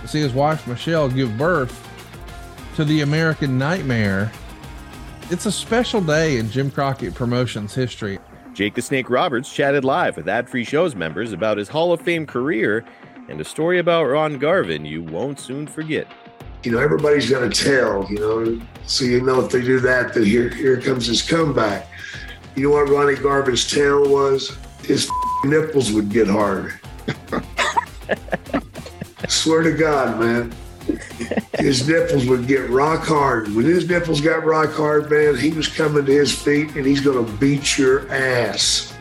to 0.01 0.07
see 0.07 0.19
his 0.19 0.34
wife 0.34 0.67
Michelle 0.67 1.09
give 1.09 1.38
birth 1.38 1.85
to 2.76 2.84
the 2.85 3.01
American 3.01 3.57
Nightmare. 3.57 4.31
It's 5.30 5.45
a 5.45 5.51
special 5.51 6.01
day 6.01 6.38
in 6.38 6.49
Jim 6.49 6.69
Crockett 6.71 7.13
Promotions 7.15 7.73
history. 7.73 8.19
Jake 8.53 8.73
the 8.76 8.81
Snake 8.81 9.09
Roberts 9.09 9.53
chatted 9.53 9.85
live 9.85 10.17
with 10.17 10.27
Ad 10.27 10.49
Free 10.49 10.63
Shows 10.65 10.95
members 10.95 11.31
about 11.34 11.57
his 11.57 11.69
Hall 11.69 11.93
of 11.93 12.01
Fame 12.01 12.26
career 12.26 12.84
and 13.30 13.39
a 13.39 13.45
story 13.45 13.80
about 13.80 14.05
Ron 14.05 14.38
Garvin 14.38 14.85
you 14.85 15.01
won't 15.03 15.39
soon 15.39 15.65
forget. 15.67 16.07
You 16.64 16.72
know, 16.72 16.80
everybody's 16.80 17.30
got 17.30 17.44
a 17.44 17.49
tell, 17.49 18.06
you 18.10 18.18
know. 18.18 18.61
So 18.86 19.06
you 19.06 19.22
know 19.22 19.40
if 19.44 19.52
they 19.52 19.61
do 19.61 19.80
that, 19.81 20.14
then 20.14 20.26
here 20.26 20.49
here 20.49 20.81
comes 20.81 21.06
his 21.06 21.22
comeback. 21.22 21.88
You 22.56 22.64
know 22.64 22.72
what 22.72 22.90
Ronnie 22.90 23.15
Garvin's 23.15 23.69
tail 23.69 24.10
was? 24.10 24.57
His 24.84 25.10
nipples 25.44 25.91
would 25.91 26.10
get 26.10 26.27
hard. 26.27 26.80
Swear 29.27 29.61
to 29.64 29.73
God, 29.73 30.19
man. 30.19 30.53
His 31.60 31.88
nipples 31.88 32.26
would 32.26 32.48
get 32.48 32.69
rock 32.69 33.06
hard. 33.06 33.53
When 33.53 33.65
his 33.65 33.88
nipples 33.88 34.22
got 34.22 34.44
rock 34.44 34.72
hard, 34.72 35.11
man, 35.11 35.38
he 35.38 35.52
was 35.52 35.68
coming 35.68 36.06
to 36.06 36.11
his 36.11 36.34
feet 36.34 36.76
and 36.76 36.86
he's 36.86 37.02
gonna 37.02 37.30
beat 37.38 37.77
your 37.77 38.10
ass. 38.11 38.94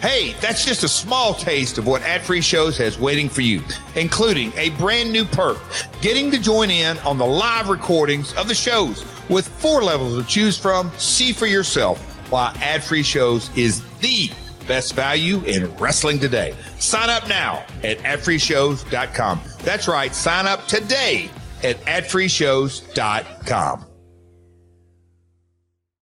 Hey, 0.00 0.34
that's 0.40 0.64
just 0.64 0.84
a 0.84 0.88
small 0.88 1.34
taste 1.34 1.78
of 1.78 1.86
what 1.86 2.02
Ad 2.02 2.22
Free 2.22 2.40
Shows 2.40 2.78
has 2.78 2.98
waiting 2.98 3.28
for 3.28 3.42
you, 3.42 3.62
including 3.94 4.52
a 4.56 4.70
brand 4.70 5.12
new 5.12 5.24
perk, 5.24 5.58
getting 6.00 6.30
to 6.30 6.40
join 6.40 6.70
in 6.70 6.98
on 6.98 7.18
the 7.18 7.26
live 7.26 7.68
recordings 7.68 8.32
of 8.34 8.48
the 8.48 8.54
shows 8.54 9.04
with 9.28 9.48
four 9.48 9.82
levels 9.82 10.22
to 10.22 10.28
choose 10.28 10.58
from. 10.58 10.90
See 10.98 11.32
for 11.32 11.46
yourself 11.46 11.98
why 12.30 12.54
Ad 12.60 12.84
Free 12.84 13.02
Shows 13.02 13.56
is 13.56 13.82
the 13.98 14.30
best 14.66 14.94
value 14.94 15.42
in 15.44 15.74
wrestling 15.76 16.18
today. 16.18 16.54
Sign 16.78 17.08
up 17.08 17.28
now 17.28 17.64
at 17.84 17.98
adfreeshows.com. 17.98 19.40
That's 19.62 19.88
right, 19.88 20.14
sign 20.14 20.46
up 20.46 20.66
today 20.66 21.30
at 21.62 21.80
adfreeshows.com. 21.84 23.85